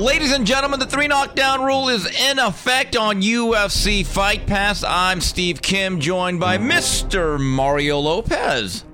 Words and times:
Ladies 0.00 0.32
and 0.32 0.46
gentlemen, 0.46 0.80
the 0.80 0.86
three 0.86 1.08
knockdown 1.08 1.62
rule 1.62 1.90
is 1.90 2.06
in 2.06 2.38
effect 2.38 2.96
on 2.96 3.20
UFC 3.20 4.04
Fight 4.06 4.46
Pass. 4.46 4.82
I'm 4.82 5.20
Steve 5.20 5.60
Kim, 5.60 6.00
joined 6.00 6.40
by 6.40 6.56
Mr. 6.56 7.38
Mario 7.38 7.98
Lopez. 7.98 8.86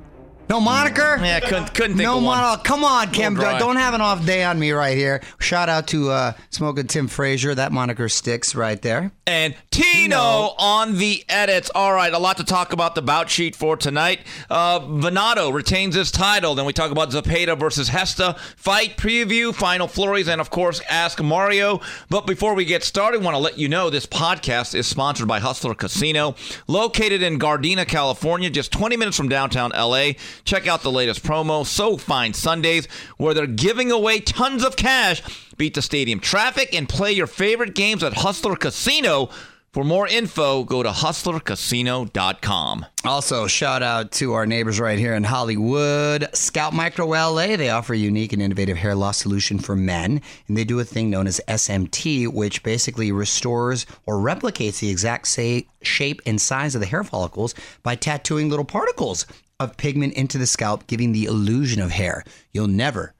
No 0.50 0.58
moniker? 0.58 1.16
Yeah, 1.22 1.38
couldn't, 1.38 1.74
couldn't 1.74 1.96
think 1.96 2.08
no 2.08 2.18
of 2.18 2.24
one. 2.24 2.38
moniker. 2.38 2.62
Come 2.64 2.82
on, 2.82 3.12
Kim. 3.12 3.34
dry. 3.34 3.56
Don't 3.56 3.76
have 3.76 3.94
an 3.94 4.00
off 4.00 4.26
day 4.26 4.42
on 4.42 4.58
me 4.58 4.72
right 4.72 4.96
here. 4.96 5.22
Shout 5.38 5.68
out 5.68 5.86
to 5.88 6.10
uh, 6.10 6.32
Smoking 6.50 6.88
Tim 6.88 7.06
Frazier. 7.06 7.54
That 7.54 7.70
moniker 7.70 8.08
sticks 8.08 8.56
right 8.56 8.82
there. 8.82 9.12
And 9.28 9.56
Tino, 9.72 10.54
on 10.56 10.98
the 10.98 11.24
edits. 11.28 11.68
All 11.74 11.92
right, 11.92 12.12
a 12.12 12.18
lot 12.18 12.36
to 12.36 12.44
talk 12.44 12.72
about 12.72 12.94
the 12.94 13.02
bout 13.02 13.28
sheet 13.28 13.56
for 13.56 13.76
tonight. 13.76 14.20
Uh, 14.48 14.78
Venado 14.78 15.52
retains 15.52 15.96
his 15.96 16.12
title. 16.12 16.54
Then 16.54 16.64
we 16.64 16.72
talk 16.72 16.92
about 16.92 17.10
Zepeda 17.10 17.58
versus 17.58 17.90
Gesta. 17.90 18.36
Fight 18.56 18.96
preview, 18.96 19.52
final 19.52 19.88
flurries, 19.88 20.28
and 20.28 20.40
of 20.40 20.50
course, 20.50 20.80
Ask 20.88 21.20
Mario. 21.20 21.80
But 22.08 22.24
before 22.26 22.54
we 22.54 22.64
get 22.64 22.84
started, 22.84 23.20
want 23.20 23.34
to 23.34 23.40
let 23.40 23.58
you 23.58 23.68
know 23.68 23.90
this 23.90 24.06
podcast 24.06 24.76
is 24.76 24.86
sponsored 24.86 25.26
by 25.26 25.40
Hustler 25.40 25.74
Casino, 25.74 26.36
located 26.68 27.20
in 27.20 27.40
Gardena, 27.40 27.84
California, 27.86 28.48
just 28.48 28.70
20 28.70 28.96
minutes 28.96 29.16
from 29.16 29.28
downtown 29.28 29.72
LA. 29.74 30.12
Check 30.44 30.68
out 30.68 30.82
the 30.82 30.92
latest 30.92 31.24
promo, 31.24 31.66
So 31.66 31.96
Fine 31.96 32.34
Sundays, 32.34 32.86
where 33.16 33.34
they're 33.34 33.48
giving 33.48 33.90
away 33.90 34.20
tons 34.20 34.64
of 34.64 34.76
cash. 34.76 35.20
Beat 35.56 35.74
the 35.74 35.82
stadium 35.82 36.20
traffic 36.20 36.74
and 36.74 36.88
play 36.88 37.12
your 37.12 37.26
favorite 37.26 37.74
games 37.74 38.02
at 38.02 38.14
Hustler 38.14 38.56
Casino. 38.56 39.30
For 39.76 39.84
more 39.84 40.08
info, 40.08 40.64
go 40.64 40.82
to 40.82 40.88
hustlercasino.com. 40.88 42.86
Also, 43.04 43.46
shout 43.46 43.82
out 43.82 44.10
to 44.12 44.32
our 44.32 44.46
neighbors 44.46 44.80
right 44.80 44.98
here 44.98 45.12
in 45.14 45.24
Hollywood. 45.24 46.34
Scalp 46.34 46.72
Micro 46.72 47.08
LA. 47.08 47.56
They 47.56 47.68
offer 47.68 47.92
a 47.92 47.98
unique 47.98 48.32
and 48.32 48.40
innovative 48.40 48.78
hair 48.78 48.94
loss 48.94 49.18
solution 49.18 49.58
for 49.58 49.76
men. 49.76 50.22
And 50.48 50.56
they 50.56 50.64
do 50.64 50.80
a 50.80 50.84
thing 50.84 51.10
known 51.10 51.26
as 51.26 51.42
SMP, 51.46 52.26
which 52.26 52.62
basically 52.62 53.12
restores 53.12 53.84
or 54.06 54.16
replicates 54.16 54.80
the 54.80 54.88
exact 54.88 55.28
say, 55.28 55.66
shape 55.82 56.22
and 56.24 56.40
size 56.40 56.74
of 56.74 56.80
the 56.80 56.86
hair 56.86 57.04
follicles 57.04 57.54
by 57.82 57.96
tattooing 57.96 58.48
little 58.48 58.64
particles 58.64 59.26
of 59.60 59.76
pigment 59.76 60.14
into 60.14 60.38
the 60.38 60.46
scalp, 60.46 60.86
giving 60.86 61.12
the 61.12 61.26
illusion 61.26 61.82
of 61.82 61.90
hair. 61.90 62.24
You'll 62.52 62.66
never 62.66 63.12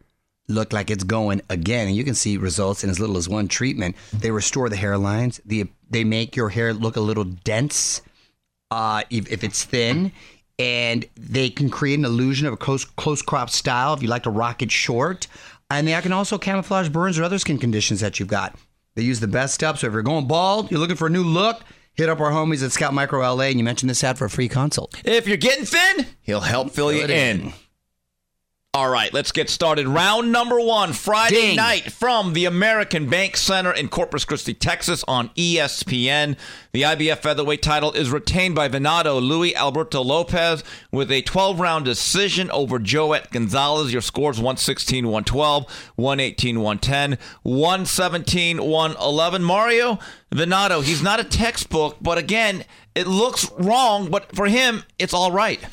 look 0.49 0.73
like 0.73 0.91
it's 0.91 1.05
going 1.05 1.43
again. 1.51 1.89
And 1.89 1.97
you 1.97 2.05
can 2.05 2.15
see 2.15 2.37
results 2.37 2.85
in 2.85 2.91
as 2.91 3.01
little 3.01 3.17
as 3.17 3.29
one 3.29 3.49
treatment. 3.49 3.97
They 4.13 4.31
restore 4.31 4.69
the 4.69 4.77
hairlines. 4.77 5.41
The, 5.45 5.67
they 5.91 6.05
make 6.05 6.37
your 6.37 6.49
hair 6.51 6.73
look 6.73 6.97
a 6.97 7.01
little 7.01 7.25
dense 7.25 8.01
uh, 8.71 9.03
if, 9.11 9.31
if 9.31 9.43
it's 9.45 9.65
thin. 9.65 10.13
And 10.59 11.05
they 11.17 11.51
can 11.51 11.69
create 11.69 11.99
an 11.99 12.05
illusion 12.05 12.47
of 12.47 12.53
a 12.55 12.57
close, 12.57 12.85
close 12.85 13.21
crop 13.23 13.51
style 13.51 13.93
if 13.95 14.03
you 14.03 14.09
like 14.09 14.23
to 14.23 14.31
rock 14.31 14.63
it 14.63 14.71
short. 14.73 15.27
And 15.71 15.87
they 15.89 16.01
can 16.01 16.13
also 16.13 16.39
camouflage 16.39 16.89
burns 16.89 17.19
or 17.19 17.25
other 17.25 17.39
skin 17.39 17.59
conditions 17.59 18.01
that 18.01 18.19
you've 18.19 18.29
got. 18.29 18.57
They 18.95 19.03
use 19.03 19.21
the 19.21 19.27
best 19.29 19.55
stuff. 19.55 19.81
So 19.81 19.89
if 19.89 19.93
you're 19.93 20.03
going 20.03 20.27
bald, 20.27 20.71
you're 20.71 20.81
looking 20.81 20.97
for 20.97 21.09
a 21.09 21.11
new 21.11 21.25
look, 21.25 21.63
hit 21.95 22.09
up 22.09 22.21
our 22.21 22.31
homies 22.31 22.65
at 22.65 22.73
Scalp 22.73 22.95
Micro 22.95 23.21
LA 23.21 23.45
and 23.45 23.59
you 23.59 23.65
mention 23.65 23.89
this 23.89 24.03
ad 24.03 24.17
for 24.17 24.25
a 24.27 24.31
free 24.31 24.49
consult. 24.49 24.95
If 25.05 25.27
you're 25.29 25.37
getting 25.37 25.65
thin, 25.67 26.07
he'll 26.23 26.41
help 26.41 26.71
fill 26.71 26.93
you 26.93 27.03
Fill 27.03 27.11
in. 27.11 27.41
in. 27.41 27.53
All 28.77 28.91
right, 28.91 29.11
let's 29.11 29.33
get 29.33 29.49
started. 29.49 29.89
Round 29.89 30.31
number 30.31 30.61
one, 30.61 30.93
Friday 30.93 31.35
Ding. 31.35 31.57
night 31.57 31.91
from 31.91 32.35
the 32.35 32.45
American 32.45 33.09
Bank 33.09 33.39
Center 33.39 33.73
in 33.73 33.89
Corpus 33.89 34.27
Christi, 34.27 34.53
Texas 34.53 35.03
on 35.09 35.31
ESPN. 35.31 36.37
The 36.73 36.83
IBF 36.83 37.21
featherweight 37.21 37.63
title 37.63 37.93
is 37.93 38.11
retained 38.11 38.55
by 38.55 38.69
Venado 38.69 39.19
Luis 39.19 39.55
Alberto 39.55 40.03
Lopez 40.03 40.63
with 40.93 41.11
a 41.11 41.23
12 41.23 41.59
round 41.59 41.87
decision 41.87 42.51
over 42.51 42.79
Joet 42.79 43.31
Gonzalez. 43.31 43.95
Your 43.95 44.03
scores 44.03 44.37
116 44.37 45.07
112, 45.07 45.93
118 45.97 46.61
110, 46.61 47.19
117 47.45 48.63
111. 48.63 49.43
Mario 49.43 49.99
Venado, 50.31 50.85
he's 50.85 51.03
not 51.03 51.19
a 51.19 51.25
textbook, 51.25 51.97
but 52.03 52.19
again, 52.19 52.63
it 52.95 53.07
looks 53.07 53.51
wrong, 53.53 54.11
but 54.11 54.37
for 54.37 54.45
him, 54.45 54.83
it's 54.99 55.15
all 55.15 55.33
right. 55.33 55.65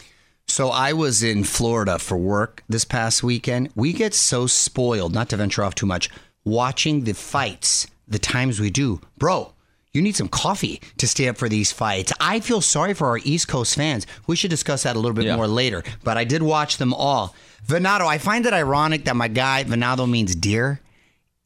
So 0.53 0.69
I 0.69 0.94
was 0.94 1.24
in 1.24 1.46
Florida 1.46 1.97
for 1.97 2.16
work 2.16 2.62
this 2.69 2.86
past 2.86 3.24
weekend. 3.24 3.69
We 3.74 3.91
get 3.91 4.14
so 4.14 4.46
spoiled, 4.46 5.12
not 5.12 5.30
to 5.30 5.38
venture 5.38 5.64
off 5.64 5.74
too 5.74 5.88
much, 5.88 6.12
watching 6.46 7.06
the 7.06 7.14
fights 7.16 7.88
the 8.08 8.19
times 8.19 8.59
we 8.59 8.69
do. 8.69 9.02
Bro, 9.18 9.53
you 9.94 10.02
need 10.03 10.16
some 10.16 10.28
coffee 10.28 10.80
to 10.97 11.08
stay 11.08 11.28
up 11.28 11.38
for 11.38 11.50
these 11.50 11.72
fights. 11.72 12.14
I 12.19 12.40
feel 12.40 12.62
sorry 12.62 12.94
for 12.94 13.08
our 13.08 13.18
East 13.24 13.47
Coast 13.47 13.74
fans. 13.74 14.06
We 14.28 14.36
should 14.36 14.52
discuss 14.52 14.84
that 14.84 14.96
a 14.96 15.00
little 15.00 15.16
bit 15.16 15.25
Yeah. 15.25 15.38
more 15.38 15.47
later, 15.47 15.84
but 16.03 16.19
I 16.19 16.24
did 16.24 16.44
watch 16.44 16.78
them 16.78 16.94
all. 16.94 17.34
Venado, 17.68 18.06
I 18.06 18.20
find 18.20 18.46
it 18.46 18.53
ironic 18.53 19.06
that 19.06 19.16
my 19.16 19.30
guy, 19.30 19.64
Venado 19.64 20.08
means 20.08 20.35
deer 20.35 20.81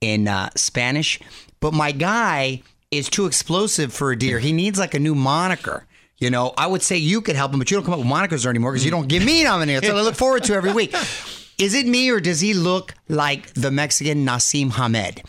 in 0.02 0.28
uh, 0.28 0.50
Spanish, 0.58 1.18
but 1.62 1.74
my 1.74 1.94
guy 1.94 2.62
is 2.92 3.08
too 3.08 3.26
explosive 3.26 3.94
for 3.94 4.12
a 4.12 4.18
deer. 4.20 4.40
He 4.40 4.52
needs 4.52 4.78
like 4.78 4.94
a 4.94 5.00
new 5.00 5.16
moniker. 5.16 5.86
You 6.20 6.32
know, 6.32 6.54
I 6.58 6.66
would 6.66 6.82
say 6.82 6.98
you 6.98 7.22
could 7.22 7.36
help 7.36 7.54
him, 7.54 7.60
but 7.60 7.70
you 7.70 7.78
don't 7.78 7.84
come 7.84 7.94
up 7.94 8.00
with 8.00 8.08
monikers 8.08 8.46
anymore 8.48 8.72
because 8.72 8.84
you 8.84 8.92
don't 8.92 9.08
give 9.08 9.24
me 9.24 9.44
nominated. 9.44 9.86
So 9.86 9.96
I 9.96 10.02
look 10.02 10.16
forward 10.16 10.44
to 10.46 10.54
every 10.54 10.74
week. 10.74 10.96
Is 11.58 11.74
it 11.74 11.88
me 11.88 12.12
or 12.12 12.20
does 12.20 12.40
he 12.40 12.54
look 12.54 12.94
like 13.10 13.52
the 13.56 13.72
Mexican 13.72 14.24
Naseem 14.24 14.74
Hamed? 14.74 15.24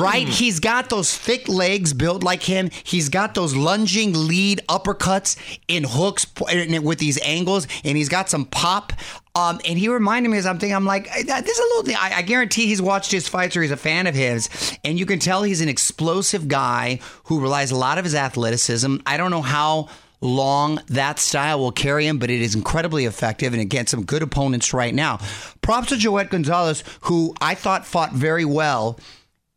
Right? 0.00 0.26
He's 0.26 0.60
got 0.60 0.88
those 0.88 1.14
thick 1.14 1.46
legs 1.46 1.92
built 1.92 2.22
like 2.22 2.42
him. 2.42 2.70
He's 2.84 3.10
got 3.10 3.34
those 3.34 3.54
lunging 3.54 4.14
lead 4.14 4.62
uppercuts 4.66 5.36
in 5.68 5.84
hooks 5.84 6.26
and 6.50 6.82
with 6.82 6.98
these 6.98 7.20
angles, 7.20 7.66
and 7.84 7.98
he's 7.98 8.08
got 8.08 8.30
some 8.30 8.46
pop. 8.46 8.94
Um, 9.34 9.60
and 9.66 9.78
he 9.78 9.88
reminded 9.90 10.30
me 10.30 10.38
of 10.38 10.44
something. 10.44 10.72
I'm 10.72 10.86
like, 10.86 11.04
this 11.12 11.48
is 11.48 11.58
a 11.58 11.62
little 11.62 11.82
thing. 11.82 11.96
I, 11.98 12.18
I 12.18 12.22
guarantee 12.22 12.66
he's 12.66 12.80
watched 12.80 13.12
his 13.12 13.28
fights 13.28 13.54
or 13.54 13.60
he's 13.60 13.70
a 13.70 13.76
fan 13.76 14.06
of 14.06 14.14
his, 14.14 14.48
and 14.84 14.98
you 14.98 15.04
can 15.04 15.18
tell 15.18 15.42
he's 15.42 15.60
an 15.60 15.68
explosive 15.68 16.48
guy 16.48 16.98
who 17.24 17.40
relies 17.40 17.70
a 17.70 17.76
lot 17.76 17.98
of 17.98 18.04
his 18.04 18.14
athleticism. 18.14 18.96
I 19.04 19.18
don't 19.18 19.30
know 19.30 19.42
how 19.42 19.88
long 20.22 20.80
that 20.86 21.18
style 21.18 21.58
will 21.58 21.72
carry 21.72 22.06
him, 22.06 22.18
but 22.18 22.30
it 22.30 22.40
is 22.40 22.54
incredibly 22.54 23.04
effective 23.04 23.52
and 23.52 23.60
against 23.60 23.90
some 23.90 24.04
good 24.04 24.22
opponents 24.22 24.72
right 24.72 24.94
now. 24.94 25.18
Props 25.60 25.88
to 25.88 25.96
Joet 25.98 26.30
Gonzalez, 26.30 26.82
who 27.02 27.34
I 27.40 27.54
thought 27.54 27.84
fought 27.84 28.12
very 28.12 28.44
well 28.44 28.98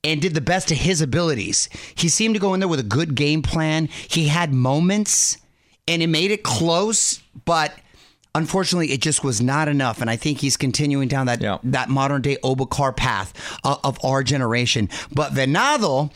and 0.04 0.22
did 0.22 0.34
the 0.34 0.42
best 0.42 0.72
of 0.72 0.78
his 0.78 1.02
abilities. 1.02 1.70
He 1.96 2.10
seemed 2.10 2.36
to 2.36 2.40
go 2.42 2.54
in 2.54 2.60
there 2.60 2.70
with 2.70 2.80
a 2.80 2.84
good 2.84 3.16
game 3.16 3.42
plan. 3.42 3.88
He 3.88 4.28
had 4.28 4.54
moments 4.54 5.38
and 5.88 6.02
it 6.02 6.08
made 6.08 6.32
it 6.32 6.44
close, 6.44 7.22
but 7.46 7.74
unfortunately 8.34 8.92
it 8.92 9.02
just 9.02 9.24
was 9.24 9.42
not 9.42 9.68
enough 9.68 10.02
and 10.02 10.10
I 10.10 10.16
think 10.18 10.40
he's 10.40 10.58
continuing 10.58 11.08
down 11.08 11.28
that 11.28 11.42
Yeah. 11.42 11.58
that 11.64 11.90
modern 11.90 12.22
day 12.22 12.38
Obakar 12.44 12.96
path 12.96 13.34
uh, 13.64 13.78
of 13.84 13.98
our 14.04 14.24
generation. 14.24 14.90
But 15.14 15.32
Venado 15.32 16.12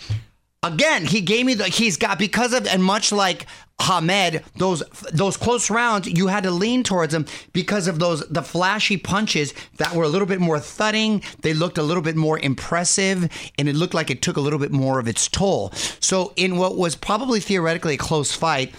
again, 0.64 1.06
he 1.06 1.22
gave 1.22 1.46
me 1.46 1.54
the 1.54 1.66
he's 1.66 1.98
got 1.98 2.20
because 2.20 2.54
of 2.54 2.68
and 2.68 2.84
much 2.84 3.12
like 3.12 3.46
Hamed, 3.82 4.44
those 4.58 4.84
those 5.14 5.38
close 5.38 5.70
rounds, 5.70 6.08
you 6.08 6.28
had 6.28 6.44
to 6.44 6.52
lean 6.52 6.84
towards 6.84 7.14
him 7.14 7.26
because 7.54 7.88
of 7.88 8.00
those 8.00 8.28
the 8.28 8.42
flashy 8.42 8.98
punches 8.98 9.54
that 9.78 9.94
were 9.94 10.04
a 10.04 10.10
little 10.10 10.28
bit 10.28 10.42
more 10.42 10.60
thudding. 10.60 11.24
They 11.42 11.54
looked 11.54 11.78
a 11.78 11.84
little 11.84 12.04
bit 12.04 12.18
more 12.18 12.38
impressive, 12.40 13.30
and 13.58 13.70
it 13.70 13.76
looked 13.76 13.94
like 13.94 14.10
it 14.10 14.22
took 14.22 14.38
a 14.38 14.42
little 14.42 14.60
bit 14.60 14.72
more 14.72 15.00
of 15.00 15.08
its 15.08 15.28
toll. 15.30 15.72
So, 16.02 16.34
in 16.36 16.58
what 16.58 16.78
was 16.78 16.96
probably 16.96 17.40
theoretically 17.40 17.94
a 17.94 17.98
close 17.98 18.34
fight, 18.34 18.76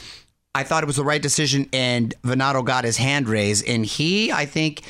I 0.54 0.64
thought 0.64 0.82
it 0.82 0.86
was 0.86 0.96
the 0.96 1.04
right 1.04 1.22
decision, 1.22 1.68
and 1.72 2.14
Venado 2.22 2.62
got 2.64 2.84
his 2.84 2.98
hand 2.98 3.28
raised, 3.28 3.66
and 3.66 3.84
he, 3.84 4.30
I 4.32 4.46
think. 4.46 4.82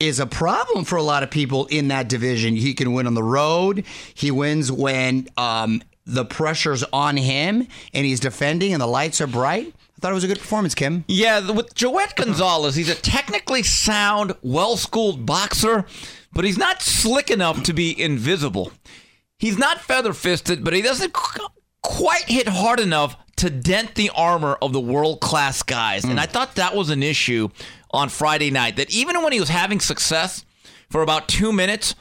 Is 0.00 0.18
a 0.18 0.26
problem 0.26 0.84
for 0.84 0.96
a 0.96 1.02
lot 1.02 1.22
of 1.22 1.30
people 1.30 1.66
in 1.66 1.88
that 1.88 2.08
division. 2.08 2.56
He 2.56 2.74
can 2.74 2.92
win 2.92 3.06
on 3.06 3.14
the 3.14 3.22
road. 3.22 3.84
He 4.12 4.32
wins 4.32 4.70
when 4.70 5.28
um, 5.38 5.82
the 6.06 6.24
pressure's 6.24 6.84
on 6.92 7.16
him 7.16 7.66
and 7.92 8.06
he's 8.06 8.20
defending 8.20 8.72
and 8.72 8.80
the 8.80 8.86
lights 8.86 9.20
are 9.20 9.26
bright. 9.26 9.74
I 9.96 10.00
thought 10.00 10.10
it 10.10 10.14
was 10.14 10.24
a 10.24 10.28
good 10.28 10.38
performance, 10.38 10.74
Kim. 10.74 11.04
Yeah, 11.08 11.50
with 11.50 11.74
Joet 11.74 12.16
Gonzalez, 12.16 12.74
he's 12.74 12.90
a 12.90 12.94
technically 12.94 13.62
sound, 13.62 14.34
well 14.42 14.76
schooled 14.76 15.24
boxer, 15.24 15.86
but 16.32 16.44
he's 16.44 16.58
not 16.58 16.82
slick 16.82 17.30
enough 17.30 17.62
to 17.62 17.72
be 17.72 17.98
invisible. 17.98 18.72
He's 19.38 19.56
not 19.56 19.80
feather 19.80 20.12
fisted, 20.12 20.64
but 20.64 20.74
he 20.74 20.82
doesn't 20.82 21.12
qu- 21.12 21.46
quite 21.82 22.24
hit 22.24 22.48
hard 22.48 22.80
enough 22.80 23.16
to 23.36 23.50
dent 23.50 23.94
the 23.94 24.10
armor 24.10 24.56
of 24.60 24.72
the 24.72 24.80
world 24.80 25.20
class 25.20 25.62
guys. 25.62 26.04
And 26.04 26.14
hmm. 26.14 26.18
I 26.18 26.26
thought 26.26 26.56
that 26.56 26.74
was 26.74 26.90
an 26.90 27.02
issue 27.02 27.48
on 27.90 28.08
Friday 28.08 28.50
night. 28.50 28.76
That 28.76 28.90
even 28.90 29.22
when 29.22 29.32
he 29.32 29.40
was 29.40 29.48
having 29.48 29.80
success 29.80 30.44
for 30.90 31.02
about 31.02 31.28
two 31.28 31.52
minutes, 31.52 31.94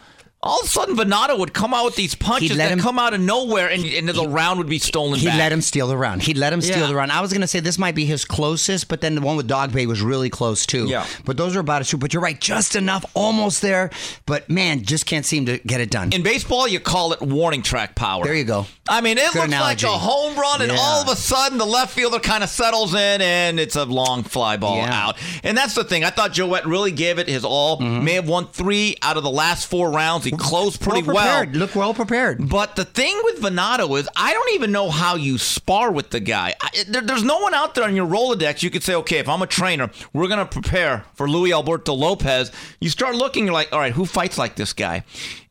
all 0.44 0.60
of 0.60 0.66
a 0.66 0.70
sudden 0.70 0.96
Venado 0.96 1.38
would 1.40 1.54
come 1.54 1.74
out 1.74 1.86
with 1.86 1.96
these 1.96 2.14
punches 2.16 2.58
that 2.58 2.70
him- 2.72 2.80
come 2.80 3.00
out 3.00 3.14
of 3.14 3.22
nowhere 3.22 3.70
and, 3.70 3.84
and 3.86 4.10
the 4.10 4.28
round 4.28 4.58
would 4.60 4.68
be 4.70 4.78
stolen 4.80 5.18
He 5.20 5.26
back. 5.28 5.38
let 5.38 5.52
him 5.52 5.62
steal 5.62 5.88
the 5.88 5.98
round. 5.98 6.22
He 6.22 6.34
let 6.34 6.52
him 6.54 6.62
steal 6.62 6.80
Yeah. 6.82 6.88
the 6.88 6.96
round. 6.96 7.12
I 7.12 7.22
was 7.22 7.32
going 7.32 7.42
to 7.42 7.48
say 7.48 7.60
this 7.62 7.78
might 7.80 7.96
be 7.96 8.06
his 8.06 8.26
closest, 8.26 8.88
but 8.90 9.02
then 9.02 9.16
the 9.16 9.22
one 9.22 9.38
with 9.38 9.48
Dogboe 9.48 9.86
was 9.88 10.02
really 10.02 10.30
close 10.30 10.66
too. 10.66 10.86
Yeah. 10.88 11.06
But 11.26 11.38
those 11.38 11.56
are 11.56 11.60
about 11.62 11.82
as 11.82 11.90
two. 11.90 11.98
But 11.98 12.14
you're 12.14 12.22
right, 12.22 12.40
just 12.40 12.76
enough, 12.76 13.06
almost 13.14 13.62
there. 13.62 13.90
But 14.26 14.50
man, 14.50 14.84
just 14.84 15.06
can't 15.06 15.26
seem 15.26 15.46
to 15.46 15.58
get 15.60 15.80
it 15.82 15.90
done. 15.90 16.12
in 16.12 16.24
baseball, 16.24 16.68
you 16.68 16.80
call 16.80 17.14
it 17.14 17.22
warning 17.22 17.62
track 17.62 17.96
power. 17.96 18.24
There 18.26 18.36
you 18.36 18.44
go. 18.44 18.66
I 18.90 19.00
mean, 19.00 19.18
it 19.18 19.28
Good 19.32 19.36
looks 19.36 19.48
analogy. 19.48 19.88
like 19.88 19.96
a 19.96 19.98
home 19.98 20.36
run, 20.36 20.62
and 20.62 20.72
Yeah. 20.72 20.78
all 20.78 21.02
of 21.02 21.08
a 21.08 21.16
sudden 21.16 21.58
the 21.58 21.66
left 21.66 21.94
fielder 21.94 22.20
kind 22.20 22.44
of 22.44 22.50
settles 22.50 22.94
in, 22.94 23.22
and 23.22 23.60
it's 23.60 23.78
a 23.78 23.86
long 23.86 24.24
fly 24.24 24.58
ball 24.58 24.76
Yeah. 24.78 25.06
out. 25.08 25.18
And 25.44 25.58
that's 25.58 25.74
the 25.74 25.86
thing. 25.86 26.04
I 26.04 26.10
thought 26.10 26.34
Joet 26.34 26.66
really 26.66 26.92
gave 26.92 27.18
it 27.18 27.30
his 27.30 27.46
all. 27.46 27.80
Mm-hmm. 27.80 28.04
May 28.04 28.14
have 28.16 28.28
won 28.28 28.48
three 28.48 28.98
out 29.02 29.16
of 29.16 29.24
the 29.24 29.30
last 29.32 29.68
four 29.68 29.90
rounds. 29.90 30.26
He 30.26 30.32
closed 30.38 30.82
pretty 30.82 31.04
well. 31.04 31.16
prepared. 31.16 31.56
Look 31.56 31.76
well 31.76 31.94
prepared. 31.94 32.50
But 32.50 32.76
the 32.76 32.86
thing 32.86 33.20
with 33.24 33.42
Venado 33.42 34.00
is, 34.00 34.08
I 34.16 34.34
don't 34.34 34.54
even 34.54 34.72
know 34.72 34.90
how 34.90 35.16
you 35.16 35.38
spar 35.38 35.92
with 35.92 36.10
the 36.10 36.20
guy. 36.20 36.54
I, 36.62 36.84
there, 36.88 37.02
there's 37.02 37.24
no 37.24 37.40
one 37.40 37.54
out 37.54 37.76
there 37.76 37.84
on 37.84 37.96
your 37.96 38.08
Rolodex 38.08 38.64
you 38.64 38.70
could 38.70 38.84
say, 38.84 38.96
okay, 38.96 39.18
if 39.18 39.30
I'm 39.30 39.42
a 39.42 39.48
trainer, 39.48 39.90
we're 40.14 40.28
going 40.28 40.40
to 40.40 40.46
prepare 40.46 41.06
for 41.16 41.30
Luis 41.30 41.54
Alberto 41.54 41.94
Lopez. 41.94 42.52
You 42.80 42.90
start 42.90 43.16
looking, 43.16 43.46
you're 43.46 43.54
like, 43.54 43.72
all 43.74 43.80
right, 43.80 43.94
who 43.94 44.06
fights 44.06 44.38
like 44.38 44.56
this 44.56 44.74
guy? 44.74 45.04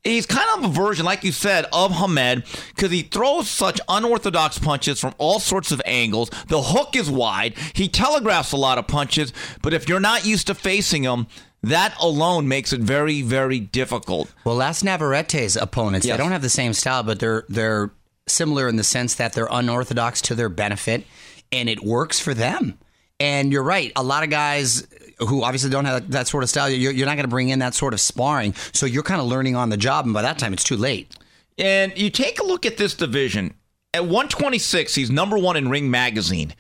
He's 0.05 0.27
kind 0.27 0.49
of 0.57 0.71
a 0.71 0.73
version, 0.73 1.05
like 1.05 1.23
you 1.23 1.31
said, 1.31 1.67
of 1.73 1.93
Hamed 1.93 2.45
because 2.75 2.91
he 2.91 3.03
throws 3.03 3.49
such 3.49 3.81
unorthodox 3.89 4.59
punches 4.59 4.99
from 4.99 5.15
all 5.19 5.39
sorts 5.39 5.71
of 5.71 5.81
angles. 5.87 6.29
The 6.49 6.61
hook 6.61 6.97
is 6.97 7.09
wide. 7.09 7.55
He 7.75 7.89
telegraphs 7.89 8.51
a 8.51 8.57
lot 8.57 8.79
of 8.79 8.89
punches, 8.89 9.33
but 9.63 9.73
if 9.73 9.89
you're 9.89 10.01
not 10.01 10.27
used 10.27 10.49
to 10.49 10.55
facing 10.55 11.05
him, 11.05 11.29
that 11.63 11.95
alone 12.01 12.49
makes 12.49 12.73
it 12.73 12.81
very, 12.81 13.23
very 13.23 13.61
difficult. 13.61 14.33
Well, 14.45 14.57
Las 14.57 14.83
Navarrete's 14.83 15.57
opponents, 15.57 16.07
Yes. 16.07 16.17
they 16.17 16.23
don't 16.23 16.33
have 16.33 16.43
the 16.43 16.49
same 16.49 16.73
style, 16.73 17.03
but 17.03 17.19
they're 17.21 17.45
they're 17.49 17.91
similar 18.29 18.69
in 18.69 18.77
the 18.77 18.85
sense 18.85 19.15
that 19.17 19.33
they're 19.33 19.49
unorthodox 19.51 20.23
to 20.23 20.35
their 20.35 20.49
benefit, 20.49 21.05
and 21.51 21.69
it 21.69 21.83
works 21.85 22.21
for 22.21 22.35
them. 22.35 22.79
And 23.21 23.53
you're 23.53 23.63
right. 23.63 23.93
A 23.97 24.03
lot 24.03 24.25
of 24.25 24.31
guys 24.31 24.87
who 25.19 25.45
obviously 25.45 25.71
don't 25.71 25.85
have 25.85 26.11
that 26.11 26.27
sort 26.27 26.43
of 26.43 26.51
style, 26.51 26.69
you're, 26.69 26.93
you're 26.93 27.07
not 27.07 27.15
going 27.15 27.25
to 27.25 27.29
bring 27.29 27.51
in 27.51 27.61
that 27.61 27.75
sort 27.75 27.95
of 27.95 28.01
sparring. 28.01 28.55
So 28.73 28.87
you're 28.87 29.03
kind 29.05 29.21
of 29.21 29.27
learning 29.29 29.55
on 29.55 29.69
the 29.69 29.77
job, 29.77 30.05
and 30.05 30.15
by 30.15 30.23
that 30.23 30.39
time, 30.39 30.53
it's 30.53 30.65
too 30.65 30.77
late. 30.77 31.15
And 31.59 31.97
you 31.97 32.11
take 32.11 32.41
a 32.41 32.45
look 32.45 32.67
at 32.67 32.77
this 32.79 32.95
division. 32.95 33.55
At 33.95 34.05
126, 34.05 34.95
he's 34.95 35.11
number 35.11 35.39
one 35.39 35.57
in 35.57 35.69
Ring 35.69 35.91
Magazine. 35.91 36.55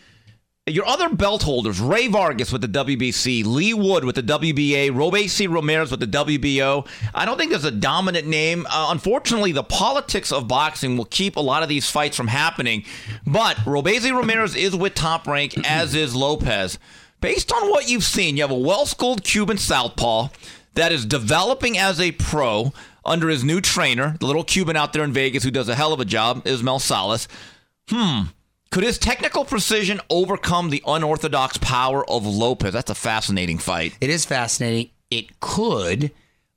Your 0.68 0.86
other 0.86 1.08
belt 1.08 1.42
holders, 1.42 1.80
Rey 1.80 2.06
Vargas 2.06 2.52
with 2.52 2.60
the 2.60 2.68
WBC, 2.68 3.44
Leigh 3.44 3.74
Wood 3.74 4.04
with 4.04 4.14
the 4.14 4.22
WBA, 4.22 4.92
Robeisy 4.92 5.52
Ramirez 5.52 5.90
with 5.90 5.98
the 5.98 6.06
WBO. 6.06 6.86
I 7.12 7.24
don't 7.24 7.36
think 7.36 7.50
there's 7.50 7.64
a 7.64 7.72
dominant 7.72 8.28
name. 8.28 8.64
Uh, 8.70 8.86
unfortunately, 8.90 9.50
the 9.50 9.64
politics 9.64 10.30
of 10.30 10.46
boxing 10.46 10.96
will 10.96 11.06
keep 11.06 11.34
a 11.34 11.40
lot 11.40 11.64
of 11.64 11.68
these 11.68 11.90
fights 11.90 12.16
from 12.16 12.28
happening. 12.28 12.84
But 13.26 13.56
Robeisy 13.56 14.16
Ramirez 14.16 14.54
is 14.54 14.76
with 14.76 14.94
Top 14.94 15.26
Rank, 15.26 15.56
as 15.64 15.96
is 15.96 16.14
Lopez. 16.14 16.78
Based 17.20 17.52
on 17.52 17.68
what 17.68 17.90
you've 17.90 18.04
seen, 18.04 18.36
you 18.36 18.44
have 18.44 18.52
a 18.52 18.54
well 18.54 18.86
schooled 18.86 19.24
Cuban 19.24 19.58
southpaw 19.58 20.28
that 20.74 20.92
is 20.92 21.04
developing 21.04 21.76
as 21.76 22.00
a 22.00 22.12
pro 22.12 22.72
under 23.04 23.28
his 23.28 23.42
new 23.42 23.60
trainer, 23.60 24.16
the 24.20 24.26
little 24.26 24.44
Cuban 24.44 24.76
out 24.76 24.92
there 24.92 25.02
in 25.02 25.12
Vegas 25.12 25.42
who 25.42 25.50
does 25.50 25.68
a 25.68 25.74
hell 25.74 25.92
of 25.92 25.98
a 25.98 26.04
job, 26.04 26.46
Ismael 26.46 26.78
Salas. 26.78 27.26
Hmm. 27.88 28.26
Could 28.72 28.84
his 28.84 28.96
technical 28.96 29.44
precision 29.44 30.00
overcome 30.08 30.70
the 30.70 30.82
unorthodox 30.86 31.58
power 31.58 32.08
of 32.08 32.24
Lopez? 32.24 32.72
That's 32.72 32.90
a 32.90 32.94
fascinating 32.94 33.58
fight. 33.58 33.98
It 34.00 34.08
is 34.08 34.24
fascinating. 34.24 34.88
It 35.10 35.40
could, 35.40 36.10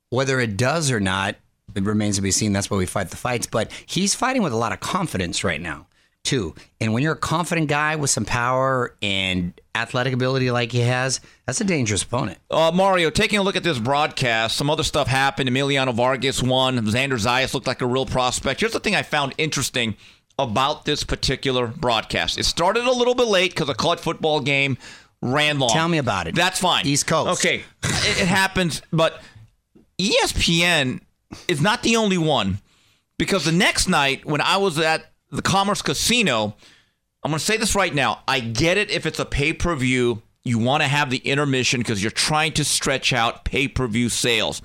whether 0.08 0.40
it 0.40 0.56
does 0.56 0.90
or 0.90 0.98
not, 0.98 1.36
it 1.74 1.82
remains 1.82 2.16
to 2.16 2.22
be 2.22 2.30
seen. 2.30 2.54
That's 2.54 2.70
why 2.70 2.78
we 2.78 2.86
fight 2.86 3.10
the 3.10 3.18
fights. 3.18 3.46
But 3.46 3.70
he's 3.84 4.14
fighting 4.14 4.42
with 4.42 4.54
a 4.54 4.56
lot 4.56 4.72
of 4.72 4.80
confidence 4.80 5.44
right 5.44 5.60
now, 5.60 5.88
too. 6.24 6.54
And 6.80 6.94
when 6.94 7.02
you're 7.02 7.12
a 7.12 7.18
confident 7.18 7.68
guy 7.68 7.96
with 7.96 8.08
some 8.08 8.24
power 8.24 8.96
and 9.02 9.52
athletic 9.74 10.14
ability 10.14 10.50
like 10.50 10.72
he 10.72 10.80
has, 10.80 11.20
that's 11.44 11.60
a 11.60 11.64
dangerous 11.64 12.02
opponent. 12.02 12.38
Uh, 12.50 12.72
Mario, 12.72 13.10
taking 13.10 13.38
a 13.38 13.42
look 13.42 13.56
at 13.56 13.62
this 13.62 13.78
broadcast, 13.78 14.56
some 14.56 14.70
other 14.70 14.84
stuff 14.84 15.06
happened. 15.06 15.50
Emiliano 15.50 15.92
Vargas 15.92 16.42
won. 16.42 16.78
Xander 16.78 17.22
Zayas 17.22 17.52
looked 17.52 17.66
like 17.66 17.82
a 17.82 17.86
real 17.86 18.06
prospect. 18.06 18.60
Here's 18.60 18.72
the 18.72 18.80
thing 18.80 18.94
I 18.94 19.02
found 19.02 19.34
interesting 19.36 19.96
about 20.38 20.84
this 20.84 21.02
particular 21.02 21.66
broadcast. 21.66 22.38
It 22.38 22.44
started 22.44 22.84
a 22.84 22.92
little 22.92 23.14
bit 23.14 23.26
late 23.26 23.52
because 23.52 23.68
a 23.68 23.74
college 23.74 24.00
football 24.00 24.40
game 24.40 24.76
ran 25.22 25.58
long. 25.58 25.70
Tell 25.70 25.88
me 25.88 25.98
about 25.98 26.26
it. 26.26 26.34
That's 26.34 26.58
fine. 26.60 26.86
East 26.86 27.06
Coast. 27.06 27.40
Okay, 27.40 27.62
it, 27.82 28.22
it 28.22 28.28
happens, 28.28 28.82
but 28.92 29.22
ESPN 29.98 31.00
is 31.48 31.60
not 31.60 31.82
the 31.82 31.96
only 31.96 32.18
one 32.18 32.58
because 33.18 33.44
the 33.44 33.52
next 33.52 33.88
night 33.88 34.24
when 34.24 34.40
I 34.40 34.58
was 34.58 34.78
at 34.78 35.10
the 35.30 35.42
Commerce 35.42 35.82
Casino, 35.82 36.54
I'm 37.22 37.30
going 37.30 37.38
to 37.38 37.44
say 37.44 37.56
this 37.56 37.74
right 37.74 37.94
now. 37.94 38.22
I 38.28 38.40
get 38.40 38.76
it 38.76 38.90
if 38.90 39.06
it's 39.06 39.18
a 39.18 39.24
pay 39.24 39.52
per 39.52 39.74
view, 39.74 40.22
you 40.44 40.58
want 40.58 40.82
to 40.82 40.88
have 40.88 41.10
the 41.10 41.18
intermission 41.18 41.80
because 41.80 42.02
you're 42.02 42.10
trying 42.12 42.52
to 42.52 42.64
stretch 42.64 43.12
out 43.12 43.44
pay 43.44 43.68
per 43.68 43.86
view 43.86 44.08
sales. 44.08 44.60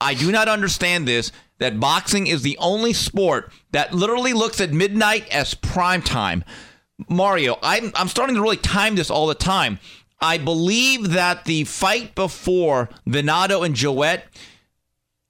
I 0.00 0.14
do 0.14 0.32
not 0.32 0.48
understand 0.48 1.06
this 1.06 1.30
that 1.58 1.78
boxing 1.78 2.26
is 2.26 2.42
the 2.42 2.56
only 2.58 2.92
sport 2.92 3.52
that 3.72 3.92
literally 3.92 4.32
looks 4.32 4.60
at 4.60 4.72
midnight 4.72 5.28
as 5.28 5.54
prime 5.54 6.00
time. 6.02 6.42
Mario, 7.08 7.58
I'm, 7.62 7.92
I'm 7.94 8.08
starting 8.08 8.36
to 8.36 8.42
really 8.42 8.56
time 8.56 8.94
this 8.94 9.10
all 9.10 9.26
the 9.26 9.34
time. 9.34 9.78
I 10.20 10.38
believe 10.38 11.10
that 11.10 11.44
the 11.44 11.64
fight 11.64 12.14
before 12.14 12.88
Venado 13.06 13.64
and 13.64 13.74
Joet 13.74 14.24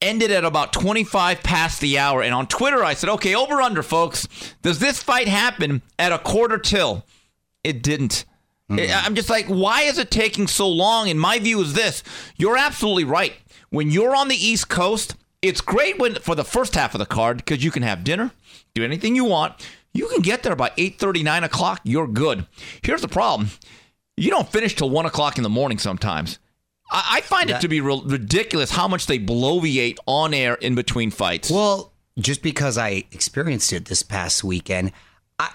ended 0.02 0.30
at 0.30 0.44
about 0.44 0.72
25 0.72 1.42
past 1.42 1.80
the 1.80 1.98
hour. 1.98 2.22
And 2.22 2.34
on 2.34 2.46
Twitter, 2.46 2.82
I 2.82 2.94
said, 2.94 3.10
okay, 3.10 3.34
over 3.34 3.60
under, 3.60 3.82
folks. 3.82 4.26
Does 4.62 4.78
this 4.78 5.02
fight 5.02 5.28
happen 5.28 5.82
at 5.98 6.12
a 6.12 6.18
quarter 6.18 6.58
till? 6.58 7.04
It 7.62 7.82
didn't. 7.82 8.24
Hmm. 8.68 8.78
I- 8.80 9.02
I'm 9.04 9.14
just 9.14 9.30
like, 9.30 9.46
why 9.46 9.82
is 9.82 9.98
it 9.98 10.10
taking 10.10 10.46
so 10.46 10.68
long? 10.68 11.08
And 11.08 11.20
my 11.20 11.38
view 11.38 11.60
is 11.60 11.74
this 11.74 12.02
you're 12.36 12.56
absolutely 12.56 13.04
right. 13.04 13.34
When 13.70 13.90
you're 13.90 14.14
on 14.14 14.28
the 14.28 14.36
East 14.36 14.68
Coast, 14.68 15.14
it's 15.42 15.60
great 15.60 15.98
when 15.98 16.16
for 16.16 16.34
the 16.34 16.44
first 16.44 16.74
half 16.74 16.94
of 16.94 16.98
the 16.98 17.06
card 17.06 17.38
because 17.38 17.64
you 17.64 17.70
can 17.70 17.82
have 17.82 18.04
dinner, 18.04 18.32
do 18.74 18.84
anything 18.84 19.14
you 19.16 19.24
want. 19.24 19.54
You 19.92 20.08
can 20.08 20.22
get 20.22 20.42
there 20.42 20.56
by 20.56 20.70
8:30, 20.76 21.24
9 21.24 21.44
o'clock. 21.44 21.80
You're 21.84 22.06
good. 22.06 22.46
Here's 22.82 23.00
the 23.00 23.08
problem: 23.08 23.50
you 24.16 24.30
don't 24.30 24.50
finish 24.50 24.74
till 24.74 24.90
one 24.90 25.06
o'clock 25.06 25.36
in 25.38 25.42
the 25.42 25.48
morning 25.48 25.78
sometimes. 25.78 26.38
I, 26.90 27.18
I 27.18 27.20
find 27.22 27.48
it 27.50 27.60
to 27.60 27.68
be 27.68 27.80
real 27.80 28.02
ridiculous 28.02 28.72
how 28.72 28.88
much 28.88 29.06
they 29.06 29.18
bloviate 29.18 29.98
on 30.06 30.34
air 30.34 30.54
in 30.54 30.74
between 30.74 31.10
fights. 31.10 31.50
Well, 31.50 31.92
just 32.18 32.42
because 32.42 32.76
I 32.76 33.04
experienced 33.12 33.72
it 33.72 33.86
this 33.86 34.02
past 34.02 34.44
weekend, 34.44 34.92
I, 35.38 35.50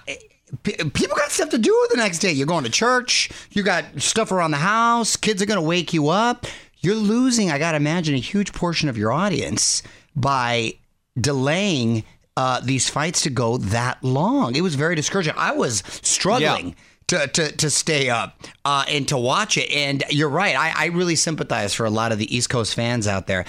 p- 0.62 0.72
people 0.72 1.16
got 1.16 1.30
stuff 1.30 1.50
to 1.50 1.58
do 1.58 1.86
the 1.90 1.96
next 1.98 2.18
day. 2.18 2.32
You're 2.32 2.46
going 2.46 2.64
to 2.64 2.70
church, 2.70 3.30
you 3.50 3.62
got 3.62 3.84
stuff 3.98 4.32
around 4.32 4.50
the 4.52 4.56
house, 4.56 5.16
kids 5.16 5.42
are 5.42 5.46
going 5.46 5.60
to 5.60 5.66
wake 5.66 5.92
you 5.92 6.08
up. 6.08 6.46
You're 6.86 6.94
losing, 6.94 7.50
I 7.50 7.58
got 7.58 7.72
to 7.72 7.78
imagine, 7.78 8.14
a 8.14 8.18
huge 8.18 8.52
portion 8.52 8.88
of 8.88 8.96
your 8.96 9.10
audience 9.10 9.82
by 10.14 10.74
delaying 11.20 12.04
uh, 12.36 12.60
these 12.60 12.88
fights 12.88 13.22
to 13.22 13.30
go 13.30 13.56
that 13.56 14.04
long. 14.04 14.54
It 14.54 14.60
was 14.60 14.76
very 14.76 14.94
discouraging. 14.94 15.34
I 15.36 15.50
was 15.50 15.82
struggling. 16.02 16.76
To, 17.08 17.24
to, 17.24 17.52
to 17.52 17.70
stay 17.70 18.10
up 18.10 18.42
uh, 18.64 18.84
and 18.88 19.06
to 19.06 19.16
watch 19.16 19.56
it. 19.56 19.70
And 19.70 20.02
you're 20.10 20.28
right. 20.28 20.56
I, 20.56 20.72
I 20.76 20.86
really 20.86 21.14
sympathize 21.14 21.72
for 21.72 21.86
a 21.86 21.90
lot 21.90 22.10
of 22.10 22.18
the 22.18 22.36
East 22.36 22.50
Coast 22.50 22.74
fans 22.74 23.06
out 23.06 23.28
there. 23.28 23.44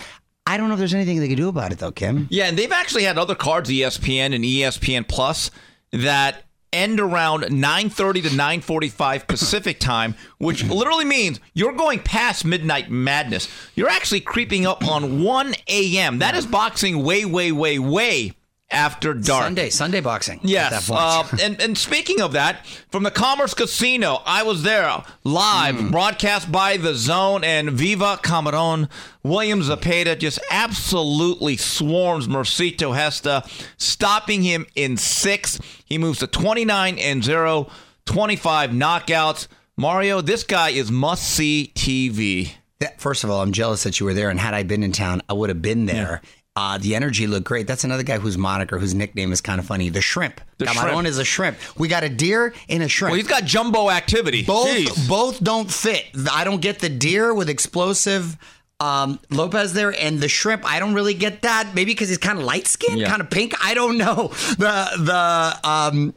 I 0.46 0.58
don't 0.58 0.68
know 0.68 0.76
if 0.76 0.78
there's 0.78 0.94
anything 0.94 1.20
they 1.20 1.28
can 1.28 1.38
do 1.38 1.50
about 1.50 1.72
it, 1.72 1.80
though, 1.80 1.92
Kim. 1.92 2.28
Yeah, 2.30 2.46
and 2.46 2.56
they've 2.56 2.72
actually 2.72 3.02
had 3.02 3.18
other 3.18 3.34
cards, 3.34 3.72
ESPN 3.72 4.36
and 4.36 4.44
ESPN 4.44 5.08
Plus, 5.08 5.50
that 5.92 6.44
end 6.78 7.00
around 7.00 7.44
9:30 7.44 8.22
to 8.22 8.30
9:45 8.30 9.28
Pacific 9.28 9.80
time, 9.80 10.16
which 10.38 10.64
literally 10.64 11.06
means 11.06 11.40
you're 11.54 11.74
going 11.74 12.00
past 12.00 12.46
midnight 12.46 12.90
madness. 12.92 13.48
You're 13.76 13.90
actually 13.90 14.22
creeping 14.22 14.66
up 14.66 14.88
on 14.88 15.24
1 15.24 15.56
a.m. 15.68 16.20
That 16.20 16.36
is 16.36 16.46
boxing 16.46 17.04
way, 17.04 17.26
way, 17.26 17.52
way, 17.52 17.80
way 17.80 18.34
after 18.70 19.14
dark. 19.14 19.44
Sunday, 19.44 19.70
Sunday 19.70 20.02
boxing. 20.02 20.40
Yes. 20.44 20.90
Uh, 20.92 21.26
and, 21.42 21.62
and 21.62 21.78
speaking 21.78 22.20
of 22.22 22.34
that, 22.34 22.66
from 22.92 23.04
the 23.04 23.12
Commerce 23.12 23.54
Casino, 23.54 24.22
I 24.26 24.44
was 24.44 24.64
there 24.64 25.04
live, 25.24 25.76
Hmm. 25.80 25.92
broadcast 25.92 26.52
by 26.52 26.78
DAZN 26.78 27.44
and 27.46 27.72
Viva 27.72 28.20
Cameron. 28.22 28.90
William 29.24 29.62
Zepeda 29.62 30.18
just 30.20 30.40
absolutely 30.52 31.56
swarms 31.58 32.28
Mercito 32.28 32.94
Gesta, 32.94 33.44
stopping 33.78 34.44
him 34.44 34.66
in 34.76 34.98
six. 34.98 35.60
He 35.86 35.98
moves 35.98 36.20
to 36.20 36.28
29 36.28 36.98
and 37.00 37.24
0, 37.24 37.70
25 38.06 38.72
knockouts. 38.72 39.48
Mario, 39.78 40.22
this 40.22 40.44
guy 40.44 40.70
is 40.70 40.92
must 40.92 41.24
see 41.24 41.72
TV. 41.76 42.52
Yeah, 42.82 42.90
First 42.98 43.24
of 43.24 43.30
all, 43.32 43.42
I'm 43.42 43.52
jealous 43.54 43.84
that 43.84 44.00
you 44.00 44.06
were 44.06 44.14
there, 44.14 44.30
and 44.30 44.40
had 44.40 44.54
I 44.54 44.64
been 44.64 44.84
in 44.84 44.92
town, 44.92 45.22
I 45.30 45.34
would 45.34 45.50
have 45.50 45.62
been 45.62 45.86
there. 45.88 46.22
Uh, 46.60 46.80
the 46.80 46.96
energy 46.96 47.28
looked 47.28 47.46
great. 47.46 47.68
That's 47.68 47.84
another 47.84 48.02
guy 48.02 48.18
whose 48.18 48.36
moniker, 48.36 48.80
whose 48.80 48.96
nickname 48.96 49.32
is 49.32 49.42
kind 49.42 49.60
of 49.60 49.68
funny. 49.68 49.90
The 49.90 50.02
Shrimp. 50.02 50.42
The 50.58 50.66
Cameron 50.66 50.94
Shrimp. 50.96 51.08
is 51.08 51.18
a 51.20 51.24
shrimp. 51.24 51.58
We 51.78 51.88
got 51.88 52.04
a 52.04 52.10
deer 52.10 52.52
and 52.68 52.82
a 52.82 52.88
shrimp. 52.88 53.12
Well, 53.12 53.20
he's 53.20 53.28
got 53.28 53.44
jumbo 53.44 53.92
activity. 53.92 54.44
both 54.44 54.68
Jeez. 54.68 55.08
both 55.08 55.40
don't 55.44 55.70
fit. 55.72 56.04
I 56.34 56.44
don't 56.44 56.60
get 56.60 56.80
the 56.80 56.90
deer 56.90 57.32
with 57.32 57.48
explosive 57.48 58.38
um, 58.80 59.20
Lopez 59.30 59.74
there, 59.74 59.94
and 60.02 60.20
the 60.20 60.28
shrimp. 60.28 60.66
I 60.66 60.80
don't 60.80 60.96
really 60.96 61.14
get 61.14 61.44
that. 61.44 61.76
Maybe 61.76 61.92
because 61.94 62.10
he's 62.10 62.18
kind 62.18 62.40
of 62.40 62.44
light 62.46 62.66
skinned, 62.66 63.00
Yeah. 63.02 63.08
kind 63.10 63.22
of 63.22 63.30
pink. 63.30 63.54
I 63.64 63.76
don't 63.76 63.98
know 64.00 64.30
the 64.58 64.90
the 64.98 65.70
um, 65.70 66.14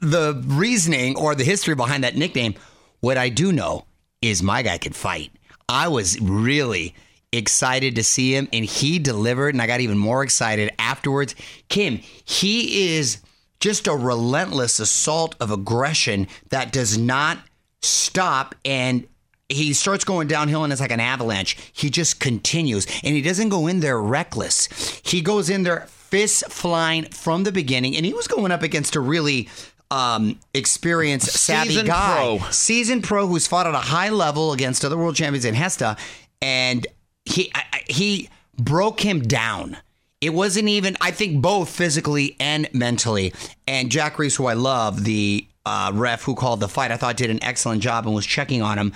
the 0.00 0.42
reasoning 0.46 1.16
or 1.16 1.34
the 1.36 1.44
history 1.44 1.76
behind 1.76 2.02
that 2.02 2.16
nickname. 2.16 2.54
What 3.00 3.16
I 3.16 3.28
do 3.28 3.52
know 3.52 3.84
is 4.20 4.42
my 4.42 4.62
guy 4.62 4.78
could 4.78 4.96
fight. 4.96 5.30
I 5.68 5.86
was 5.88 6.20
really 6.20 6.94
excited 7.32 7.96
to 7.96 8.04
see 8.04 8.34
him, 8.34 8.48
and 8.52 8.64
he 8.64 8.98
delivered, 8.98 9.54
and 9.54 9.62
I 9.62 9.66
got 9.66 9.80
even 9.80 9.98
more 9.98 10.22
excited 10.22 10.70
afterwards. 10.78 11.34
Kim, 11.68 11.98
he 12.24 12.94
is 12.96 13.18
just 13.60 13.86
a 13.86 13.92
relentless 13.92 14.80
assault 14.80 15.36
of 15.40 15.50
aggression 15.50 16.26
that 16.50 16.72
does 16.72 16.98
not 16.98 17.38
stop 17.80 18.54
and 18.64 19.06
he 19.48 19.72
starts 19.72 20.04
going 20.04 20.26
downhill 20.26 20.64
and 20.64 20.72
it's 20.72 20.80
like 20.80 20.90
an 20.90 21.00
avalanche. 21.00 21.56
He 21.72 21.90
just 21.90 22.18
continues 22.18 22.86
and 23.04 23.14
he 23.14 23.22
doesn't 23.22 23.50
go 23.50 23.66
in 23.66 23.80
there 23.80 24.00
reckless. 24.00 24.66
He 25.04 25.20
goes 25.20 25.48
in 25.50 25.62
there 25.62 25.86
fists 25.88 26.42
flying 26.48 27.04
from 27.04 27.44
the 27.44 27.52
beginning 27.52 27.96
and 27.96 28.04
he 28.04 28.14
was 28.14 28.26
going 28.26 28.50
up 28.50 28.62
against 28.62 28.96
a 28.96 29.00
really 29.00 29.48
um, 29.92 30.40
experienced, 30.54 31.28
savvy 31.28 31.70
Seasoned 31.70 31.88
guy, 31.88 32.38
pro. 32.38 32.50
seasoned 32.50 33.04
pro 33.04 33.26
who's 33.26 33.46
fought 33.46 33.66
at 33.66 33.74
a 33.74 33.78
high 33.78 34.08
level 34.08 34.52
against 34.52 34.84
other 34.84 34.96
world 34.96 35.14
champions 35.14 35.44
in 35.44 35.54
Gesta, 35.54 35.98
and 36.40 36.86
he 37.24 37.52
he 37.88 38.28
broke 38.56 39.00
him 39.00 39.20
down. 39.20 39.76
It 40.20 40.32
wasn't 40.32 40.68
even, 40.68 40.96
I 41.00 41.10
think, 41.10 41.42
both 41.42 41.68
physically 41.68 42.36
and 42.38 42.68
mentally. 42.72 43.32
And 43.66 43.90
Jack 43.90 44.18
Reese, 44.18 44.36
who 44.36 44.46
I 44.46 44.54
love, 44.54 45.02
the 45.02 45.46
uh, 45.66 45.90
ref 45.92 46.22
who 46.22 46.36
called 46.36 46.60
the 46.60 46.68
fight, 46.68 46.92
I 46.92 46.96
thought 46.96 47.16
did 47.16 47.30
an 47.30 47.42
excellent 47.42 47.82
job 47.82 48.06
and 48.06 48.14
was 48.14 48.24
checking 48.24 48.62
on 48.62 48.78
him. 48.78 48.92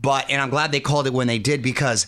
But, 0.00 0.30
and 0.30 0.40
I'm 0.40 0.48
glad 0.48 0.72
they 0.72 0.80
called 0.80 1.06
it 1.06 1.12
when 1.12 1.26
they 1.26 1.38
did 1.38 1.62
because 1.62 2.06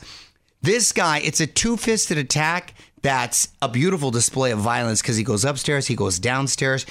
this 0.63 0.93
guy, 0.93 1.19
it's 1.19 1.41
a 1.41 1.47
two 1.47 1.77
fisted 1.77 2.17
attack 2.17 2.73
that's 3.03 3.49
a 3.61 3.69
beautiful 3.69 4.11
display 4.11 4.53
of 4.53 4.61
violence 4.61 5.03
because 5.03 5.17
he 5.17 5.25
goes 5.25 5.45
upstairs, 5.45 5.89
he 5.89 5.95
goes 5.95 6.19
downstairs. 6.19 6.87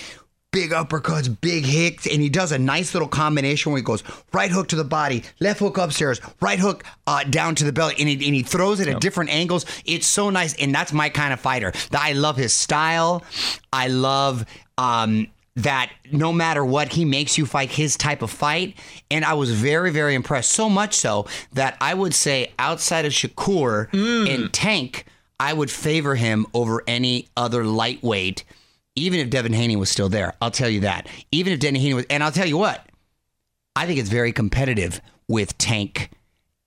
Big 0.51 0.71
uppercuts, 0.71 1.33
big 1.39 1.63
hits, 1.65 2.05
and 2.05 2.21
he 2.21 2.27
does 2.27 2.51
a 2.51 2.59
nice 2.59 2.93
little 2.93 3.07
combination 3.07 3.71
where 3.71 3.79
he 3.79 3.83
goes 3.83 4.03
right 4.33 4.51
hook 4.51 4.67
to 4.67 4.75
the 4.75 4.83
body, 4.83 5.23
left 5.39 5.59
hook 5.59 5.77
upstairs, 5.77 6.19
right 6.41 6.59
hook 6.59 6.83
uh, 7.07 7.23
down 7.23 7.55
to 7.55 7.63
the 7.63 7.71
belly, 7.71 7.95
and 7.97 8.09
he, 8.09 8.15
and 8.15 8.35
he 8.35 8.43
throws 8.43 8.81
it 8.81 8.89
at 8.89 8.99
different 8.99 9.29
angles. 9.29 9.65
It's 9.85 10.05
so 10.05 10.29
nice, 10.29 10.53
and 10.55 10.75
that's 10.75 10.91
my 10.91 11.07
kind 11.07 11.31
of 11.31 11.39
fighter. 11.39 11.71
I 11.93 12.11
love 12.13 12.35
his 12.35 12.51
style. 12.51 13.23
I 13.71 13.87
love 13.87 14.45
um, 14.77 15.27
that 15.55 15.91
no 16.11 16.33
matter 16.33 16.65
what, 16.65 16.91
he 16.93 17.05
makes 17.05 17.37
you 17.37 17.45
fight 17.45 17.69
his 17.71 17.95
type 17.95 18.21
of 18.21 18.29
fight. 18.29 18.75
And 19.09 19.23
I 19.23 19.33
was 19.35 19.51
very, 19.51 19.91
very 19.91 20.15
impressed. 20.15 20.51
So 20.51 20.69
much 20.69 20.95
so 20.95 21.27
that 21.53 21.77
I 21.79 21.93
would 21.93 22.13
say 22.13 22.51
outside 22.59 23.05
of 23.05 23.13
Shakur 23.13 23.87
and 23.93 24.51
Tank, 24.51 25.05
I 25.39 25.53
would 25.53 25.71
favor 25.71 26.15
him 26.15 26.45
over 26.53 26.83
any 26.87 27.29
other 27.35 27.63
lightweight, 27.63 28.43
even 28.95 29.19
if 29.19 29.29
Devin 29.29 29.53
Haney 29.53 29.75
was 29.75 29.89
still 29.89 30.09
there. 30.09 30.33
I'll 30.41 30.51
tell 30.51 30.69
you 30.69 30.81
that. 30.81 31.07
Even 31.31 31.53
if 31.53 31.59
Devin 31.59 31.79
Haney 31.79 31.93
was, 31.93 32.05
and 32.09 32.23
I'll 32.23 32.31
tell 32.31 32.47
you 32.47 32.57
what, 32.57 32.85
I 33.75 33.85
think 33.85 33.99
it's 33.99 34.09
very 34.09 34.31
competitive 34.31 35.01
with 35.27 35.57
Tank. 35.57 36.11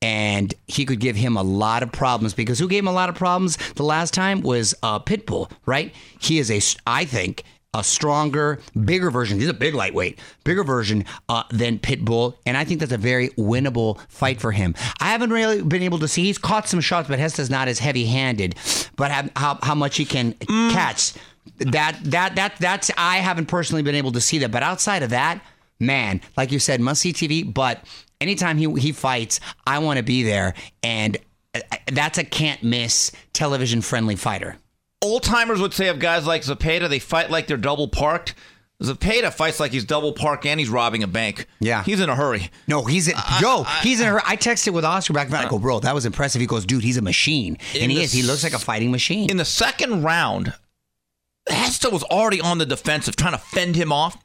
And 0.01 0.53
he 0.67 0.85
could 0.85 1.01
give 1.01 1.17
him 1.17 1.37
a 1.37 1.43
lot 1.43 1.83
of 1.83 1.91
problems 1.91 2.35
because 2.35 2.59
who 2.59 2.69
gave 2.69 2.83
him 2.83 2.89
a 2.89 2.93
lot 2.93 3.09
of 3.09 3.15
problems 3.15 3.57
the 3.75 3.85
last 3.85 4.13
time 4.13 4.43
was 4.43 4.75
uh, 4.83 4.99
Pitbull, 4.99 5.51
right? 5.65 5.95
He 6.21 6.39
is 6.39 6.51
a, 6.51 6.61
I 6.87 7.07
think, 7.07 7.43
a 7.73 7.83
stronger, 7.83 8.61
bigger 8.85 9.11
version. 9.11 9.39
He's 9.39 9.49
a 9.49 9.55
big 9.55 9.75
lightweight, 9.75 10.19
bigger 10.45 10.63
version 10.63 11.07
uh, 11.29 11.45
than 11.51 11.79
Pitbull, 11.79 12.37
and 12.47 12.57
I 12.57 12.65
think 12.65 12.81
that's 12.81 12.93
a 12.93 12.99
very 12.99 13.31
winnable 13.31 13.99
fight 14.09 14.41
for 14.41 14.53
him. 14.53 14.75
I 15.01 15.07
haven't 15.07 15.31
really 15.31 15.63
been 15.63 15.83
able 15.83 15.99
to 16.01 16.09
see. 16.09 16.25
He's 16.25 16.39
caught 16.39 16.69
some 16.69 16.81
shots, 16.81 17.09
but 17.09 17.19
Gesta's 17.19 17.51
not 17.51 17.67
as 17.69 17.79
heavy-handed. 17.79 18.57
But 18.97 19.11
how, 19.11 19.29
how, 19.37 19.59
how 19.63 19.75
much 19.75 19.97
he 19.97 20.05
can 20.05 20.35
catch 20.71 21.15
that 21.59 21.99
that 22.05 22.37
that 22.37 22.57
that's 22.59 22.91
I 22.97 23.19
haven't 23.19 23.47
personally 23.47 23.83
been 23.83 23.95
able 23.95 24.13
to 24.13 24.21
see 24.21 24.39
that. 24.39 24.51
But 24.51 24.63
outside 24.63 25.03
of 25.03 25.11
that, 25.11 25.41
man, 25.79 26.21
like 26.37 26.53
you 26.53 26.59
said, 26.59 26.81
must 26.81 27.03
see 27.03 27.13
TV. 27.13 27.53
But 27.53 27.85
anytime 28.21 28.59
he 28.59 28.71
he 28.81 28.93
fights, 28.93 29.41
I 29.67 29.79
want 29.79 29.99
to 29.99 30.03
be 30.03 30.23
there, 30.23 30.55
and 30.83 31.17
uh, 31.55 31.61
that's 31.93 32.19
a 32.19 32.25
can't 32.25 32.63
miss 32.63 33.13
television 33.33 33.81
friendly 33.81 34.17
fighter. 34.17 34.57
Old 35.03 35.23
timers 35.23 35.61
would 35.61 35.75
say 35.75 35.89
of 35.89 35.99
guys 35.99 36.27
like 36.27 36.43
Zepeda, 36.43 36.89
they 36.89 36.99
fight 36.99 37.31
like 37.31 37.47
they're 37.47 37.57
double 37.57 37.89
parked. 37.89 38.35
Zepeda 38.83 39.33
fights 39.33 39.61
like 39.61 39.71
he's 39.73 39.85
double 39.85 40.13
parked 40.13 40.47
and 40.47 40.59
he's 40.59 40.69
robbing 40.69 41.03
a 41.03 41.07
bank. 41.07 41.47
Yeah. 41.61 41.85
He's 41.85 42.01
in 42.01 42.09
a 42.09 42.17
hurry. 42.17 42.51
No, 42.67 42.83
he's 42.85 43.09
in, 43.09 43.15
yo, 43.41 43.65
he's 43.83 44.01
in 44.01 44.09
her. 44.09 44.21
I 44.27 44.37
texted 44.37 44.73
with 44.73 44.85
Oscar 44.85 45.13
back 45.13 45.29
then. 45.29 45.45
I 45.45 45.49
go, 45.49 45.59
bro, 45.59 45.81
that 45.81 45.95
was 45.95 46.07
impressive. 46.07 46.41
He 46.41 46.47
goes, 46.47 46.67
dude, 46.67 46.83
he's 46.83 46.97
a 46.97 47.03
machine, 47.03 47.57
and 47.75 47.91
he 47.91 47.99
the 47.99 48.05
is. 48.05 48.13
He 48.13 48.23
looks 48.23 48.43
like 48.43 48.53
a 48.53 48.59
fighting 48.59 48.91
machine. 48.91 49.31
In 49.31 49.37
the 49.37 49.45
second 49.45 50.03
round, 50.03 50.53
Gesta 51.49 51.91
was 51.91 52.03
already 52.05 52.41
on 52.41 52.59
the 52.59 52.67
defensive, 52.67 53.17
trying 53.17 53.33
to 53.33 53.39
fend 53.39 53.77
him 53.77 53.93
off. 53.93 54.17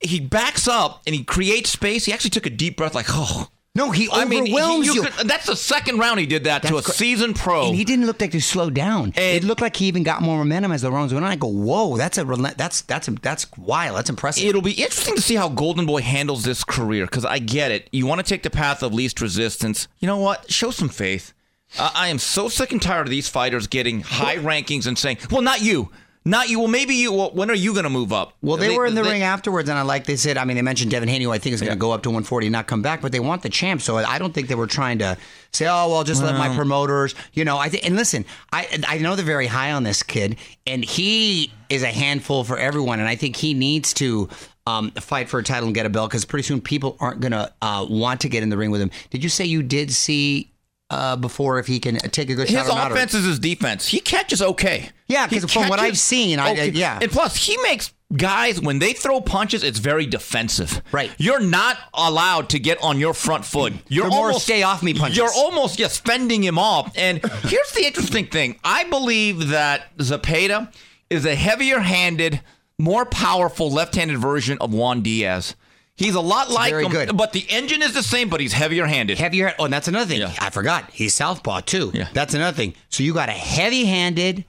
He 0.00 0.20
backs 0.20 0.68
up 0.68 1.02
and 1.06 1.14
he 1.14 1.24
creates 1.24 1.70
space. 1.70 2.04
He 2.04 2.12
actually 2.12 2.30
took 2.30 2.46
a 2.46 2.50
deep 2.50 2.76
breath, 2.76 2.94
like, 2.94 3.06
oh. 3.08 3.48
no, 3.74 3.90
he 3.90 4.08
I 4.12 4.24
mean, 4.24 4.46
he- 4.46 4.52
overwhelms 4.52 4.86
you 4.86 4.94
you. 4.94 5.02
could- 5.02 5.26
that's 5.28 5.46
the 5.46 5.56
second 5.56 5.98
round 5.98 6.20
he 6.20 6.26
did 6.26 6.44
that 6.44 6.62
to 6.62 6.76
a 6.76 6.80
That's 6.80 6.94
seasoned 6.94 7.34
pro. 7.34 7.66
And 7.66 7.74
he 7.74 7.82
didn't 7.84 8.06
look 8.06 8.20
like 8.20 8.32
he 8.32 8.38
slowed 8.38 8.74
down. 8.74 9.12
it 9.16 9.42
looked 9.42 9.60
like 9.60 9.74
he 9.74 9.86
even 9.86 10.04
got 10.04 10.22
more 10.22 10.38
momentum 10.38 10.70
as 10.70 10.82
the 10.82 10.92
rounds 10.92 11.12
went 11.12 11.24
on. 11.26 11.32
I 11.32 11.34
go, 11.34 11.48
whoa, 11.48 11.96
that's 11.96 12.16
a 12.16 12.24
relent- 12.24 12.56
that's 12.56 12.82
that's 12.82 13.08
that's 13.20 13.50
wild. 13.56 13.96
That's 13.98 14.08
impressive. 14.08 14.44
It'll 14.44 14.62
be 14.62 14.70
interesting 14.72 15.16
to 15.16 15.20
see 15.22 15.34
how 15.34 15.48
Golden 15.48 15.84
Boy 15.86 16.02
handles 16.02 16.44
this 16.44 16.62
career 16.62 17.06
because 17.06 17.24
I 17.24 17.40
get 17.40 17.72
it. 17.72 17.88
You 17.90 18.06
want 18.06 18.20
to 18.20 18.24
take 18.24 18.44
the 18.44 18.50
path 18.50 18.84
of 18.84 18.94
least 18.94 19.20
resistance. 19.20 19.88
You 19.98 20.06
know 20.06 20.18
what? 20.18 20.48
Show 20.52 20.70
some 20.70 20.88
faith. 20.88 21.32
Uh, 21.76 21.90
I 21.92 22.06
am 22.08 22.18
so 22.20 22.48
sick 22.48 22.70
and 22.70 22.80
tired 22.80 23.06
of 23.08 23.10
these 23.10 23.28
fighters 23.28 23.66
getting 23.66 24.00
high 24.02 24.36
rankings 24.36 24.86
and 24.86 24.96
saying, 24.96 25.18
"Well, 25.30 25.42
not 25.42 25.60
you, 25.60 25.90
not 26.28 26.48
you. 26.48 26.58
Well, 26.58 26.68
maybe 26.68 26.94
you. 26.94 27.12
Well, 27.12 27.30
when 27.32 27.50
are 27.50 27.54
you 27.54 27.72
going 27.72 27.84
to 27.84 27.90
move 27.90 28.12
up?" 28.12 28.34
Well, 28.42 28.56
they, 28.56 28.76
were 28.76 28.86
in 28.86 28.94
the 28.94 29.02
ring 29.02 29.22
afterwards, 29.22 29.68
and 29.68 29.78
I 29.78 29.82
like 29.82 30.04
they 30.04 30.16
said. 30.16 30.36
I 30.36 30.44
mean, 30.44 30.56
they 30.56 30.62
mentioned 30.62 30.90
Devin 30.90 31.08
Haney, 31.08 31.24
who 31.24 31.32
I 31.32 31.38
think 31.38 31.54
is 31.54 31.60
going 31.60 31.72
to 31.72 31.78
go 31.78 31.92
up 31.92 32.02
to 32.02 32.10
140 32.10 32.46
and 32.46 32.52
not 32.52 32.66
come 32.66 32.82
back, 32.82 33.00
but 33.00 33.12
they 33.12 33.20
want 33.20 33.42
the 33.42 33.48
champ. 33.48 33.82
So 33.82 33.96
I 33.96 34.18
don't 34.18 34.32
think 34.32 34.48
they 34.48 34.54
were 34.54 34.66
trying 34.66 34.98
to 34.98 35.16
say, 35.52 35.66
"Oh, 35.66 35.88
well, 35.90 36.04
just 36.04 36.22
let 36.22 36.36
my 36.36 36.54
promoters." 36.54 37.14
You 37.32 37.44
know, 37.44 37.58
I 37.58 37.68
think. 37.68 37.86
And 37.86 37.96
listen, 37.96 38.24
I 38.52 38.68
I 38.86 38.98
know 38.98 39.16
they're 39.16 39.24
very 39.24 39.46
high 39.46 39.72
on 39.72 39.82
this 39.82 40.02
kid, 40.02 40.36
and 40.66 40.84
he 40.84 41.52
is 41.68 41.82
a 41.82 41.88
handful 41.88 42.44
for 42.44 42.58
everyone, 42.58 43.00
and 43.00 43.08
I 43.08 43.16
think 43.16 43.36
he 43.36 43.54
needs 43.54 43.92
to. 43.94 44.28
Um, 44.66 44.90
fight 44.90 45.30
for 45.30 45.40
a 45.40 45.42
title 45.42 45.64
and 45.64 45.74
get 45.74 45.86
a 45.86 45.88
belt 45.88 46.10
because 46.10 46.26
pretty 46.26 46.42
soon 46.42 46.60
people 46.60 46.98
aren't 47.00 47.20
gonna 47.20 47.50
uh, 47.62 47.86
want 47.88 48.20
to 48.20 48.28
get 48.28 48.42
in 48.42 48.50
the 48.50 48.58
ring 48.58 48.70
with 48.70 48.82
him. 48.82 48.90
Did 49.08 49.24
you 49.24 49.30
say 49.30 49.46
you 49.46 49.62
did 49.62 49.90
see 49.90 50.52
uh, 50.90 51.16
before 51.16 51.58
if 51.58 51.66
he 51.66 51.78
can 51.80 51.96
take 51.96 52.30
a 52.30 52.34
good 52.34 52.48
shot 52.48 52.64
His 52.66 52.74
not? 52.74 52.90
or- 52.90 52.94
offense 52.94 53.14
is 53.14 53.24
his 53.24 53.38
defense. 53.38 53.86
He 53.88 54.00
catches 54.00 54.40
okay. 54.40 54.90
Yeah, 55.06 55.28
He 55.28 55.40
'cause 55.40 55.52
from 55.52 55.68
what 55.68 55.78
I've 55.80 55.98
seen, 55.98 56.38
I- 56.38 56.48
I- 56.50 56.62
yeah. 56.74 56.98
And 57.00 57.10
plus, 57.10 57.36
he 57.36 57.56
makes 57.58 57.92
guys 58.16 58.58
when 58.60 58.78
they 58.78 58.94
throw 58.94 59.20
punches, 59.20 59.62
it's 59.62 59.78
very 59.78 60.06
defensive. 60.06 60.80
Right. 60.92 61.10
You're 61.18 61.40
not 61.40 61.76
allowed 61.92 62.48
to 62.50 62.58
get 62.58 62.82
on 62.82 62.98
your 62.98 63.12
front 63.14 63.44
foot. 63.44 63.74
You're 63.88 64.08
They're 64.08 64.18
almost 64.18 64.44
stay 64.44 64.62
off 64.62 64.82
me 64.82 64.94
punches. 64.94 65.16
You're 65.18 65.32
almost 65.32 65.78
yes 65.78 65.98
fending 65.98 66.42
him 66.42 66.58
off. 66.58 66.90
And 66.96 67.20
here's 67.44 67.70
the 67.72 67.84
interesting 67.86 68.26
thing: 68.26 68.58
I 68.64 68.84
believe 68.84 69.48
that 69.48 69.96
Zepeda 69.98 70.72
is 71.10 71.24
a 71.26 71.34
heavier-handed, 71.34 72.40
more 72.78 73.04
powerful 73.04 73.70
left-handed 73.70 74.18
version 74.18 74.56
of 74.60 74.72
Juan 74.72 75.02
Diaz. 75.02 75.54
He's 75.98 76.14
a 76.14 76.20
lot 76.20 76.48
like 76.48 76.70
very 76.70 76.84
him, 76.84 76.92
good. 76.92 77.16
but 77.16 77.32
the 77.32 77.44
engine 77.48 77.82
is 77.82 77.92
the 77.92 78.04
same, 78.04 78.28
but 78.28 78.40
he's 78.40 78.52
heavier-handed. 78.52 79.18
Heavier. 79.18 79.52
Oh, 79.58 79.64
and 79.64 79.72
that's 79.72 79.88
another 79.88 80.06
thing. 80.06 80.20
Yeah. 80.20 80.32
I 80.38 80.50
forgot. 80.50 80.90
He's 80.92 81.12
southpaw 81.12 81.60
too. 81.62 81.90
Yeah. 81.92 82.08
That's 82.14 82.34
another 82.34 82.56
thing. 82.56 82.74
So 82.88 83.02
you 83.02 83.12
got 83.12 83.28
a 83.28 83.32
heavy-handed 83.32 84.44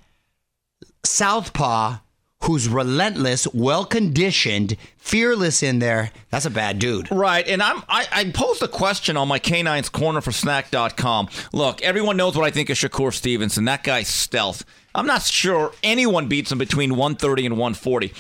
southpaw 1.04 1.98
who's 2.44 2.70
relentless, 2.70 3.48
well-conditioned, 3.54 4.78
fearless 4.98 5.62
in 5.62 5.80
there. 5.80 6.12
That's 6.30 6.46
a 6.46 6.50
bad 6.50 6.80
dude. 6.80 7.12
Right, 7.12 7.46
and 7.46 7.62
I'm 7.62 7.84
I, 7.90 8.08
I 8.12 8.32
posed 8.32 8.64
a 8.64 8.68
question 8.68 9.18
on 9.18 9.28
my 9.28 9.40
Canines 9.40 9.90
Corner 9.90 10.22
for 10.22 10.32
Snack.com. 10.32 11.28
Look, 11.52 11.82
everyone 11.82 12.16
knows 12.16 12.38
what 12.38 12.46
I 12.46 12.52
think 12.52 12.70
of 12.70 12.78
Shakur 12.78 13.14
Stevenson. 13.14 13.66
That 13.66 13.84
guy's 13.84 14.08
stealth. 14.08 14.64
I'm 14.96 15.06
not 15.06 15.24
sure 15.24 15.74
anyone 15.84 16.28
beats 16.28 16.52
him 16.52 16.58
between 16.58 16.92
130 16.92 17.46
and 17.46 17.58
140. 17.58 18.14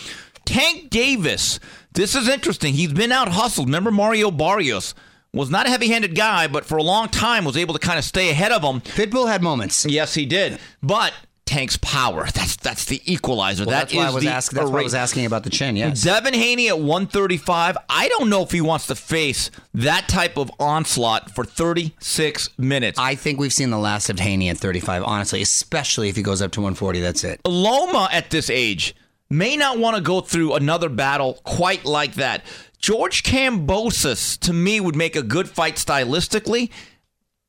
Tank 0.49 0.89
Davis. 0.89 1.59
This 1.93 2.15
is 2.15 2.27
interesting. 2.27 2.73
He's 2.73 2.91
been 2.91 3.11
out 3.11 3.29
hustled. 3.29 3.67
Remember 3.67 3.91
Mario 3.91 4.31
Barrios 4.31 4.95
was 5.31 5.51
not 5.51 5.67
a 5.67 5.69
heavy-handed 5.69 6.15
guy, 6.15 6.47
but 6.47 6.65
for 6.65 6.77
a 6.77 6.83
long 6.83 7.07
time 7.07 7.45
was 7.45 7.55
able 7.55 7.75
to 7.75 7.79
kind 7.79 7.99
of 7.99 8.03
stay 8.03 8.31
ahead 8.31 8.51
of 8.51 8.63
him. 8.63 8.81
Pitbull 8.81 9.27
had 9.27 9.43
moments. 9.43 9.85
Yes, 9.85 10.15
he 10.15 10.25
did. 10.25 10.57
But 10.81 11.13
Tank's 11.45 11.77
power. 11.77 12.25
That's 12.33 12.55
that's 12.55 12.85
the 12.85 12.99
equalizer. 13.05 13.63
Well, 13.65 13.71
That 13.71 13.89
that's 13.89 13.93
why 13.93 14.07
I 14.07 14.09
was 14.09 14.25
asking. 14.25 14.57
That's 14.57 14.71
why 14.71 14.79
I 14.79 14.83
was 14.83 14.95
asking 14.95 15.27
about 15.27 15.43
the 15.43 15.51
chin. 15.51 15.75
Yes. 15.75 16.01
Devin 16.01 16.33
Haney 16.33 16.67
at 16.69 16.79
135. 16.79 17.77
I 17.87 18.07
don't 18.07 18.27
know 18.29 18.41
if 18.41 18.49
he 18.51 18.61
wants 18.61 18.87
to 18.87 18.95
face 18.95 19.51
that 19.75 20.07
type 20.07 20.35
of 20.35 20.51
onslaught 20.59 21.35
for 21.35 21.43
36 21.43 22.49
minutes. 22.57 22.97
I 22.97 23.13
think 23.13 23.39
we've 23.39 23.53
seen 23.53 23.69
the 23.69 23.77
last 23.77 24.09
of 24.09 24.19
Haney 24.19 24.49
at 24.49 24.57
35. 24.57 25.03
Honestly, 25.03 25.43
especially 25.43 26.09
if 26.09 26.15
he 26.15 26.23
goes 26.23 26.41
up 26.41 26.51
to 26.53 26.59
140. 26.61 27.01
That's 27.01 27.23
it. 27.23 27.39
Loma 27.45 28.09
at 28.11 28.31
this 28.31 28.49
age 28.49 28.95
may 29.29 29.55
not 29.57 29.77
want 29.79 29.95
to 29.95 30.01
go 30.01 30.21
through 30.21 30.53
another 30.53 30.89
battle 30.89 31.39
quite 31.43 31.85
like 31.85 32.15
that. 32.15 32.43
George 32.79 33.23
Kambosos, 33.23 34.39
to 34.39 34.53
me, 34.53 34.79
would 34.79 34.95
make 34.95 35.15
a 35.15 35.21
good 35.23 35.49
fight 35.49 35.75
stylistically, 35.75 36.69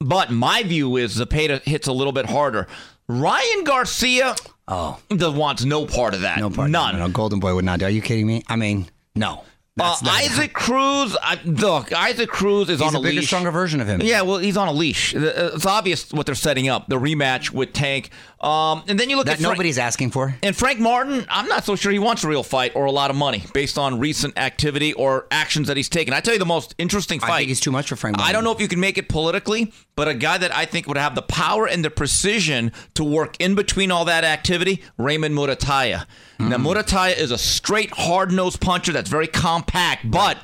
but 0.01 0.31
my 0.31 0.63
view 0.63 0.97
is 0.97 1.17
Zepeda 1.19 1.63
hits 1.63 1.87
a 1.87 1.93
little 1.93 2.13
bit 2.13 2.27
harder. 2.27 2.67
Ryan 3.09 3.65
Garcia 3.65 4.35
Oh, 4.73 5.01
does, 5.09 5.35
wants 5.35 5.65
no 5.65 5.85
part 5.85 6.15
of 6.15 6.21
that. 6.21 6.39
no 6.39 6.49
part. 6.49 6.71
None. 6.71 6.95
No, 6.97 7.07
no, 7.07 7.13
Golden 7.13 7.41
Boy 7.41 7.55
would 7.57 7.65
not 7.65 7.81
do. 7.81 7.87
Are 7.87 7.91
you 7.91 8.01
kidding 8.03 8.27
me? 8.27 8.45
I 8.47 8.55
mean, 8.55 8.89
no. 9.17 9.43
Uh, 9.79 9.97
Isaac 10.05 10.53
Cruz, 10.53 11.17
I, 11.23 11.41
look, 11.45 11.93
Isaac 11.93 12.29
Cruz 12.29 12.69
is 12.69 12.81
He's 12.81 12.89
on 12.89 12.95
a 12.95 12.99
a, 12.99 13.03
bigger, 13.03 13.21
leash. 13.21 13.27
stronger 13.27 13.51
version 13.51 13.81
of 13.81 13.89
him. 13.89 14.01
Yeah, 14.03 14.23
well, 14.23 14.37
he's 14.39 14.57
on 14.57 14.69
a 14.69 14.73
leash. 14.73 15.15
Uh, 15.17 15.53
It's 15.55 15.65
obvious 15.67 16.13
what 16.13 16.27
they're 16.27 16.35
setting 16.35 16.69
up. 16.69 16.87
The 16.89 16.97
rematch 17.01 17.51
with 17.51 17.73
Tank. 17.73 18.11
Um, 18.41 18.85
and 18.89 18.99
then 18.99 19.11
you 19.11 19.17
look 19.19 19.27
That 19.27 19.33
at 19.33 19.41
Frank- 19.41 19.53
nobody's 19.53 19.77
asking 19.77 20.13
for. 20.13 20.35
and 20.43 20.57
Frank 20.57 20.79
Martin, 20.81 21.27
I'm 21.29 21.47
not 21.47 21.65
so 21.67 21.77
sure 21.77 21.93
he 21.93 21.99
wants 21.99 22.25
a 22.25 22.29
real 22.29 22.43
fight 22.43 22.73
or 22.75 22.87
a 22.87 22.91
lot 22.91 23.11
of 23.11 23.17
money 23.17 23.45
based 23.53 23.77
on 23.77 23.99
recent 23.99 24.39
activity 24.39 24.95
or 24.95 25.27
actions 25.31 25.69
that 25.69 25.77
he's 25.77 25.91
taken. 25.91 26.15
I 26.15 26.21
tell 26.21 26.33
you 26.33 26.39
the 26.39 26.47
most 26.47 26.75
interesting 26.79 27.21
fight. 27.21 27.31
I 27.33 27.37
think 27.39 27.49
he's 27.49 27.61
too 27.61 27.71
much 27.71 27.89
for 27.91 27.97
Frank. 27.97 28.17
I 28.19 28.33
don't 28.33 28.43
know 28.43 28.53
if 28.53 28.59
you 28.61 28.67
can 28.69 28.81
make 28.81 28.97
it 28.97 29.11
politically, 29.11 29.75
but 29.95 30.09
a 30.09 30.15
guy 30.15 30.39
that 30.39 30.57
I 30.57 30.65
think 30.65 30.87
would 30.89 30.97
have 30.97 31.15
the 31.15 31.21
power 31.21 31.67
and 31.69 31.85
the 31.85 31.91
precision 31.91 32.73
to 32.95 33.05
work 33.05 33.37
in 33.41 33.55
between 33.55 33.91
all 33.91 34.07
that 34.07 34.25
activity, 34.25 34.83
Raymond 34.97 35.35
Muratalla. 35.37 36.07
Now, 36.39 36.57
Mm. 36.57 36.65
Muratalla 36.65 37.19
is 37.19 37.31
a 37.33 37.37
straight, 37.39 37.91
hard 37.91 38.33
nosed 38.33 38.61
puncher 38.63 38.93
that's 38.93 39.11
very 39.11 39.27
compact, 39.27 40.11
but. 40.11 40.39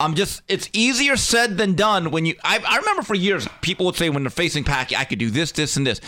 I'm 0.00 0.16
just, 0.16 0.42
it's 0.48 0.68
easier 0.72 1.16
said 1.16 1.56
than 1.58 1.74
done 1.76 2.10
when 2.10 2.26
you. 2.26 2.34
I, 2.42 2.58
I 2.66 2.78
remember 2.78 3.02
for 3.02 3.14
years, 3.14 3.46
people 3.60 3.86
would 3.86 3.94
say 3.94 4.10
when 4.10 4.24
they're 4.24 4.30
facing 4.30 4.64
Pacquiao, 4.64 4.96
I 4.96 5.04
could 5.04 5.20
do 5.20 5.30
this, 5.30 5.52
this, 5.52 5.76
and 5.76 5.86
this. 5.86 6.00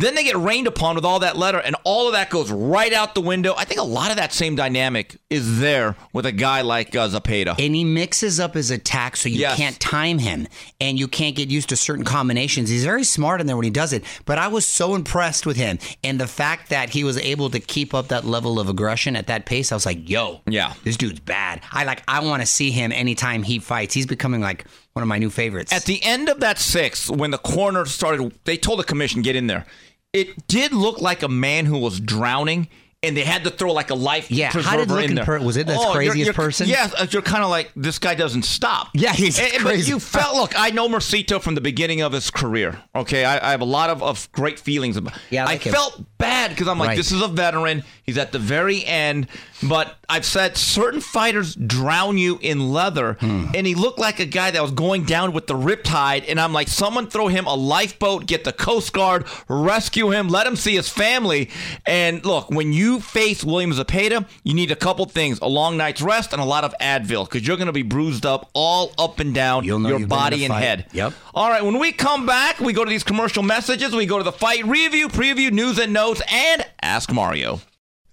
Then 0.00 0.14
they 0.14 0.24
get 0.24 0.36
rained 0.36 0.66
upon 0.66 0.94
with 0.94 1.04
all 1.04 1.20
that 1.20 1.36
letter, 1.36 1.58
and 1.58 1.74
all 1.84 2.06
of 2.06 2.12
that 2.12 2.30
goes 2.30 2.50
right 2.50 2.92
out 2.92 3.14
the 3.14 3.20
window. 3.20 3.54
I 3.56 3.64
think 3.64 3.80
a 3.80 3.84
lot 3.84 4.10
of 4.10 4.16
that 4.16 4.32
same 4.32 4.54
dynamic 4.56 5.16
is 5.30 5.60
there 5.60 5.96
with 6.12 6.26
a 6.26 6.32
guy 6.32 6.60
like 6.62 6.94
uh, 6.94 7.08
Zepeda. 7.08 7.58
And 7.58 7.74
he 7.74 7.84
mixes 7.84 8.38
up 8.38 8.54
his 8.54 8.70
attack 8.70 9.16
so 9.16 9.28
you 9.28 9.40
Yes. 9.40 9.56
can't 9.56 9.78
time 9.80 10.18
him 10.18 10.46
and 10.80 10.98
you 10.98 11.08
can't 11.08 11.34
get 11.34 11.48
used 11.50 11.68
to 11.70 11.76
certain 11.76 12.04
combinations. 12.04 12.68
He's 12.68 12.84
very 12.84 13.04
smart 13.04 13.40
in 13.40 13.46
there 13.46 13.56
when 13.56 13.64
he 13.64 13.70
does 13.70 13.92
it. 13.92 14.04
But 14.24 14.38
I 14.38 14.48
was 14.48 14.66
so 14.66 14.94
impressed 14.94 15.46
with 15.46 15.56
him. 15.56 15.78
And 16.04 16.20
the 16.20 16.26
fact 16.26 16.68
that 16.70 16.90
he 16.90 17.02
was 17.04 17.18
able 17.18 17.50
to 17.50 17.60
keep 17.60 17.94
up 17.94 18.08
that 18.08 18.24
level 18.24 18.58
of 18.60 18.68
aggression 18.68 19.16
at 19.16 19.26
that 19.28 19.46
pace, 19.46 19.72
I 19.72 19.76
was 19.76 19.86
like, 19.86 20.08
yo, 20.08 20.40
Yeah. 20.46 20.74
this 20.84 20.96
dude's 20.96 21.20
bad. 21.20 21.60
I 21.72 21.84
like 21.84 22.02
I 22.08 22.20
want 22.20 22.42
to 22.42 22.46
see 22.46 22.70
him 22.70 22.92
anytime 22.92 23.42
he 23.42 23.58
fights. 23.58 23.94
He's 23.94 24.06
becoming 24.06 24.40
like 24.40 24.64
one 24.96 25.02
of 25.02 25.08
my 25.08 25.18
new 25.18 25.28
favorites. 25.28 25.74
At 25.74 25.84
the 25.84 26.02
end 26.02 26.30
of 26.30 26.40
that 26.40 26.58
sixth, 26.58 27.10
when 27.10 27.30
the 27.30 27.36
corner 27.36 27.84
started, 27.84 28.32
they 28.44 28.56
told 28.56 28.78
the 28.78 28.84
commission, 28.84 29.20
get 29.20 29.36
in 29.36 29.46
there. 29.46 29.66
It 30.14 30.48
did 30.48 30.72
look 30.72 31.02
like 31.02 31.22
a 31.22 31.28
man 31.28 31.66
who 31.66 31.76
was 31.76 32.00
drowning. 32.00 32.68
And 33.02 33.14
they 33.16 33.24
had 33.24 33.44
to 33.44 33.50
throw 33.50 33.72
like 33.72 33.90
a 33.90 33.94
life 33.94 34.30
Yeah, 34.30 34.46
how 34.46 34.52
preserver 34.52 35.00
did 35.06 35.16
there. 35.18 35.24
per- 35.24 35.38
was 35.38 35.56
it 35.58 35.66
this 35.66 35.78
you're- 35.78 35.92
craziest 35.94 36.16
you're- 36.16 36.32
person? 36.34 36.66
Yeah, 36.66 36.88
uh, 36.98 37.06
you're 37.10 37.22
kind 37.22 37.44
of 37.44 37.50
like 37.50 37.70
this 37.76 37.98
guy 37.98 38.14
doesn't 38.14 38.44
stop. 38.44 38.88
Yeah, 38.94 39.12
he's 39.12 39.38
And- 39.38 39.52
and- 39.52 39.64
But 39.64 39.86
you 39.86 40.00
felt. 40.00 40.34
Look, 40.40 40.58
I 40.58 40.70
know 40.70 40.88
Mercito 40.88 41.40
from 41.40 41.54
the 41.54 41.60
beginning 41.60 42.00
of 42.00 42.12
his 42.12 42.30
career. 42.30 42.80
Okay, 42.96 43.24
I, 43.24 43.48
I 43.48 43.50
have 43.50 43.60
a 43.60 43.66
lot 43.66 43.90
of, 43.90 44.02
of 44.02 44.28
great 44.32 44.58
feelings 44.58 44.96
about. 44.96 45.12
Yeah, 45.30 45.42
I 45.44 45.44
I, 45.44 45.52
like 45.52 45.62
him. 45.64 45.74
felt 45.74 46.02
bad 46.18 46.50
because 46.50 46.68
I'm 46.68 46.78
like, 46.78 46.88
Right. 46.88 46.96
this 46.96 47.12
is 47.12 47.20
a 47.20 47.28
veteran. 47.28 47.84
He's 48.02 48.16
at 48.18 48.32
the 48.32 48.38
very 48.38 48.84
end. 48.84 49.28
But 49.62 49.96
I've 50.08 50.24
said 50.24 50.56
certain 50.56 51.00
fighters 51.00 51.54
drown 51.54 52.18
you 52.18 52.38
in 52.42 52.72
leather, 52.72 53.14
Hmm. 53.20 53.46
and 53.54 53.66
he 53.66 53.74
looked 53.74 53.98
like 53.98 54.20
a 54.20 54.26
guy 54.26 54.50
that 54.50 54.62
was 54.62 54.70
going 54.72 55.04
down 55.04 55.32
with 55.32 55.46
the 55.46 55.54
riptide. 55.54 56.24
And 56.28 56.40
I'm 56.40 56.52
like, 56.52 56.68
someone 56.68 57.08
throw 57.08 57.28
him 57.28 57.46
a 57.46 57.54
lifeboat, 57.54 58.26
get 58.26 58.44
the 58.44 58.52
Coast 58.52 58.92
Guard, 58.92 59.26
rescue 59.48 60.10
him, 60.10 60.28
let 60.28 60.46
him 60.46 60.56
see 60.56 60.74
his 60.74 60.88
family. 60.88 61.50
And 61.86 62.24
look, 62.24 62.50
when 62.50 62.72
you 62.72 62.85
face 63.00 63.44
William 63.44 63.72
Zepeda, 63.72 64.26
you 64.44 64.54
need 64.54 64.70
a 64.70 64.76
couple 64.76 65.04
things: 65.06 65.38
a 65.40 65.48
long 65.48 65.76
night's 65.76 66.02
rest 66.02 66.32
and 66.32 66.40
a 66.40 66.44
lot 66.44 66.64
of 66.64 66.74
Advil, 66.80 67.24
because 67.24 67.46
you're 67.46 67.56
going 67.56 67.66
to 67.66 67.72
be 67.72 67.82
bruised 67.82 68.24
up 68.24 68.50
all 68.54 68.92
up 68.98 69.20
and 69.20 69.34
down 69.34 69.64
your 69.64 69.78
you've 69.80 69.88
been 69.92 70.02
in 70.02 70.08
body 70.08 70.44
and 70.44 70.54
head. 70.54 70.86
Yep. 70.92 71.12
All 71.34 71.50
right, 71.50 71.64
when 71.64 71.78
we 71.78 71.92
come 71.92 72.26
back, 72.26 72.60
we 72.60 72.72
go 72.72 72.84
to 72.84 72.90
these 72.90 73.04
commercial 73.04 73.42
messages, 73.42 73.94
we 73.94 74.06
go 74.06 74.18
to 74.18 74.24
the 74.24 74.32
fight 74.32 74.64
review, 74.66 75.08
preview, 75.08 75.50
news 75.50 75.78
and 75.78 75.92
notes, 75.92 76.22
and 76.30 76.64
Ask 76.82 77.12
Mario. 77.12 77.60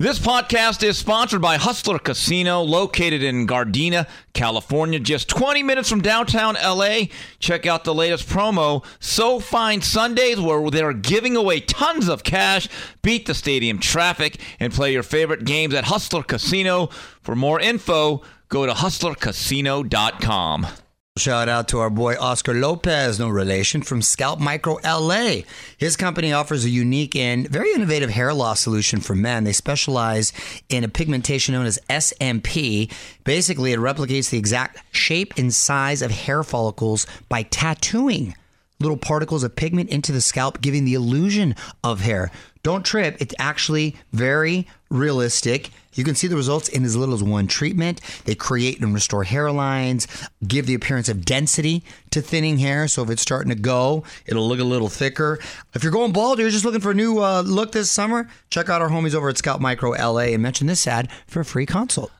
This 0.03 0.19
podcast 0.19 0.83
is 0.83 0.97
sponsored 0.97 1.41
by 1.41 1.55
Hustler 1.55 1.97
Casino, 1.97 2.61
located 2.61 3.23
in 3.23 3.47
Gardena, 3.47 4.05
California, 4.33 4.99
just 4.99 5.29
20 5.29 5.63
minutes 5.63 5.89
from 5.89 6.01
downtown 6.01 6.55
LA. 6.55 7.03
Check 7.39 7.65
out 7.65 7.85
the 7.85 7.95
latest 7.95 8.27
promo, 8.27 8.83
So 8.99 9.39
Fine 9.39 9.81
Sundays, 9.81 10.41
where 10.41 10.69
they're 10.69 10.91
giving 10.91 11.37
away 11.37 11.61
tons 11.61 12.09
of 12.09 12.25
cash. 12.25 12.67
Beat 13.01 13.27
the 13.27 13.33
stadium 13.33 13.79
traffic 13.79 14.41
and 14.59 14.73
play 14.73 14.91
your 14.91 15.03
favorite 15.03 15.45
games 15.45 15.73
at 15.73 15.85
Hustler 15.85 16.23
Casino. 16.23 16.87
For 17.21 17.33
more 17.33 17.61
info, 17.61 18.23
go 18.49 18.65
to 18.65 18.73
hustlercasino.com. 18.73 20.67
Shout 21.15 21.47
out 21.47 21.67
to 21.67 21.77
our 21.77 21.91
boy 21.91 22.15
Oscar 22.19 22.55
Lopez, 22.55 23.19
no 23.19 23.29
relation, 23.29 23.83
from 23.83 24.01
Scalp 24.01 24.39
Micro 24.39 24.79
LA. 24.83 25.41
His 25.77 25.95
company 25.95 26.33
offers 26.33 26.65
a 26.65 26.71
unique 26.71 27.15
and 27.15 27.47
very 27.47 27.71
innovative 27.71 28.09
hair 28.09 28.33
loss 28.33 28.61
solution 28.61 28.99
for 28.99 29.13
men. 29.13 29.43
They 29.43 29.53
specialize 29.53 30.33
in 30.69 30.83
a 30.83 30.87
pigmentation 30.87 31.53
known 31.53 31.67
as 31.67 31.77
SMP. 31.87 32.91
Basically, 33.25 33.73
it 33.73 33.79
replicates 33.79 34.31
the 34.31 34.39
exact 34.39 34.81
shape 34.91 35.35
and 35.37 35.53
size 35.53 36.01
of 36.01 36.09
hair 36.09 36.41
follicles 36.41 37.05
by 37.29 37.43
tattooing 37.43 38.33
little 38.79 38.97
particles 38.97 39.43
of 39.43 39.55
pigment 39.55 39.89
into 39.89 40.11
the 40.11 40.21
scalp, 40.21 40.61
giving 40.61 40.85
the 40.85 40.93
illusion 40.93 41.55
of 41.83 42.01
hair. 42.01 42.31
Don't 42.63 42.85
trip, 42.85 43.17
it's 43.19 43.35
actually 43.39 43.95
very 44.13 44.67
realistic. 44.89 45.69
You 45.95 46.03
can 46.03 46.15
see 46.15 46.27
the 46.27 46.35
results 46.35 46.69
in 46.69 46.85
as 46.85 46.95
little 46.95 47.13
as 47.13 47.21
one 47.21 47.47
treatment. 47.47 47.99
They 48.25 48.35
create 48.35 48.79
and 48.79 48.93
restore 48.93 49.25
hairlines, 49.25 50.07
give 50.47 50.65
the 50.65 50.73
appearance 50.73 51.09
of 51.09 51.25
density 51.25 51.83
to 52.11 52.21
thinning 52.21 52.59
hair. 52.59 52.87
So 52.87 53.03
if 53.03 53.09
it's 53.09 53.21
starting 53.21 53.49
to 53.49 53.61
go, 53.61 54.03
it'll 54.25 54.47
look 54.47 54.59
a 54.59 54.63
little 54.63 54.89
thicker. 54.89 55.39
If 55.73 55.83
you're 55.83 55.91
going 55.91 56.13
bald 56.13 56.39
or 56.39 56.43
you're 56.43 56.51
just 56.51 56.65
looking 56.65 56.81
for 56.81 56.91
a 56.91 56.95
new 56.95 57.21
uh, 57.21 57.43
look 57.45 57.73
this 57.73 57.91
summer, 57.91 58.29
check 58.49 58.69
out 58.69 58.81
our 58.81 58.89
homies 58.89 59.13
over 59.13 59.29
at 59.29 59.37
Scalp 59.37 59.59
Micro 59.59 59.91
LA 59.91 60.31
and 60.31 60.41
mention 60.41 60.67
this 60.67 60.87
ad 60.87 61.09
for 61.27 61.41
a 61.41 61.45
free 61.45 61.65
consult. 61.65 62.11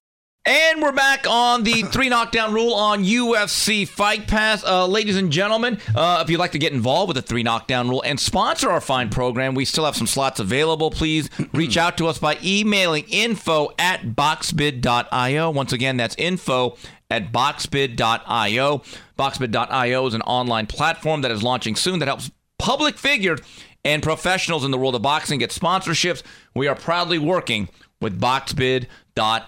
And 0.45 0.81
we're 0.81 0.91
back 0.91 1.25
on 1.25 1.63
the 1.63 1.83
three 1.83 2.09
knockdown 2.09 2.53
rule 2.53 2.73
on 2.73 3.05
UFC 3.05 3.87
Fight 3.87 4.27
Pass. 4.27 4.61
Uh, 4.61 4.85
ladies 4.85 5.15
and 5.15 5.31
gentlemen, 5.31 5.79
uh, 5.95 6.21
if 6.21 6.29
you'd 6.29 6.37
like 6.37 6.51
to 6.51 6.59
get 6.59 6.73
involved 6.73 7.07
with 7.07 7.15
the 7.15 7.21
three 7.21 7.43
knockdown 7.43 7.87
rule 7.87 8.03
and 8.05 8.19
sponsor 8.19 8.69
our 8.69 8.81
fine 8.81 9.09
program, 9.09 9.55
we 9.55 9.63
still 9.63 9.85
have 9.85 9.95
some 9.95 10.05
slots 10.05 10.41
available. 10.41 10.91
Please 10.91 11.29
reach 11.53 11.77
out 11.77 11.97
to 11.97 12.07
us 12.07 12.19
by 12.19 12.37
emailing 12.43 13.05
info 13.09 13.69
at 13.79 14.01
boxbid.io. 14.01 15.49
Once 15.49 15.71
again, 15.71 15.95
that's 15.95 16.15
info 16.17 16.75
at 17.09 17.31
boxbid.io. 17.31 18.81
Boxbid.io 19.17 20.07
is 20.07 20.13
an 20.13 20.21
online 20.23 20.67
platform 20.67 21.21
that 21.21 21.31
is 21.31 21.41
launching 21.41 21.77
soon 21.77 21.99
that 21.99 22.09
helps 22.09 22.31
public 22.59 22.97
figures 22.97 23.39
and 23.85 24.03
professionals 24.03 24.65
in 24.65 24.71
the 24.71 24.77
world 24.77 24.95
of 24.95 25.01
boxing 25.01 25.39
get 25.39 25.51
sponsorships. 25.51 26.21
We 26.53 26.67
are 26.67 26.75
proudly 26.75 27.17
working 27.17 27.69
with 28.01 28.19
boxbid.io. 28.19 29.45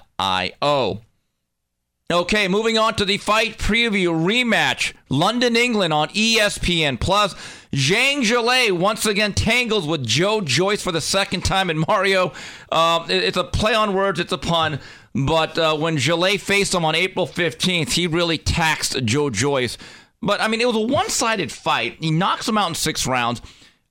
Okay, 2.11 2.47
moving 2.47 2.77
on 2.77 2.93
to 2.95 3.05
the 3.05 3.17
fight 3.17 3.57
preview 3.57 4.09
rematch. 4.09 4.93
London, 5.09 5.55
England 5.55 5.91
on 5.91 6.09
ESPN 6.09 6.99
Plus. 6.99 7.33
Zhang 7.73 8.21
Zhilei 8.23 8.71
once 8.71 9.07
again 9.07 9.33
tangles 9.33 9.87
with 9.87 10.05
Joe 10.05 10.39
Joyce 10.39 10.83
for 10.83 10.91
the 10.91 11.01
second 11.01 11.43
time 11.43 11.69
in 11.71 11.79
Mario. 11.87 12.31
It- 12.71 13.23
it's 13.23 13.37
a 13.37 13.43
play 13.43 13.73
on 13.73 13.93
words, 13.95 14.19
it's 14.19 14.31
a 14.31 14.37
pun. 14.37 14.79
But 15.15 15.57
uh, 15.57 15.75
when 15.77 15.97
Zhilei 15.97 16.39
faced 16.39 16.75
him 16.75 16.85
on 16.85 16.93
April 16.93 17.25
15th, 17.25 17.93
he 17.93 18.05
really 18.05 18.37
taxed 18.37 19.03
Joe 19.03 19.29
Joyce. 19.31 19.77
But 20.21 20.41
I 20.41 20.47
mean, 20.47 20.61
it 20.61 20.67
was 20.67 20.75
a 20.75 20.79
one 20.81 21.09
sided 21.09 21.51
fight. 21.51 21.97
He 22.01 22.11
knocks 22.11 22.47
him 22.47 22.57
out 22.57 22.69
in 22.69 22.75
six 22.75 23.07
rounds. 23.07 23.41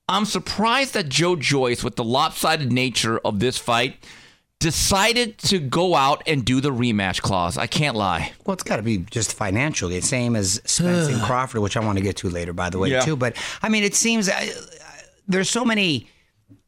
I'm 0.09 0.25
surprised 0.25 0.95
that 0.95 1.09
Joe 1.09 1.35
Joyce, 1.35 1.83
with 1.83 1.97
the 1.97 2.05
lopsided 2.05 2.71
nature 2.71 3.19
of 3.25 3.41
this 3.41 3.57
fight, 3.59 3.97
decided 4.65 5.37
to 5.37 5.59
go 5.59 5.95
out 5.95 6.23
and 6.27 6.43
do 6.43 6.59
the 6.63 6.71
rematch 6.71 7.21
clause. 7.21 7.59
I 7.59 7.67
can't 7.67 7.95
lie. 7.95 8.33
Well, 8.47 8.55
it's 8.55 8.63
got 8.63 8.77
to 8.77 8.83
be 8.83 8.97
just 9.11 9.35
financially. 9.35 10.01
The 10.01 10.07
same 10.07 10.35
as 10.35 10.59
Spence 10.65 11.09
and 11.09 11.21
Crawford, 11.27 11.61
which 11.61 11.77
I 11.77 11.81
want 11.85 11.99
to 11.99 12.03
get 12.03 12.17
to 12.17 12.31
later, 12.31 12.55
by 12.55 12.71
the 12.71 12.79
way, 12.79 12.89
Yeah. 12.89 13.01
too. 13.01 13.15
But 13.15 13.37
I 13.63 13.69
mean, 13.69 13.85
it 13.85 13.95
seems 13.95 14.31
uh, 14.31 14.47
there's 15.29 15.51
so 15.51 15.67
many 15.67 16.09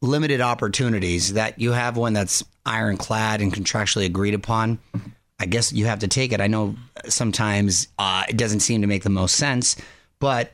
limited 0.01 0.41
opportunities 0.41 1.33
that 1.33 1.59
you 1.59 1.71
have 1.71 1.97
one 1.97 2.13
that's 2.13 2.43
ironclad 2.67 3.41
and 3.41 3.51
contractually 3.51 4.05
agreed 4.05 4.35
upon. 4.35 4.77
I 5.39 5.47
guess 5.47 5.73
you 5.73 5.85
have 5.87 5.99
to 5.99 6.07
take 6.07 6.31
it. 6.33 6.39
I 6.39 6.45
know 6.47 6.75
sometimes 7.07 7.87
uh, 7.97 8.25
it 8.29 8.37
doesn't 8.37 8.59
seem 8.59 8.81
to 8.81 8.87
make 8.87 9.01
the 9.01 9.09
most 9.09 9.35
sense, 9.37 9.75
but 10.19 10.51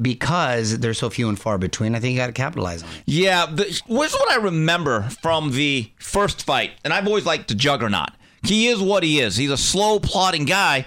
because 0.00 0.78
they're 0.80 0.94
so 0.94 1.10
few 1.10 1.28
and 1.28 1.38
far 1.38 1.58
between, 1.58 1.94
I 1.94 2.00
think 2.00 2.12
you 2.12 2.18
got 2.18 2.26
to 2.26 2.32
capitalize 2.32 2.82
on 2.82 2.88
it. 2.88 3.02
Yeah, 3.06 3.46
the, 3.46 3.64
here's 3.64 4.12
what 4.12 4.32
I 4.32 4.36
remember 4.36 5.02
from 5.02 5.52
the 5.52 5.90
first 5.98 6.44
fight, 6.44 6.72
and 6.84 6.92
I've 6.92 7.06
always 7.06 7.26
liked 7.26 7.48
the 7.48 7.54
Juggernaut. 7.54 8.10
He 8.42 8.66
is 8.68 8.80
what 8.80 9.02
he 9.02 9.20
is. 9.20 9.36
He's 9.36 9.50
a 9.50 9.56
slow, 9.56 9.98
plodding 9.98 10.44
guy. 10.44 10.84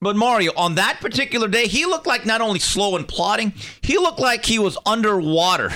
But 0.00 0.14
Mario, 0.14 0.52
on 0.56 0.76
that 0.76 1.00
particular 1.00 1.48
day, 1.48 1.66
he 1.66 1.86
looked 1.86 2.06
like 2.06 2.24
not 2.24 2.40
only 2.40 2.60
slow 2.60 2.94
and 2.96 3.08
plodding, 3.08 3.52
he 3.82 3.98
looked 3.98 4.20
like 4.20 4.44
he 4.44 4.58
was 4.58 4.78
underwater. 4.86 5.72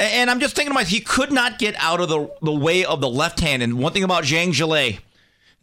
And 0.00 0.30
I'm 0.30 0.40
just 0.40 0.56
thinking 0.56 0.70
to 0.70 0.74
myself, 0.74 0.90
he 0.90 1.00
could 1.00 1.30
not 1.30 1.58
get 1.58 1.76
out 1.76 2.00
of 2.00 2.08
the, 2.08 2.28
the 2.42 2.52
way 2.52 2.84
of 2.84 3.00
the 3.00 3.08
left 3.08 3.38
hand. 3.40 3.62
And 3.62 3.78
one 3.78 3.92
thing 3.92 4.02
about 4.02 4.24
Zhang 4.24 4.48
Zhilei, 4.48 4.98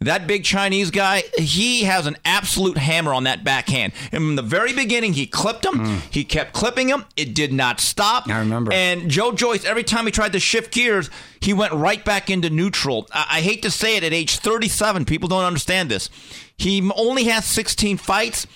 that 0.04 0.26
big 0.26 0.44
Chinese 0.44 0.90
guy, 0.90 1.24
he 1.36 1.84
has 1.84 2.06
an 2.06 2.16
absolute 2.24 2.78
hammer 2.78 3.12
on 3.12 3.24
that 3.24 3.44
backhand. 3.44 3.92
And 4.12 4.22
from 4.22 4.36
the 4.36 4.42
very 4.42 4.72
beginning, 4.72 5.14
he 5.14 5.26
clipped 5.26 5.64
him. 5.64 5.78
Hmm. 5.78 5.96
He 6.10 6.24
kept 6.24 6.52
clipping 6.52 6.88
him. 6.88 7.04
It 7.16 7.34
did 7.34 7.52
not 7.52 7.80
stop. 7.80 8.28
I 8.28 8.38
remember. 8.38 8.72
And 8.72 9.10
Joe 9.10 9.32
Joyce, 9.32 9.64
every 9.64 9.84
time 9.84 10.06
he 10.06 10.10
tried 10.10 10.32
to 10.32 10.40
shift 10.40 10.72
gears, 10.72 11.10
he 11.40 11.52
went 11.52 11.72
right 11.72 12.04
back 12.04 12.30
into 12.30 12.50
neutral. 12.50 13.06
I, 13.12 13.26
I 13.32 13.40
hate 13.40 13.62
to 13.62 13.70
say 13.70 13.96
it, 13.96 14.04
at 14.04 14.12
age 14.12 14.38
37, 14.38 15.04
people 15.04 15.28
don't 15.28 15.44
understand 15.44 15.90
this. 15.90 16.08
He 16.56 16.88
only 16.96 17.24
has 17.24 17.44
16 17.44 17.98
fights. 17.98 18.46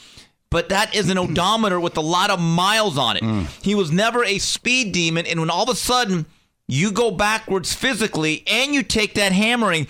But 0.50 0.70
that 0.70 0.94
is 0.94 1.10
an 1.10 1.18
odometer 1.18 1.78
with 1.78 1.98
a 1.98 2.00
lot 2.00 2.30
of 2.30 2.40
miles 2.40 2.96
on 2.96 3.18
it. 3.18 3.22
Hmm. 3.22 3.42
He 3.60 3.74
was 3.74 3.92
never 3.92 4.24
a 4.24 4.38
speed 4.38 4.92
demon, 4.92 5.26
and 5.26 5.40
when 5.40 5.50
all 5.50 5.64
of 5.64 5.68
a 5.68 5.74
sudden 5.74 6.24
you 6.66 6.92
go 6.92 7.10
backwards 7.10 7.74
physically, 7.74 8.44
and 8.46 8.74
you 8.74 8.82
take 8.82 9.14
that 9.14 9.32
hammering. 9.32 9.86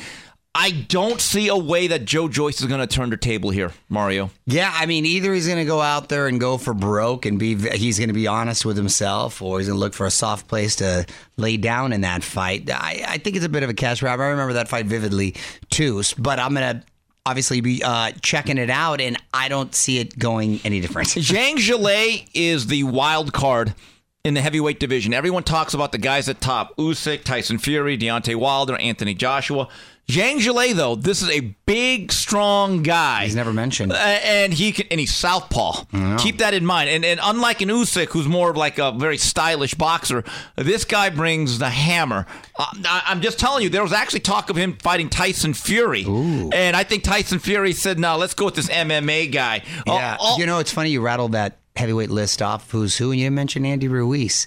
I 0.60 0.72
don't 0.72 1.20
see 1.20 1.46
a 1.46 1.56
way 1.56 1.86
that 1.86 2.04
Joe 2.04 2.26
Joyce 2.26 2.60
is 2.60 2.66
going 2.66 2.80
to 2.80 2.88
turn 2.88 3.10
the 3.10 3.16
table 3.16 3.50
here, 3.50 3.70
Mario. 3.88 4.30
Yeah, 4.44 4.72
I 4.74 4.86
mean, 4.86 5.06
either 5.06 5.32
he's 5.32 5.46
going 5.46 5.60
to 5.60 5.64
go 5.64 5.80
out 5.80 6.08
there 6.08 6.26
and 6.26 6.40
go 6.40 6.58
for 6.58 6.74
broke 6.74 7.26
and 7.26 7.38
be 7.38 7.54
he's 7.54 7.96
going 7.96 8.08
to 8.08 8.14
be 8.14 8.26
honest 8.26 8.64
with 8.64 8.76
himself, 8.76 9.40
or 9.40 9.60
he's 9.60 9.68
going 9.68 9.76
to 9.76 9.80
look 9.80 9.94
for 9.94 10.04
a 10.04 10.10
soft 10.10 10.48
place 10.48 10.74
to 10.76 11.06
lay 11.36 11.58
down 11.58 11.92
in 11.92 12.00
that 12.00 12.24
fight. 12.24 12.68
I, 12.72 13.04
I 13.06 13.18
think 13.18 13.36
it's 13.36 13.44
a 13.44 13.48
bit 13.48 13.62
of 13.62 13.70
a 13.70 13.74
cash 13.74 14.00
grab. 14.00 14.18
I 14.18 14.26
remember 14.26 14.54
that 14.54 14.68
fight 14.68 14.86
vividly 14.86 15.36
too, 15.70 16.02
but 16.18 16.40
I'm 16.40 16.54
going 16.54 16.80
to 16.80 16.84
obviously 17.24 17.60
be 17.60 17.80
uh, 17.84 18.10
checking 18.20 18.58
it 18.58 18.68
out, 18.68 19.00
and 19.00 19.16
I 19.32 19.48
don't 19.48 19.72
see 19.72 20.00
it 20.00 20.18
going 20.18 20.58
any 20.64 20.80
different. 20.80 21.08
Zhang 21.10 21.54
Zhilei 21.58 22.28
is 22.34 22.66
the 22.66 22.82
wild 22.82 23.32
card 23.32 23.74
in 24.24 24.34
the 24.34 24.40
heavyweight 24.40 24.80
division. 24.80 25.14
Everyone 25.14 25.44
talks 25.44 25.72
about 25.72 25.92
the 25.92 25.98
guys 25.98 26.28
at 26.28 26.40
top: 26.40 26.76
Usyk, 26.76 27.22
Tyson 27.22 27.58
Fury, 27.58 27.96
Deontay 27.96 28.34
Wilder, 28.34 28.74
Anthony 28.74 29.14
Joshua. 29.14 29.68
Zhang 30.08 30.38
Zhilei, 30.38 30.74
though, 30.74 30.94
this 30.94 31.20
is 31.20 31.28
a 31.28 31.40
big, 31.66 32.10
strong 32.12 32.82
guy. 32.82 33.24
He's 33.26 33.34
never 33.36 33.52
mentioned, 33.52 33.92
and 33.92 34.54
he 34.54 34.72
can, 34.72 34.86
and 34.90 34.98
he's 34.98 35.14
southpaw. 35.14 35.84
Keep 36.16 36.38
that 36.38 36.54
in 36.54 36.64
mind. 36.64 36.88
And, 36.88 37.04
and 37.04 37.20
unlike 37.22 37.60
an 37.60 37.68
Usyk, 37.68 38.08
who's 38.08 38.26
more 38.26 38.48
of 38.48 38.56
like 38.56 38.78
a 38.78 38.90
very 38.92 39.18
stylish 39.18 39.74
boxer, 39.74 40.24
this 40.56 40.86
guy 40.86 41.10
brings 41.10 41.58
the 41.58 41.68
hammer. 41.68 42.24
Uh, 42.58 42.64
I, 42.86 43.02
I'm 43.04 43.20
just 43.20 43.38
telling 43.38 43.62
you, 43.62 43.68
there 43.68 43.82
was 43.82 43.92
actually 43.92 44.20
talk 44.20 44.48
of 44.48 44.56
him 44.56 44.78
fighting 44.80 45.10
Tyson 45.10 45.52
Fury, 45.52 46.04
Ooh. 46.04 46.48
and 46.54 46.74
I 46.74 46.84
think 46.84 47.04
Tyson 47.04 47.38
Fury 47.38 47.74
said, 47.74 47.98
"No, 47.98 48.16
let's 48.16 48.32
go 48.32 48.46
with 48.46 48.54
this 48.54 48.68
MMA 48.70 49.30
guy." 49.30 49.62
yeah, 49.86 50.16
Uh, 50.18 50.36
you 50.38 50.46
know, 50.46 50.58
it's 50.58 50.72
funny 50.72 50.88
you 50.88 51.02
rattled 51.02 51.32
that 51.32 51.58
heavyweight 51.76 52.08
list 52.10 52.40
off. 52.40 52.70
Who's 52.70 52.96
who? 52.96 53.10
And 53.10 53.20
you 53.20 53.26
didn't 53.26 53.36
mention 53.36 53.66
Andy 53.66 53.88
Ruiz, 53.88 54.46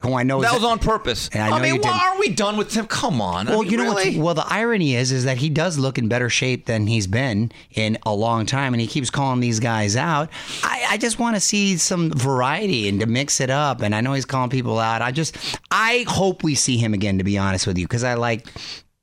who 0.00 0.14
I 0.14 0.22
know 0.22 0.40
that 0.40 0.48
is 0.48 0.54
was 0.54 0.64
on 0.64 0.78
purpose. 0.78 1.28
And 1.32 1.42
I 1.54 1.58
I, 1.58 1.62
mean, 1.62 1.80
why 1.82 2.10
are 2.12 2.18
we 2.18 2.30
done 2.30 2.56
with 2.56 2.74
him? 2.74 2.86
Come 2.86 3.20
on. 3.20 3.48
I 3.48 3.50
Well, 3.50 3.62
mean, 3.62 3.70
you 3.70 3.76
know 3.76 3.84
really? 3.84 4.16
what? 4.16 4.24
Well, 4.24 4.34
the 4.34 4.46
irony 4.52 4.94
is, 4.94 5.12
is 5.12 5.24
that 5.24 5.36
he 5.36 5.48
does 5.50 5.78
look 5.78 5.98
in 5.98 6.08
better 6.08 6.30
shape 6.30 6.64
than 6.66 6.86
he's 6.86 7.06
been 7.06 7.52
in 7.72 7.98
a 8.06 8.14
long 8.14 8.46
time, 8.46 8.72
and 8.72 8.80
he 8.80 8.86
keeps 8.86 9.10
calling 9.10 9.40
these 9.40 9.60
guys 9.60 9.96
out. 9.96 10.30
I, 10.62 10.86
I 10.90 10.96
just 10.96 11.18
want 11.18 11.36
to 11.36 11.40
see 11.40 11.76
some 11.76 12.10
variety 12.12 12.88
and 12.88 12.98
to 13.00 13.06
mix 13.06 13.40
it 13.40 13.50
up. 13.50 13.82
And 13.82 13.94
I 13.94 14.00
know 14.00 14.14
he's 14.14 14.24
calling 14.24 14.50
people 14.50 14.78
out. 14.78 15.02
I 15.02 15.12
just, 15.12 15.36
I 15.70 16.04
hope 16.08 16.42
we 16.42 16.54
see 16.54 16.76
him 16.78 16.94
again. 16.94 17.18
To 17.18 17.24
be 17.24 17.36
honest 17.36 17.66
with 17.66 17.76
you, 17.76 17.86
because 17.86 18.04
I 18.04 18.14
like 18.14 18.46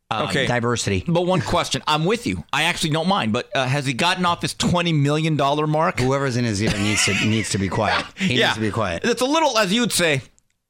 um, 0.09 0.27
Okay. 0.29 0.47
diversity. 0.47 1.03
But 1.07 1.27
one 1.27 1.41
question, 1.41 1.83
I'm 1.85 2.05
with 2.05 2.25
you. 2.25 2.43
I 2.51 2.63
actually 2.63 2.89
don't 2.91 3.07
mind. 3.07 3.33
But 3.33 3.49
uh, 3.55 3.67
has 3.67 3.85
he 3.85 3.93
gotten 3.93 4.25
off 4.25 4.41
his 4.41 4.53
twenty 4.55 4.93
million 4.93 5.35
dollar 5.37 5.67
mark? 5.67 5.99
Whoever's 5.99 6.37
in 6.37 6.45
his 6.45 6.59
ear 6.63 6.71
needs 6.71 7.05
to 7.05 7.13
needs 7.25 7.49
to 7.51 7.57
be 7.59 7.67
quiet. 7.69 8.03
He 8.15 8.35
needs 8.37 8.55
to 8.55 8.61
be 8.61 8.71
quiet. 8.71 9.03
It's 9.05 9.21
a 9.21 9.25
little, 9.25 9.57
as 9.59 9.71
you'd 9.73 9.91
say, 9.91 10.21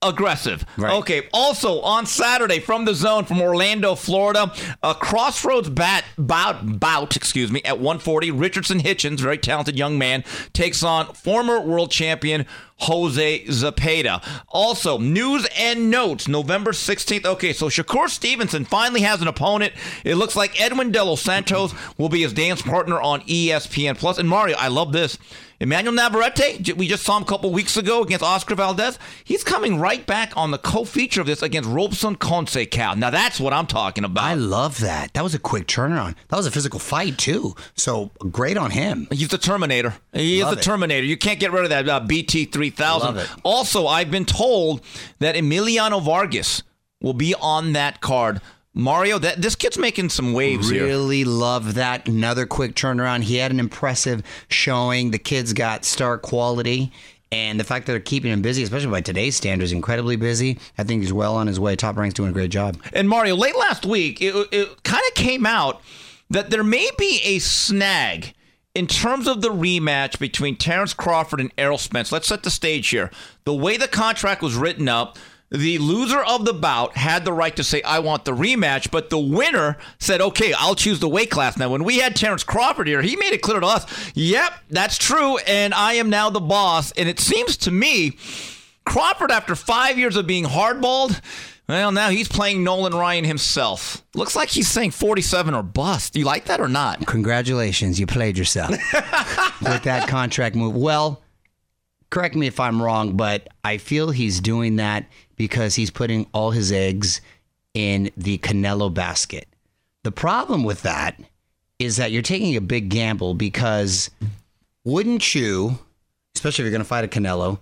aggressive. 0.02 0.66
Right. 0.78 0.94
Okay. 1.00 1.28
Also 1.34 1.82
on 1.82 2.06
Saturday 2.06 2.60
from 2.60 2.86
DAZN 2.86 3.28
from 3.28 3.42
Orlando, 3.42 3.96
Florida, 3.96 4.54
a 4.84 4.94
crossroads 4.94 5.70
bat 5.70 6.06
bout 6.18 6.80
bout, 6.80 7.16
excuse 7.16 7.52
me, 7.52 7.62
at 7.64 7.80
140. 7.80 8.32
Richardson 8.32 8.80
Hitchens, 8.80 9.20
very 9.20 9.38
talented 9.38 9.78
young 9.78 9.98
man, 9.98 10.24
takes 10.54 10.84
on 10.84 11.14
former 11.14 11.60
world 11.60 11.92
champion 11.92 12.46
Jose 12.80 13.46
Zepeda. 13.46 14.24
Also, 14.50 14.98
news 14.98 15.48
and 15.58 15.90
notes, 15.90 16.28
November 16.28 16.72
16th. 16.72 17.26
Okay, 17.26 17.54
so 17.54 17.68
Shakur 17.68 18.10
Stevenson 18.10 18.66
finally 18.66 19.02
has 19.02 19.22
an 19.22 19.28
opponent. 19.28 19.74
It 20.04 20.16
looks 20.16 20.36
like 20.36 20.60
Edwin 20.62 20.92
De 20.92 21.04
Los 21.04 21.22
Santos 21.22 21.74
will 21.98 22.10
be 22.10 22.22
his 22.22 22.34
dance 22.34 22.62
partner 22.62 23.00
on 23.02 23.22
ESPN 23.22 23.98
Plus. 23.98 24.18
And 24.18 24.30
Mario, 24.30 24.58
I 24.58 24.68
love 24.68 24.92
this. 24.92 25.18
Emmanuel 25.60 25.96
Navarrete, 25.96 26.76
we 26.78 26.88
just 26.88 27.04
saw 27.04 27.18
him 27.18 27.24
a 27.24 27.26
couple 27.26 27.52
weeks 27.52 27.78
ago 27.78 28.04
against 28.04 28.24
Oscar 28.24 28.54
Valdez. 28.54 29.00
He's 29.24 29.44
coming 29.44 29.80
right 29.80 30.06
back 30.06 30.38
on 30.38 30.52
the 30.52 30.60
co-feature 30.60 31.20
of 31.20 31.26
this 31.26 31.42
against 31.42 31.68
Robson 31.68 32.16
Conceição. 32.16 32.98
Now 32.98 33.10
that's 33.10 33.40
what 33.40 33.54
I'm 33.54 33.66
talking 33.66 34.04
about. 34.04 34.24
I 34.24 34.36
love 34.36 34.80
that. 34.82 35.16
That 35.16 35.24
was 35.24 35.34
a 35.34 35.40
quick 35.40 35.66
turnaround. 35.66 36.13
That 36.28 36.38
was 36.38 36.46
a 36.46 36.52
physical 36.52 36.80
fight 36.80 37.18
too. 37.18 37.56
So 37.74 38.12
great 38.20 38.56
on 38.56 38.70
him. 38.70 39.08
He's 39.10 39.30
the 39.30 39.40
Terminator. 39.40 39.96
He 40.13 40.44
Love 40.44 40.54
is 40.54 40.58
the 40.58 40.62
it. 40.62 40.63
Terminator. 40.63 41.08
You 41.08 41.18
can't 41.18 41.40
get 41.40 41.52
rid 41.52 41.63
of 41.63 41.70
that 41.72 41.90
uh, 41.90 42.02
BT 42.02 42.46
3000. 42.70 43.28
Also, 43.44 43.88
I've 43.88 44.12
been 44.12 44.26
told 44.26 44.82
that 45.20 45.36
Emiliano 45.36 46.02
Vargas 46.02 46.64
will 47.02 47.14
be 47.14 47.36
on 47.36 47.74
that 47.74 48.02
card. 48.02 48.42
Mario, 48.74 49.18
that 49.18 49.42
this 49.42 49.56
kid's 49.56 49.78
making 49.78 50.10
some 50.10 50.34
waves 50.34 50.70
here. 50.70 50.86
Really 50.86 51.24
love 51.24 51.74
that. 51.76 52.08
Another 52.08 52.46
quick 52.46 52.76
turnaround. 52.76 53.24
He 53.24 53.38
had 53.38 53.52
an 53.52 53.60
impressive 53.60 54.22
showing. 54.50 55.10
The 55.10 55.18
kid's 55.18 55.54
got 55.54 55.84
star 55.84 56.20
quality. 56.20 56.92
And 57.32 57.60
the 57.60 57.64
fact 57.64 57.88
that 57.88 57.94
they're 57.94 58.00
keeping 58.00 58.32
him 58.32 58.42
busy, 58.42 58.64
especially 58.64 58.92
by 58.92 59.02
today's 59.02 59.36
standards, 59.36 59.72
incredibly 59.72 60.16
busy. 60.16 60.60
I 60.78 60.84
think 60.84 61.02
he's 61.02 61.12
well 61.12 61.36
on 61.36 61.48
his 61.48 61.60
way. 61.60 61.76
Top 61.76 61.98
Rank's 61.98 62.14
doing 62.14 62.30
a 62.30 62.34
great 62.34 62.52
job. 62.52 62.78
And 62.94 63.10
Mario, 63.10 63.36
late 63.36 63.58
last 63.58 63.86
week, 63.86 64.22
it, 64.22 64.34
it 64.52 64.84
kind 64.84 65.04
of 65.08 65.14
came 65.16 65.46
out 65.46 65.82
that 66.30 66.52
there 66.52 66.64
may 66.64 66.90
be 66.98 67.20
a 67.24 67.40
snag 67.40 68.34
in 68.78 68.86
terms 68.86 69.28
of 69.28 69.42
the 69.42 69.50
rematch 69.50 70.20
between 70.20 70.56
Terrence 70.56 70.94
Crawford 70.94 71.42
and 71.42 71.52
Errol 71.58 71.80
Spence. 71.80 72.12
Let's 72.12 72.28
set 72.28 72.44
the 72.44 72.52
stage 72.52 72.88
here. 72.90 73.10
The 73.44 73.54
way 73.56 73.76
the 73.76 73.88
contract 73.88 74.44
was 74.44 74.56
written 74.56 74.88
up, 74.88 75.18
the 75.50 75.80
loser 75.80 76.20
of 76.20 76.46
the 76.46 76.54
bout 76.54 76.96
had 76.96 77.26
the 77.26 77.34
right 77.34 77.56
to 77.56 77.63
say, 77.63 77.82
I 77.82 77.98
want 77.98 78.26
the 78.26 78.34
rematch, 78.34 78.92
but 78.92 79.10
the 79.10 79.18
winner 79.18 79.78
said, 79.98 80.22
okay, 80.22 80.54
I'll 80.54 80.76
choose 80.76 81.00
the 81.00 81.10
weight 81.10 81.32
class. 81.32 81.58
Now, 81.58 81.70
when 81.70 81.86
we 81.86 81.98
had 81.98 82.16
Terrence 82.16 82.44
Crawford 82.44 82.86
here, 82.88 83.02
he 83.02 83.16
made 83.16 83.34
it 83.34 83.42
clear 83.42 83.60
to 83.60 83.66
us, 83.66 84.12
yep, 84.13 84.54
that's 84.70 85.00
true, 85.00 85.38
and 85.40 85.74
I 85.74 85.94
am 85.94 86.12
now 86.12 86.30
the 86.30 86.40
boss. 86.40 86.92
And 86.92 87.10
it 87.10 87.20
seems 87.20 87.58
to 87.58 87.72
me, 87.72 88.16
Crawford, 88.86 89.32
after 89.32 89.56
five 89.56 89.98
years 89.98 90.18
of 90.18 90.28
being 90.28 90.46
hardballed, 90.46 91.20
well, 91.68 91.92
now 91.92 92.10
he's 92.10 92.28
playing 92.28 92.64
Nolan 92.64 92.94
Ryan 92.94 93.26
himself. 93.26 94.04
Looks 94.16 94.36
like 94.36 94.50
he's 94.50 94.68
saying 94.70 94.92
47 94.92 95.54
or 95.54 95.64
bust. 95.64 96.14
Do 96.14 96.20
you 96.20 96.26
like 96.26 96.46
that 96.46 96.62
or 96.62 96.70
not? 96.70 97.06
Congratulations, 97.06 98.00
you 98.00 98.08
played 98.08 98.38
yourself 98.38 98.72
with 99.62 99.84
that 99.84 100.08
contract 100.08 100.56
move. 100.56 100.76
Well, 100.76 101.22
correct 102.10 102.36
me 102.36 102.48
if 102.48 102.60
I'm 102.60 102.82
wrong, 102.82 103.18
but 103.18 103.48
I 103.64 103.78
feel 103.78 104.12
he's 104.12 104.40
doing 104.40 104.78
that 104.78 105.06
because 105.36 105.76
he's 105.76 105.92
putting 105.92 106.28
all 106.34 106.52
his 106.52 106.72
eggs 106.72 107.22
in 107.74 108.12
the 108.16 108.38
Canelo 108.40 108.94
basket. 108.94 109.48
The 110.04 110.12
problem 110.12 110.64
with 110.64 110.84
that 110.84 111.20
is 111.80 111.98
that 111.98 112.12
you're 112.12 112.22
taking 112.22 112.56
a 112.56 112.62
big 112.62 112.90
gamble 112.90 113.34
because 113.34 114.10
wouldn't 114.84 115.36
you, 115.36 115.80
especially 116.36 116.64
if 116.64 116.66
you're 116.68 116.72
going 116.72 116.82
to 116.82 116.86
fight 116.86 117.04
a 117.04 117.08
Canelo, 117.08 117.60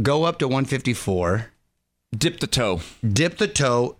go 0.00 0.24
up 0.24 0.38
to 0.38 0.48
154? 0.48 1.51
Dip 2.16 2.40
the 2.40 2.46
toe. 2.46 2.80
dip 3.12 3.38
the 3.38 3.48
toe, 3.48 3.96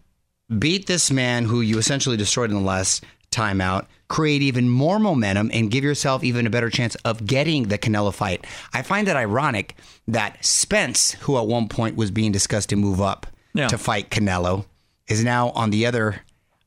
beat 0.59 0.87
this 0.87 1.11
man 1.11 1.47
who 1.47 1.61
you 1.61 1.79
essentially 1.79 2.17
destroyed 2.17 2.51
in 2.51 2.57
the 2.57 2.63
last 2.63 3.03
timeout, 3.31 3.87
create 4.09 4.43
even 4.43 4.69
more 4.69 4.99
momentum, 4.99 5.51
and 5.55 5.71
give 5.71 5.83
yourself 5.83 6.23
even 6.23 6.47
a 6.47 6.51
better 6.51 6.69
chance 6.69 6.95
of 6.97 7.25
getting 7.27 7.69
the 7.69 7.79
Canelo 7.79 8.13
fight. 8.13 8.47
I 8.75 8.83
find 8.83 9.09
it 9.09 9.17
ironic 9.17 9.77
that 10.09 10.45
Spence, 10.45 11.13
who 11.21 11.39
at 11.39 11.47
one 11.47 11.69
point 11.69 11.97
was 11.97 12.11
being 12.11 12.33
discussed 12.33 12.69
to 12.69 12.77
move 12.77 13.01
up 13.01 13.27
Yeah. 13.55 13.69
to 13.69 13.79
fight 13.79 14.11
Canelo, 14.11 14.67
is 15.09 15.25
now 15.25 15.49
on 15.51 15.71
the 15.71 15.87
other 15.87 16.21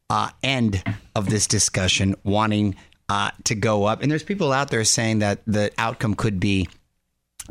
uh, 0.09 0.31
end 0.43 0.83
of 1.15 1.29
this 1.29 1.45
discussion, 1.45 2.15
wanting 2.23 2.75
uh, 3.07 3.29
to 3.43 3.53
go 3.53 3.85
up. 3.85 4.01
And 4.01 4.11
there's 4.11 4.23
people 4.23 4.51
out 4.51 4.71
there 4.71 4.83
saying 4.83 5.19
that 5.19 5.41
the 5.45 5.71
outcome 5.77 6.15
could 6.15 6.39
be 6.39 6.67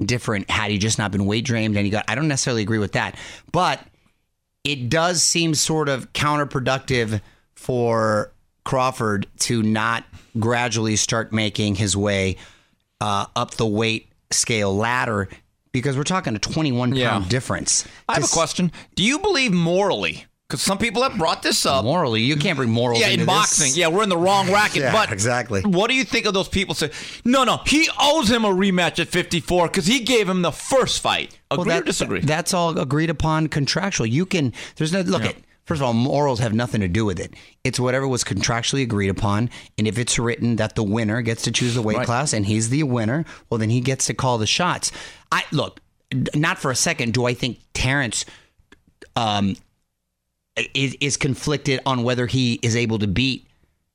different 0.00 0.50
had 0.50 0.70
he 0.70 0.78
just 0.78 0.98
not 0.98 1.12
been 1.12 1.26
weight 1.26 1.44
drained 1.44 1.76
and 1.76 1.84
he 1.84 1.90
got 1.90 2.04
I 2.08 2.14
don't 2.14 2.28
necessarily 2.28 2.62
agree 2.62 2.78
with 2.78 2.92
that. 2.92 3.16
But 3.52 3.80
it 4.64 4.88
does 4.88 5.22
seem 5.22 5.54
sort 5.54 5.88
of 5.88 6.12
counterproductive 6.14 7.20
for 7.54 8.32
Crawford 8.64 9.26
to 9.40 9.62
not 9.62 10.04
gradually 10.38 10.96
start 10.96 11.32
making 11.32 11.74
his 11.76 11.96
way 11.96 12.36
uh, 13.00 13.26
up 13.36 13.52
the 13.52 13.66
weight 13.66 14.08
scale 14.30 14.74
ladder 14.74 15.28
because 15.72 15.96
we're 15.96 16.02
talking 16.04 16.34
a 16.34 16.38
21 16.38 16.90
pound 16.90 16.96
Yeah. 16.98 17.24
difference. 17.28 17.86
I 18.08 18.14
have 18.14 18.24
a 18.24 18.28
question. 18.28 18.72
Do 18.94 19.02
you 19.04 19.18
believe 19.18 19.52
morally? 19.52 20.24
Because 20.48 20.60
some 20.60 20.76
people 20.76 21.02
have 21.02 21.16
brought 21.16 21.42
this 21.42 21.64
up. 21.64 21.84
Morally, 21.84 22.20
you 22.20 22.36
can't 22.36 22.56
bring 22.58 22.68
morals 22.70 23.00
Yeah, 23.00 23.06
into 23.08 23.22
in 23.22 23.26
this. 23.26 23.34
boxing. 23.34 23.72
Yeah, 23.74 23.88
we're 23.88 24.02
in 24.02 24.10
the 24.10 24.16
wrong 24.18 24.52
racket. 24.52 24.82
Yeah, 24.82 24.92
but 24.92 25.10
exactly. 25.10 25.62
What 25.62 25.88
do 25.88 25.94
you 25.96 26.04
think 26.04 26.26
of 26.26 26.34
those 26.34 26.48
people 26.48 26.74
say, 26.74 26.90
no, 27.24 27.44
no, 27.44 27.60
he 27.66 27.88
owes 27.98 28.30
him 28.30 28.44
a 28.44 28.50
rematch 28.50 28.98
at 28.98 29.08
54 29.08 29.68
because 29.68 29.86
he 29.86 30.00
gave 30.00 30.28
him 30.28 30.42
the 30.42 30.52
first 30.52 31.00
fight? 31.00 31.38
Agree 31.50 31.64
Well, 31.68 31.78
or 31.80 31.82
disagree? 31.82 32.20
That's 32.20 32.52
all 32.52 32.78
agreed 32.78 33.08
upon 33.08 33.48
contractual. 33.48 34.06
You 34.06 34.26
can. 34.26 34.52
There's 34.76 34.92
no 34.92 35.00
look 35.00 35.24
at. 35.24 35.36
First 35.64 35.80
of 35.80 35.86
all, 35.86 35.94
morals 35.94 36.40
have 36.40 36.52
nothing 36.52 36.82
to 36.82 36.88
do 36.88 37.06
with 37.06 37.18
it. 37.18 37.32
It's 37.64 37.80
whatever 37.80 38.06
was 38.06 38.22
contractually 38.22 38.82
agreed 38.82 39.08
upon, 39.08 39.48
and 39.78 39.88
if 39.88 39.96
it's 39.96 40.18
written 40.18 40.56
that 40.56 40.74
the 40.74 40.82
winner 40.82 41.22
gets 41.22 41.40
to 41.44 41.50
choose 41.52 41.74
the 41.74 41.80
weight 41.80 41.96
Right. 41.96 42.04
class 42.06 42.34
and 42.34 42.44
he's 42.44 42.68
the 42.68 42.82
winner, 42.82 43.24
well 43.48 43.56
then 43.56 43.70
he 43.70 43.80
gets 43.80 44.04
to 44.08 44.14
call 44.14 44.36
the 44.36 44.46
shots. 44.46 44.92
I 45.32 45.44
look, 45.52 45.80
not 46.34 46.58
for 46.58 46.70
a 46.70 46.76
second 46.76 47.14
do 47.14 47.24
I 47.24 47.32
think 47.32 47.60
Terrence 47.72 48.26
um, 49.16 49.56
is, 50.74 50.96
is 51.00 51.16
conflicted 51.16 51.80
on 51.86 52.02
whether 52.02 52.26
he 52.26 52.58
is 52.62 52.76
able 52.76 52.98
to 53.00 53.06
beat 53.06 53.46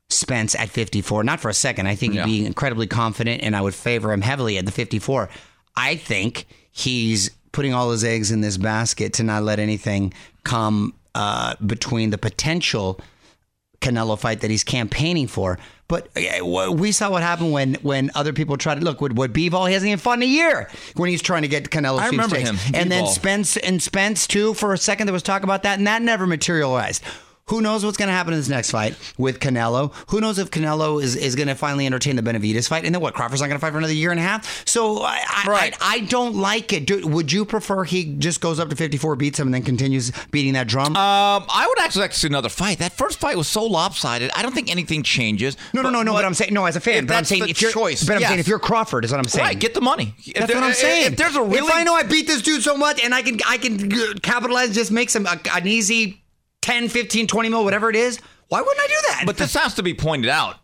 Spence 0.08 0.54
at 0.56 0.68
54. 0.68 1.22
Not 1.24 1.40
for 1.40 1.48
a 1.48 1.54
second. 1.54 1.86
I 1.86 1.94
think 1.94 2.14
Yeah. 2.14 2.26
he'd 2.26 2.40
be 2.40 2.46
incredibly 2.46 2.86
confident, 2.86 3.42
and 3.42 3.54
I 3.56 3.60
would 3.60 3.74
favor 3.74 4.12
him 4.12 4.22
heavily 4.22 4.58
at 4.58 4.66
the 4.66 4.72
54. 4.72 5.28
I 5.76 5.96
think 5.96 6.46
he's 6.72 7.30
putting 7.52 7.74
all 7.74 7.90
his 7.92 8.02
eggs 8.04 8.30
in 8.30 8.40
this 8.40 8.56
basket 8.56 9.12
to 9.14 9.22
not 9.22 9.42
let 9.44 9.58
anything 9.58 10.12
come 10.44 10.94
uh, 11.14 11.54
between 11.64 12.10
the 12.10 12.18
potential 12.18 13.00
Canelo 13.80 14.18
fight 14.18 14.40
that 14.40 14.50
he's 14.50 14.64
campaigning 14.64 15.26
for. 15.26 15.58
But 15.90 16.08
we 16.72 16.92
saw 16.92 17.10
what 17.10 17.22
happened 17.22 17.52
when 17.52 17.74
when 17.82 18.12
other 18.14 18.32
people 18.32 18.56
tried 18.56 18.78
to 18.78 18.84
look. 18.84 19.00
With 19.00 19.12
what 19.12 19.32
Bivol, 19.32 19.66
he 19.66 19.74
hasn't 19.74 19.88
even 19.88 19.98
fought 19.98 20.18
in 20.18 20.22
a 20.22 20.26
year 20.26 20.70
when 20.94 21.10
he's 21.10 21.20
trying 21.20 21.42
to 21.42 21.48
get 21.48 21.68
Canelo. 21.70 21.98
I 21.98 22.06
remember 22.06 22.38
him, 22.38 22.56
And 22.72 22.92
then 22.92 23.08
Spence 23.08 23.56
and 23.56 23.82
Spence 23.82 24.28
too. 24.28 24.54
For 24.54 24.72
a 24.72 24.78
second, 24.78 25.08
there 25.08 25.12
was 25.12 25.24
talk 25.24 25.42
about 25.42 25.64
that, 25.64 25.78
and 25.78 25.86
that 25.88 26.00
never 26.00 26.26
materialized. 26.28 27.02
Who 27.50 27.60
knows 27.60 27.84
what's 27.84 27.96
going 27.96 28.08
to 28.08 28.12
happen 28.14 28.32
in 28.32 28.38
this 28.38 28.48
next 28.48 28.70
fight 28.70 28.96
with 29.18 29.40
Canelo? 29.40 29.92
Who 30.10 30.20
knows 30.20 30.38
if 30.38 30.50
Canelo 30.50 31.02
is, 31.02 31.16
is 31.16 31.34
going 31.34 31.48
to 31.48 31.54
finally 31.56 31.84
entertain 31.84 32.16
the 32.16 32.22
Benavidez 32.22 32.68
fight? 32.68 32.84
And 32.84 32.94
then 32.94 33.02
what? 33.02 33.12
Crawford's 33.14 33.40
not 33.40 33.48
going 33.48 33.58
to 33.58 33.60
fight 33.60 33.72
for 33.72 33.78
another 33.78 33.92
year 33.92 34.12
and 34.12 34.20
a 34.20 34.22
half. 34.22 34.66
So 34.68 35.02
I, 35.02 35.20
I, 35.28 35.44
Right. 35.48 35.76
I, 35.80 35.94
I 35.96 36.00
don't 36.00 36.36
like 36.36 36.72
it. 36.72 36.86
Do, 36.86 37.06
would 37.08 37.32
you 37.32 37.44
prefer 37.44 37.82
he 37.84 38.14
just 38.16 38.40
goes 38.40 38.60
up 38.60 38.68
to 38.70 38.76
54, 38.76 39.16
beats 39.16 39.40
him, 39.40 39.48
and 39.48 39.54
then 39.54 39.62
continues 39.62 40.12
beating 40.30 40.52
that 40.52 40.68
drum? 40.68 40.88
Um, 40.96 41.44
I 41.48 41.66
would 41.68 41.80
actually 41.80 42.02
like 42.02 42.12
to 42.12 42.18
see 42.18 42.28
another 42.28 42.48
fight. 42.48 42.78
That 42.78 42.92
first 42.92 43.18
fight 43.18 43.36
was 43.36 43.48
so 43.48 43.64
lopsided. 43.64 44.30
I 44.36 44.42
don't 44.42 44.54
think 44.54 44.70
anything 44.70 45.02
changes. 45.02 45.56
no, 45.74 45.82
no, 45.82 45.90
no, 45.90 46.02
no. 46.02 46.12
But 46.12 46.24
I'm 46.24 46.34
saying 46.34 46.54
no 46.54 46.66
as 46.66 46.76
a 46.76 46.80
fan. 46.80 47.06
But 47.06 47.16
I'm 47.16 47.24
saying 47.24 47.48
if 47.48 47.60
you're 47.60 47.72
choice, 47.72 48.04
But 48.04 48.16
I'm 48.16 48.22
saying 48.22 48.38
if 48.38 48.46
you're 48.46 48.60
Crawford, 48.60 49.04
is 49.04 49.10
what 49.10 49.18
I'm 49.18 49.24
saying. 49.24 49.44
right, 49.44 49.58
get 49.58 49.74
the 49.74 49.80
money. 49.80 50.14
If 50.18 50.34
That's 50.34 50.54
what 50.54 50.62
I'm 50.62 50.72
saying. 50.72 51.12
If 51.12 51.18
there's 51.18 51.34
a 51.34 51.42
really 51.42 51.58
if 51.58 51.74
I 51.74 51.82
know 51.82 51.94
I 51.94 52.04
beat 52.04 52.28
this 52.28 52.42
dude 52.42 52.62
so 52.62 52.76
much 52.76 53.02
and 53.02 53.12
I 53.12 53.22
can 53.22 53.38
I 53.48 53.58
can 53.58 53.90
capitalize, 54.20 54.72
just 54.72 54.92
make 54.92 55.10
some 55.10 55.26
uh, 55.26 55.36
an 55.52 55.66
easy 55.66 56.22
10, 56.62 56.88
15, 56.88 57.26
20 57.26 57.48
mil, 57.48 57.64
whatever 57.64 57.90
it 57.90 57.96
is. 57.96 58.20
Why 58.48 58.60
wouldn't 58.60 58.80
I 58.80 58.86
do 58.86 58.94
that? 59.08 59.22
But 59.26 59.36
this 59.36 59.54
has 59.54 59.74
to 59.74 59.82
be 59.82 59.94
pointed 59.94 60.28
out. 60.28 60.56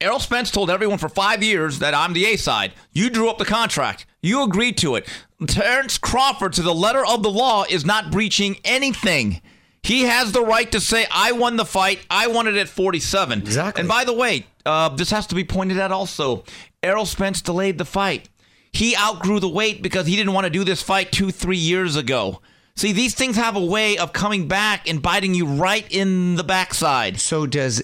Errol 0.00 0.18
Spence 0.18 0.50
told 0.50 0.70
everyone 0.70 0.98
for 0.98 1.08
five 1.08 1.42
years 1.42 1.78
that 1.78 1.94
I'm 1.94 2.12
the 2.12 2.26
A 2.26 2.36
side. 2.36 2.72
You 2.92 3.10
drew 3.10 3.30
up 3.30 3.38
the 3.38 3.44
contract. 3.44 4.06
You 4.22 4.42
agreed 4.42 4.76
to 4.78 4.96
it. 4.96 5.08
Terrence 5.46 5.98
Crawford, 5.98 6.52
to 6.54 6.62
the 6.62 6.74
letter 6.74 7.04
of 7.06 7.22
the 7.22 7.30
law, 7.30 7.64
is 7.68 7.84
not 7.84 8.10
breaching 8.10 8.56
anything. 8.64 9.40
He 9.82 10.02
has 10.02 10.32
the 10.32 10.42
right 10.42 10.70
to 10.72 10.80
say, 10.80 11.06
I 11.10 11.32
won 11.32 11.56
the 11.56 11.64
fight. 11.64 12.00
I 12.10 12.26
won 12.26 12.48
it 12.48 12.56
at 12.56 12.68
47. 12.68 13.40
Exactly. 13.40 13.80
And 13.80 13.88
by 13.88 14.04
the 14.04 14.14
way, 14.14 14.46
uh, 14.64 14.88
this 14.88 15.10
has 15.10 15.26
to 15.28 15.34
be 15.34 15.44
pointed 15.44 15.78
out 15.78 15.92
also. 15.92 16.44
Errol 16.82 17.06
Spence 17.06 17.42
delayed 17.42 17.78
the 17.78 17.84
fight. 17.84 18.28
He 18.72 18.96
outgrew 18.96 19.40
the 19.40 19.48
weight 19.48 19.82
because 19.82 20.06
he 20.06 20.16
didn't 20.16 20.32
want 20.32 20.44
to 20.44 20.50
do 20.50 20.64
this 20.64 20.82
fight 20.82 21.12
two, 21.12 21.30
three 21.30 21.58
years 21.58 21.96
ago. 21.96 22.40
See, 22.76 22.92
these 22.92 23.14
things 23.14 23.36
have 23.36 23.54
a 23.56 23.64
way 23.64 23.98
of 23.98 24.12
coming 24.12 24.48
back 24.48 24.88
and 24.88 25.00
biting 25.00 25.34
you 25.34 25.46
right 25.46 25.86
in 25.90 26.34
the 26.34 26.44
backside. 26.44 27.20
so 27.20 27.46
does 27.46 27.82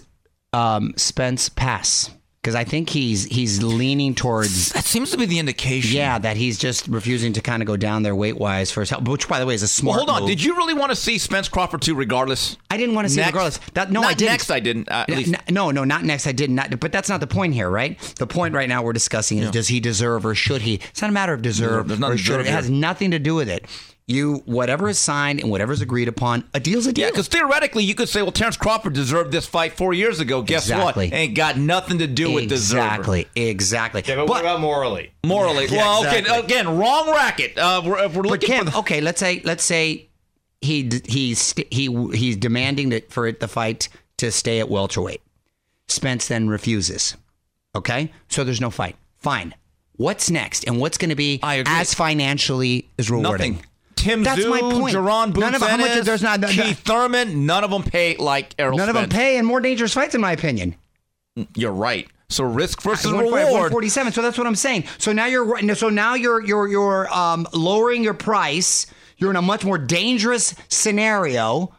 um, 0.53 0.95
Spence 0.97 1.49
pass? 1.49 2.11
Because 2.43 2.55
I 2.55 2.65
think 2.65 2.89
he's 2.89 3.25
he's 3.27 3.63
leaning 3.63 4.15
towards 4.15 4.71
That 4.73 4.85
seems 4.85 5.11
to 5.11 5.19
be 5.19 5.27
the 5.27 5.39
indication. 5.39 5.95
yeah 5.95 6.19
that 6.19 6.39
he's 6.39 6.59
just 6.59 6.89
refusing 6.89 7.35
to 7.35 7.43
kind 7.43 7.63
of 7.63 7.67
go 7.67 7.77
down 7.77 8.03
there 8.03 8.15
weight 8.17 8.39
wise 8.39 8.71
for 8.73 8.81
his 8.81 8.89
health. 8.89 9.07
Which 9.07 9.29
by 9.29 9.39
the 9.39 9.45
way 9.45 9.53
is 9.55 9.63
a 9.63 9.69
smart. 9.69 9.99
Well, 9.99 10.07
hold 10.07 10.17
on. 10.17 10.23
move. 10.23 10.31
Did 10.31 10.43
you 10.43 10.57
really 10.57 10.73
want 10.73 10.91
to 10.91 10.97
see 10.97 11.19
Spence 11.19 11.51
Crawford 11.51 11.83
too, 11.83 11.95
regardless? 11.95 12.57
I 12.71 12.79
didn't 12.79 12.95
want 12.95 13.07
to 13.07 13.11
see 13.13 13.21
Next? 13.21 13.29
regardless. 13.35 13.59
That 13.75 13.93
no, 13.93 14.01
Not 14.01 14.13
I 14.13 14.15
didn't. 14.15 14.31
Next, 14.33 14.51
I 14.51 14.59
didn't. 14.59 14.89
Uh, 14.91 15.05
at 15.07 15.11
N- 15.11 15.17
least. 15.19 15.35
n- 15.35 15.41
No, 15.55 15.71
no, 15.71 15.85
not 15.85 16.03
next. 16.03 16.27
I 16.27 16.33
did 16.33 16.49
not. 16.51 16.81
But 16.81 16.93
that's 16.93 17.11
not 17.11 17.21
the 17.21 17.27
point 17.27 17.53
here, 17.53 17.69
right? 17.69 17.99
The 18.19 18.27
point 18.27 18.55
right 18.55 18.71
now 18.71 18.83
we're 18.83 18.95
discussing 18.95 19.37
is 19.39 19.51
does 19.51 19.69
he 19.69 19.79
deserve 19.79 20.25
or 20.25 20.35
should 20.35 20.63
he? 20.63 20.77
It's 20.77 21.03
not 21.03 21.11
a 21.11 21.13
matter 21.15 21.35
of 21.35 21.43
deserve 21.43 21.89
There's 21.89 22.01
nothing 22.01 22.15
or 22.15 22.19
should. 22.19 22.39
deserve 22.39 22.47
It 22.47 22.51
has 22.53 22.71
nothing 22.71 23.11
to 23.11 23.19
do 23.19 23.35
with 23.35 23.51
it. 23.51 23.67
You 24.11 24.43
whatever 24.45 24.89
is 24.89 24.99
signed 24.99 25.41
and 25.41 25.51
whatever 25.51 25.73
is 25.73 25.81
agreed 25.81 26.09
upon, 26.09 26.45
a 26.53 26.59
deal's 26.61 26.87
a 26.87 26.93
deal. 26.93 27.05
Yeah, 27.05 27.11
because 27.11 27.29
theoretically, 27.29 27.85
you 27.85 27.95
could 27.95 28.09
say, 28.09 28.23
well, 28.23 28.33
Terrence 28.33 28.57
Crawford 28.57 28.93
deserved 28.93 29.31
this 29.33 29.47
fight 29.47 29.73
four 29.75 29.95
years 29.95 30.19
ago. 30.21 30.43
Guess 30.43 30.65
Exactly. 30.65 31.07
what? 31.11 31.15
Ain't 31.17 31.35
got 31.35 31.57
nothing 31.57 31.99
to 31.99 32.07
do 32.07 32.33
with 32.33 32.49
deserve. 32.49 32.79
exactly, 32.81 33.29
exactly. 33.37 34.03
Yeah, 34.07 34.17
but, 34.17 34.29
what 34.29 34.41
about 34.41 34.61
morally? 34.61 35.13
Morally. 35.25 35.67
Yeah, 35.67 35.77
well, 35.79 36.07
okay, 36.07 36.25
again, 36.41 36.77
wrong 36.77 37.09
racket. 37.11 37.57
Uh, 37.57 37.83
we're, 37.85 38.05
if 38.05 38.15
we're 38.17 38.23
But 38.23 38.31
looking 38.33 38.49
Kim, 38.49 38.65
for 38.67 38.71
the. 38.73 38.79
okay, 38.79 39.01
let's 39.01 39.21
say 39.21 39.41
let's 39.45 39.63
say 39.65 40.09
he 40.61 40.83
d- 40.83 41.01
he's 41.05 41.55
he 41.71 41.87
he's 42.13 42.37
demanding 42.37 42.89
that 42.91 43.13
for 43.13 43.27
it 43.27 43.39
the 43.41 43.49
fight 43.49 43.89
to 44.19 44.31
stay 44.33 44.59
at 44.61 44.69
welterweight. 44.69 45.23
Spence 45.89 46.27
then 46.29 46.49
refuses. 46.49 47.17
Okay, 47.77 48.13
so 48.29 48.43
there's 48.45 48.61
no 48.61 48.71
fight. 48.71 48.97
Fine. 49.19 49.55
What's 49.97 50.31
next, 50.31 50.65
and 50.67 50.81
what's 50.81 50.97
going 50.99 51.11
to 51.11 51.15
be 51.17 51.41
as 51.43 51.93
financially 51.95 52.89
as 52.99 53.11
rewarding? 53.11 53.53
Nothing. 53.53 53.67
Tim 54.01 54.23
That's 54.23 54.41
Zoo, 54.43 54.51
my 54.51 54.61
point. 54.61 54.95
Jaron 54.97 55.37
None 55.37 55.55
of- 55.55 55.61
how 55.63 55.77
much 55.77 55.81
Boots-Ennis, 55.81 56.07
there's 56.07 56.23
not- 56.23 56.43
Keith 56.49 56.81
Thurman, 56.81 57.45
none 57.47 57.65
of 57.65 57.71
them 57.71 57.83
pay 57.83 58.17
like 58.17 58.55
Errol 58.59 58.79
None 58.79 58.89
of 58.89 58.95
them 58.95 59.05
Spence. 59.05 59.15
pay, 59.15 59.37
in 59.37 59.45
more 59.45 59.61
dangerous 59.61 59.93
fights, 59.93 60.15
in 60.15 60.21
my 60.21 60.33
opinion. 60.33 60.75
You're 61.55 61.73
right. 61.73 62.09
So 62.29 62.45
risk 62.45 62.81
versus 62.83 63.07
One 63.13 63.25
reward. 63.25 63.43
147. 63.43 64.13
So 64.13 64.23
that's 64.23 64.39
what 64.39 64.47
I'm 64.47 64.55
saying. 64.55 64.85
So 64.99 65.13
now 65.13 65.27
you're 65.27 65.75
so 65.75 65.89
now 65.89 66.15
you're 66.15 66.41
you're 66.45 66.69
you're 66.69 67.13
um, 67.13 67.47
lowering 67.53 68.03
your 68.05 68.15
price. 68.15 68.87
You're 69.17 69.31
in 69.31 69.37
a 69.37 69.43
much 69.43 69.65
more 69.65 69.79
dangerous 69.79 70.55
scenario. 70.69 71.75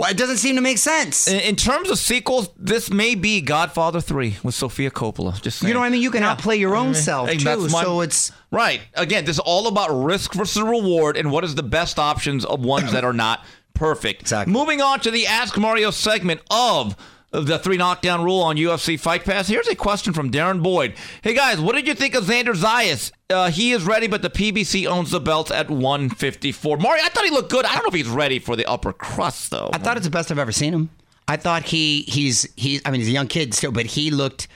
Well, 0.00 0.10
it 0.10 0.16
doesn't 0.16 0.38
seem 0.38 0.56
to 0.56 0.62
make 0.62 0.78
sense. 0.78 1.28
In, 1.28 1.40
in 1.40 1.56
terms 1.56 1.90
of 1.90 1.98
sequels, 1.98 2.48
this 2.56 2.90
may 2.90 3.14
be 3.14 3.40
Godfather 3.42 4.00
3 4.00 4.38
with 4.42 4.54
Sofia 4.54 4.90
Coppola. 4.90 5.40
Just 5.42 5.58
saying. 5.58 5.68
You 5.68 5.74
know 5.74 5.80
what 5.80 5.86
I 5.86 5.90
mean? 5.90 6.00
You 6.02 6.10
can 6.10 6.22
outplay 6.22 6.56
your 6.56 6.74
own 6.74 6.94
self 6.94 7.28
Hey, 7.28 7.36
too. 7.36 7.68
my- 7.68 7.82
so 7.82 8.00
it's 8.00 8.32
Right. 8.50 8.80
Again, 8.94 9.24
this 9.26 9.36
is 9.36 9.40
all 9.40 9.68
about 9.68 9.90
risk 9.90 10.32
versus 10.34 10.62
reward 10.62 11.16
and 11.16 11.30
what 11.30 11.44
is 11.44 11.54
the 11.54 11.62
best 11.62 11.98
options 11.98 12.44
of 12.44 12.60
ones 12.64 12.92
that 12.92 13.04
are 13.04 13.12
not 13.12 13.44
perfect. 13.74 14.22
Exactly. 14.22 14.52
Moving 14.52 14.80
on 14.80 15.00
to 15.00 15.10
the 15.10 15.26
Ask 15.26 15.56
Mario 15.58 15.90
segment 15.90 16.40
of 16.50 16.96
the 17.30 17.58
three 17.58 17.76
knockdown 17.76 18.24
rule 18.24 18.40
on 18.40 18.56
UFC 18.56 18.98
Fight 18.98 19.24
Pass. 19.24 19.48
Here's 19.48 19.68
a 19.68 19.76
question 19.76 20.12
from 20.12 20.30
Darren 20.30 20.62
Boyd. 20.62 20.94
Hey 21.22 21.34
guys, 21.34 21.60
what 21.60 21.74
did 21.74 21.86
you 21.86 21.94
think 21.94 22.14
of 22.14 22.24
Xander 22.24 22.54
Zayas? 22.54 23.12
Uh, 23.28 23.50
he 23.50 23.72
is 23.72 23.84
ready, 23.84 24.08
but 24.08 24.22
the 24.22 24.30
PBC 24.30 24.86
owns 24.86 25.10
the 25.10 25.20
belt 25.20 25.50
at 25.50 25.70
154. 25.70 26.76
Mario, 26.78 27.04
I 27.04 27.08
thought 27.08 27.24
he 27.24 27.30
looked 27.30 27.50
good. 27.50 27.64
I 27.64 27.74
don't 27.74 27.84
know 27.84 27.88
if 27.88 27.94
he's 27.94 28.08
ready 28.08 28.38
for 28.38 28.56
the 28.56 28.66
upper 28.66 28.92
crust 28.92 29.50
though. 29.50 29.70
I 29.72 29.78
thought 29.78 29.96
it's 29.96 30.06
the 30.06 30.10
best 30.10 30.30
I've 30.30 30.38
ever 30.38 30.52
seen 30.52 30.74
him. 30.74 30.90
I 31.28 31.36
thought 31.36 31.62
he 31.62 32.02
he's 32.02 32.48
he. 32.56 32.80
I 32.84 32.90
mean, 32.90 33.00
he's 33.00 33.08
a 33.08 33.12
young 33.12 33.28
kid 33.28 33.54
still, 33.54 33.70
but 33.70 33.86
he 33.86 34.10
looked 34.10 34.48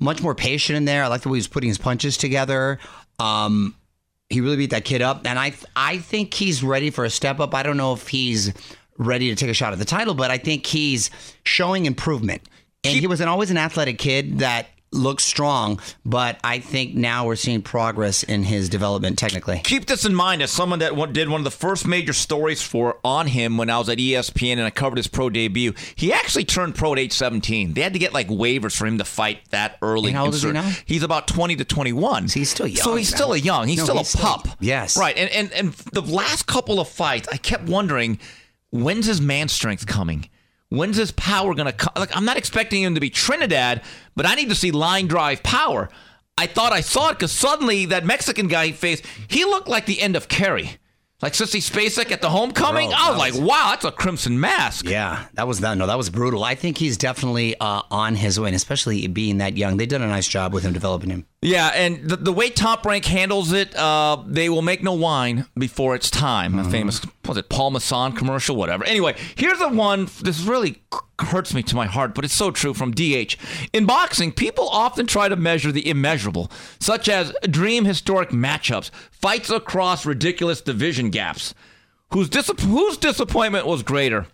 much 0.00 0.20
more 0.20 0.34
patient 0.34 0.76
in 0.76 0.84
there. 0.84 1.04
I 1.04 1.06
like 1.06 1.22
the 1.22 1.28
way 1.28 1.36
he 1.36 1.40
was 1.40 1.48
putting 1.48 1.68
his 1.68 1.78
punches 1.78 2.16
together. 2.16 2.80
Um, 3.20 3.76
he 4.28 4.40
really 4.40 4.56
beat 4.56 4.70
that 4.70 4.84
kid 4.84 5.02
up, 5.02 5.24
and 5.24 5.38
I 5.38 5.54
I 5.76 5.98
think 5.98 6.34
he's 6.34 6.64
ready 6.64 6.90
for 6.90 7.04
a 7.04 7.10
step 7.10 7.38
up. 7.38 7.54
I 7.54 7.62
don't 7.62 7.76
know 7.76 7.92
if 7.92 8.08
he's 8.08 8.52
ready 8.98 9.28
to 9.28 9.34
take 9.36 9.50
a 9.50 9.54
shot 9.54 9.72
at 9.72 9.78
the 9.78 9.84
title, 9.84 10.14
but 10.14 10.30
I 10.30 10.38
think 10.38 10.66
he's 10.66 11.10
showing 11.44 11.86
improvement. 11.86 12.42
And 12.84 12.96
he 12.98 13.06
was 13.06 13.20
an, 13.20 13.28
always 13.28 13.50
an 13.50 13.58
athletic 13.58 13.98
kid 13.98 14.38
that 14.38 14.66
looked 14.92 15.20
strong, 15.20 15.80
but 16.06 16.38
I 16.44 16.60
think 16.60 16.94
now 16.94 17.26
we're 17.26 17.34
seeing 17.36 17.60
progress 17.60 18.22
in 18.22 18.44
his 18.44 18.68
development 18.68 19.18
technically. 19.18 19.60
keep 19.64 19.86
this 19.86 20.04
in 20.06 20.14
mind 20.14 20.40
as 20.40 20.52
someone 20.52 20.78
that 20.78 20.94
did 21.12 21.28
one 21.28 21.40
of 21.40 21.44
the 21.44 21.50
first 21.50 21.86
major 21.86 22.12
stories 22.12 22.62
for 22.62 22.98
on 23.04 23.26
him 23.26 23.58
when 23.58 23.68
I 23.68 23.78
was 23.78 23.88
at 23.88 23.98
ESPN 23.98 24.52
and 24.52 24.62
I 24.62 24.70
covered 24.70 24.96
his 24.96 25.08
pro 25.08 25.28
debut. 25.28 25.74
He 25.96 26.12
actually 26.12 26.44
turned 26.44 26.76
pro 26.76 26.92
at 26.92 27.00
age 27.00 27.12
17. 27.12 27.74
They 27.74 27.80
had 27.82 27.92
to 27.94 27.98
get 27.98 28.14
like 28.14 28.28
waivers 28.28 28.76
for 28.76 28.86
him 28.86 28.96
to 28.98 29.04
fight 29.04 29.40
that 29.50 29.76
early. 29.82 30.10
And 30.10 30.16
how 30.16 30.26
old 30.26 30.34
is 30.34 30.42
he 30.44 30.52
now? 30.52 30.70
He's 30.86 31.02
about 31.02 31.26
20 31.26 31.56
to 31.56 31.64
21. 31.64 32.28
So 32.28 32.38
he's 32.38 32.50
still 32.50 32.68
young, 32.68 32.76
So 32.84 32.94
he's 32.94 33.10
man. 33.10 33.16
still 33.18 33.32
a 33.32 33.38
young. 33.38 33.66
He's 33.66 33.78
No, 33.78 33.84
still 33.84 33.98
he's 33.98 34.14
a 34.14 34.18
still- 34.18 34.22
pup. 34.24 34.48
yes. 34.60 34.96
Right. 34.96 35.16
And, 35.18 35.28
and 35.30 35.52
and 35.52 35.72
the 35.92 36.02
last 36.02 36.46
couple 36.46 36.78
of 36.78 36.88
fights, 36.88 37.28
I 37.30 37.36
kept 37.38 37.64
wondering, 37.64 38.20
when's 38.70 39.06
his 39.06 39.20
man 39.20 39.48
strength 39.48 39.86
coming? 39.86 40.28
When's 40.68 40.96
his 40.96 41.12
power 41.12 41.54
going 41.54 41.66
to 41.66 41.72
come? 41.72 41.92
Like, 41.96 42.16
I'm 42.16 42.24
not 42.24 42.36
expecting 42.36 42.82
him 42.82 42.94
to 42.94 43.00
be 43.00 43.10
Trinidad, 43.10 43.82
but 44.16 44.26
I 44.26 44.34
need 44.34 44.48
to 44.48 44.54
see 44.54 44.72
line 44.72 45.06
drive 45.06 45.42
power. 45.42 45.88
I 46.38 46.46
thought 46.46 46.72
I 46.72 46.80
saw 46.80 47.10
it 47.10 47.14
because 47.14 47.32
suddenly 47.32 47.86
that 47.86 48.04
Mexican 48.04 48.48
guy 48.48 48.66
he 48.66 48.72
faced, 48.72 49.04
he 49.28 49.44
looked 49.44 49.68
like 49.68 49.86
the 49.86 50.00
end 50.00 50.16
of 50.16 50.28
Carrie. 50.28 50.78
Like 51.22 51.32
Sissy 51.32 51.62
Spacek 51.62 52.12
at 52.12 52.20
the 52.20 52.28
homecoming. 52.28 52.90
Bro, 52.90 52.98
I 52.98 53.10
was 53.10 53.32
that 53.32 53.40
like, 53.40 53.48
wow, 53.48 53.70
that's 53.70 53.86
a 53.86 53.90
crimson 53.90 54.38
mask. 54.38 54.86
Yeah, 54.86 55.24
that 55.32 55.48
was 55.48 55.60
that. 55.60 55.78
No, 55.78 55.86
that 55.86 55.96
was 55.96 56.10
brutal. 56.10 56.44
I 56.44 56.54
think 56.54 56.76
he's 56.76 56.98
definitely 56.98 57.58
uh, 57.58 57.82
on 57.90 58.16
his 58.16 58.38
way, 58.38 58.48
and 58.48 58.56
especially 58.56 59.06
being 59.06 59.38
that 59.38 59.56
young. 59.56 59.78
They 59.78 59.86
did 59.86 60.02
a 60.02 60.06
nice 60.06 60.28
job 60.28 60.52
with 60.52 60.62
him 60.62 60.74
developing 60.74 61.08
him. 61.08 61.26
Yeah, 61.46 61.68
and 61.68 62.08
the, 62.08 62.16
the 62.16 62.32
way 62.32 62.50
Top 62.50 62.84
Rank 62.84 63.04
handles 63.04 63.52
it, 63.52 63.72
uh, 63.76 64.20
they 64.26 64.48
will 64.48 64.62
make 64.62 64.82
no 64.82 64.94
wine 64.94 65.46
before 65.56 65.94
it's 65.94 66.10
time. 66.10 66.58
A 66.58 66.64
famous, 66.64 67.00
was 67.24 67.36
it 67.36 67.48
Paul 67.48 67.70
Masson 67.70 68.12
commercial, 68.12 68.56
whatever. 68.56 68.84
Anyway, 68.84 69.14
here's 69.36 69.60
the 69.60 69.68
one. 69.68 70.08
This 70.22 70.42
really 70.42 70.82
hurts 71.20 71.54
me 71.54 71.62
to 71.62 71.76
my 71.76 71.86
heart, 71.86 72.16
but 72.16 72.24
it's 72.24 72.34
so 72.34 72.50
true 72.50 72.74
from 72.74 72.90
DH. 72.90 73.36
In 73.72 73.86
boxing, 73.86 74.32
people 74.32 74.68
often 74.68 75.06
try 75.06 75.28
to 75.28 75.36
measure 75.36 75.70
the 75.70 75.88
immeasurable, 75.88 76.50
such 76.80 77.08
as 77.08 77.32
dream 77.48 77.84
historic 77.84 78.30
matchups, 78.30 78.90
fights 79.12 79.48
across 79.48 80.04
ridiculous 80.04 80.60
division 80.60 81.10
gaps. 81.10 81.54
Whose, 82.12 82.28
dis- 82.28 82.50
whose 82.60 82.96
disappointment 82.96 83.66
was 83.66 83.84
greater? 83.84 84.26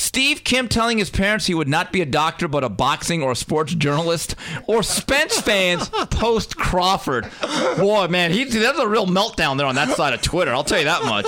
Steve 0.00 0.44
Kim 0.44 0.66
telling 0.66 0.96
his 0.96 1.10
parents 1.10 1.44
he 1.44 1.54
would 1.54 1.68
not 1.68 1.92
be 1.92 2.00
a 2.00 2.06
doctor 2.06 2.48
but 2.48 2.64
a 2.64 2.70
boxing 2.70 3.22
or 3.22 3.32
a 3.32 3.36
sports 3.36 3.74
journalist, 3.74 4.34
or 4.66 4.82
Spence 4.82 5.38
fans 5.40 5.90
post 6.10 6.56
Crawford. 6.56 7.30
Boy, 7.76 8.08
man, 8.08 8.32
he 8.32 8.44
there's 8.44 8.78
a 8.78 8.88
real 8.88 9.06
meltdown 9.06 9.58
there 9.58 9.66
on 9.66 9.74
that 9.74 9.90
side 9.90 10.14
of 10.14 10.22
Twitter. 10.22 10.54
I'll 10.54 10.64
tell 10.64 10.78
you 10.78 10.86
that 10.86 11.04
much. 11.04 11.26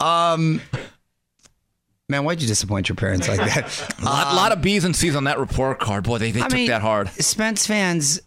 Um. 0.00 0.60
Man, 2.08 2.24
why'd 2.24 2.40
you 2.40 2.46
disappoint 2.46 2.88
your 2.88 2.96
parents 2.96 3.28
like 3.28 3.38
that? 3.38 3.98
A 4.00 4.04
lot, 4.04 4.34
lot 4.34 4.52
of 4.52 4.62
B's 4.62 4.84
and 4.84 4.96
C's 4.96 5.14
on 5.14 5.24
that 5.24 5.38
report 5.38 5.78
card. 5.80 6.04
Boy, 6.04 6.18
they, 6.18 6.30
they 6.30 6.40
took 6.40 6.68
that 6.68 6.80
hard. 6.80 7.08
Spence 7.08 7.66
fans, 7.66 8.20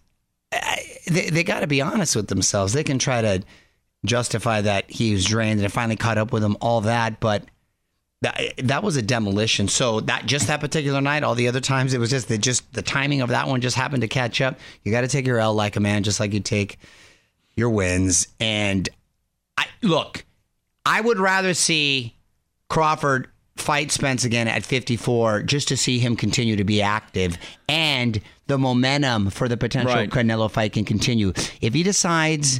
they, 1.07 1.29
they 1.31 1.43
got 1.43 1.61
to 1.61 1.67
be 1.67 1.81
honest 1.81 2.15
with 2.15 2.27
themselves. 2.27 2.73
They 2.73 2.83
can 2.83 2.99
try 2.99 3.21
to 3.21 3.43
justify 4.05 4.61
that 4.61 4.91
he 4.91 5.13
was 5.13 5.25
drained 5.25 5.59
and 5.59 5.65
it 5.65 5.71
finally 5.71 5.95
caught 5.95 6.17
up 6.17 6.31
with 6.31 6.43
him, 6.43 6.57
all 6.61 6.81
that, 6.81 7.19
but 7.19 7.45
that, 8.21 8.53
that 8.57 8.83
was 8.83 8.95
a 8.95 9.01
demolition. 9.01 9.67
So 9.67 9.99
that 10.01 10.25
just 10.25 10.47
that 10.47 10.59
particular 10.59 11.01
night, 11.01 11.23
all 11.23 11.35
the 11.35 11.47
other 11.47 11.59
times 11.59 11.93
it 11.93 11.99
was 11.99 12.09
just 12.09 12.27
the 12.27 12.37
just 12.37 12.71
the 12.73 12.81
timing 12.81 13.21
of 13.21 13.29
that 13.29 13.47
one 13.47 13.61
just 13.61 13.75
happened 13.75 14.01
to 14.01 14.07
catch 14.07 14.41
up. 14.41 14.59
You 14.83 14.91
got 14.91 15.01
to 15.01 15.07
take 15.07 15.25
your 15.25 15.39
L 15.39 15.53
like 15.53 15.75
a 15.75 15.79
man, 15.79 16.03
just 16.03 16.19
like 16.19 16.33
you 16.33 16.39
take 16.39 16.77
your 17.55 17.69
wins. 17.69 18.27
And 18.39 18.87
I 19.57 19.65
look, 19.81 20.23
I 20.85 21.01
would 21.01 21.19
rather 21.19 21.53
see 21.53 22.15
Crawford 22.69 23.27
fight 23.57 23.91
Spence 23.91 24.23
again 24.23 24.47
at 24.47 24.63
54 24.63 25.43
just 25.43 25.67
to 25.67 25.77
see 25.77 25.99
him 25.99 26.15
continue 26.15 26.55
to 26.55 26.63
be 26.63 26.81
active 26.81 27.37
and 27.67 28.21
the 28.47 28.57
momentum 28.57 29.29
for 29.29 29.47
the 29.47 29.57
potential 29.57 29.93
Right. 29.93 30.09
Canelo 30.09 30.49
fight 30.49 30.73
can 30.73 30.85
continue. 30.85 31.33
If 31.61 31.73
he 31.73 31.83
decides 31.83 32.59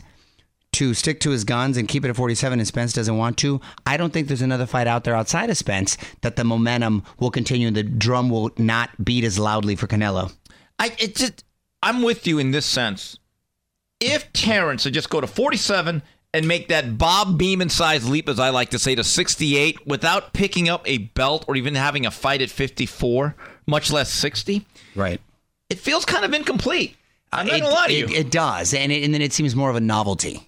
to 0.73 0.93
stick 0.93 1.19
to 1.21 1.31
his 1.31 1.43
guns 1.43 1.75
and 1.77 1.88
keep 1.88 2.05
it 2.05 2.10
at 2.10 2.15
47 2.15 2.60
and 2.60 2.67
Spence 2.67 2.93
doesn't 2.93 3.17
want 3.17 3.38
to, 3.39 3.60
I 3.86 3.97
don't 3.97 4.13
think 4.13 4.27
there's 4.27 4.41
another 4.41 4.65
fight 4.65 4.88
out 4.88 5.03
there 5.03 5.15
outside 5.15 5.49
of 5.49 5.57
Spence 5.57 5.97
that 6.21 6.36
the 6.38 6.43
momentum 6.43 7.03
will 7.19 7.31
continue 7.31 7.67
and 7.67 7.75
the 7.75 7.84
drum 7.84 8.29
will 8.29 8.51
not 8.57 8.89
beat 9.03 9.23
as 9.23 9.38
loudly 9.38 9.75
for 9.75 9.88
Canelo. 9.88 10.34
I 10.79 10.95
it 10.97 11.15
just 11.15 11.43
I'm 11.84 12.01
with 12.01 12.25
you 12.27 12.39
in 12.39 12.51
this 12.51 12.65
sense. 12.65 13.17
If 13.99 14.31
Terrence 14.34 14.86
would 14.86 14.93
just 14.93 15.10
go 15.10 15.21
to 15.21 15.27
47 15.27 16.01
and 16.34 16.47
make 16.47 16.69
that 16.69 16.97
Bob 16.97 17.39
Beamon 17.39 17.69
size 17.69 18.10
leap, 18.10 18.29
as 18.29 18.39
I 18.39 18.49
like 18.49 18.69
to 18.69 18.79
say, 18.79 18.95
to 18.95 19.03
68 19.03 19.86
without 19.86 20.31
picking 20.34 20.69
up 20.69 20.81
a 20.88 20.97
belt 20.99 21.43
or 21.47 21.55
even 21.55 21.75
having 21.75 22.05
a 22.05 22.12
fight 22.12 22.41
at 22.41 22.49
54, 22.49 23.36
much 23.67 23.91
less 23.91 24.12
60, 24.12 24.65
Right. 24.95 25.19
it 25.69 25.77
feels 25.77 26.05
kind 26.05 26.23
of 26.25 26.34
incomplete. 26.34 26.95
I'm 27.34 27.47
uh, 27.47 27.49
not 27.51 27.57
It, 27.57 27.62
gonna 27.62 27.73
lie 27.73 27.88
to 27.88 27.93
it, 27.93 28.10
you. 28.10 28.15
it 28.15 28.31
does. 28.31 28.73
And, 28.73 28.91
it, 28.91 29.03
and 29.03 29.13
then 29.13 29.21
it 29.21 29.34
seems 29.34 29.55
more 29.55 29.69
of 29.69 29.75
a 29.75 29.81
novelty. 29.81 30.47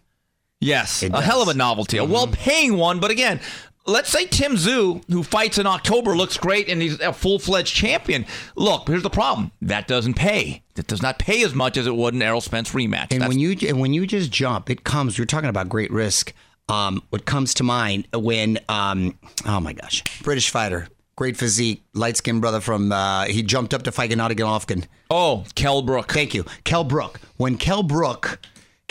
Yes, 0.64 1.04
a 1.04 1.22
hell 1.22 1.42
of 1.42 1.48
a 1.48 1.52
does. 1.52 1.54
Mm-hmm. 1.54 1.58
novelty, 1.58 1.98
a 1.98 2.06
well-paying 2.06 2.78
one. 2.78 3.00
But 3.00 3.12
again, 3.12 3.40
let's 3.86 4.10
say 4.10 4.26
Tim 4.26 4.54
Tszyu, 4.56 5.04
who 5.10 5.24
fights 5.24 5.58
in 5.58 5.68
October, 5.68 6.16
looks 6.16 6.38
great 6.38 6.70
and 6.70 6.82
he's 6.82 7.00
a 7.00 7.14
full-fledged 7.14 7.74
champion. 7.74 8.26
Look, 8.56 8.88
here's 8.88 9.04
the 9.04 9.10
problem: 9.10 9.52
that 9.62 9.88
doesn't 9.88 10.14
pay. 10.16 10.62
That 10.76 10.88
does 10.88 11.02
not 11.02 11.20
pay 11.20 11.44
as 11.44 11.54
much 11.54 11.78
as 11.78 11.86
it 11.86 11.96
would 11.96 12.14
an 12.14 12.22
Errol 12.22 12.42
Spence 12.42 12.72
rematch. 12.72 13.12
And 13.12 13.22
That's- 13.22 13.30
when 13.30 13.40
you 13.40 13.56
and 13.68 13.80
when 13.80 13.94
you 13.94 14.08
just 14.08 14.32
jump, 14.32 14.70
it 14.70 14.84
comes. 14.84 15.18
You're 15.18 15.26
talking 15.28 15.50
about 15.50 15.70
great 15.70 15.92
risk. 15.92 16.34
Um, 16.70 17.04
what 17.10 17.26
comes 17.26 17.54
to 17.56 17.64
mind 17.64 18.08
when 18.14 18.58
um, 18.70 19.18
oh 19.46 19.60
my 19.60 19.74
gosh, 19.74 20.02
British 20.24 20.50
fighter, 20.50 20.88
great 21.18 21.36
physique, 21.36 21.84
light 21.94 22.16
skinned 22.16 22.40
brother 22.40 22.62
from 22.62 22.92
uh, 22.94 23.26
he 23.26 23.44
jumped 23.44 23.74
up 23.74 23.84
to 23.84 23.92
fight 23.92 24.12
Gennady 24.12 24.32
Golovkin. 24.38 24.86
oh, 25.12 25.44
Kell 25.56 25.82
Brook. 25.82 26.14
Thank 26.14 26.34
you, 26.34 26.46
Kell 26.64 26.86
Brook. 26.86 27.20
When 27.36 27.58
Kell 27.58 27.84
Brook. 27.84 28.40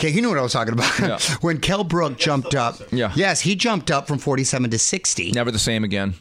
Okay, 0.03 0.11
he 0.11 0.19
knew 0.19 0.27
what 0.27 0.37
I 0.37 0.41
was 0.41 0.51
talking 0.51 0.73
about. 0.73 0.99
Yeah. 0.99 1.17
when 1.41 1.61
Kell 1.61 1.85
Brook 1.85 2.17
jumped 2.17 2.55
up, 2.55 2.75
Yeah. 2.91 3.13
yes, 3.15 3.39
he 3.39 3.55
jumped 3.55 3.89
up 3.89 4.05
from 4.05 4.17
47 4.17 4.69
to 4.71 4.77
60. 4.77 5.31
Never 5.31 5.49
the 5.49 5.57
same 5.57 5.85
again. 5.85 6.15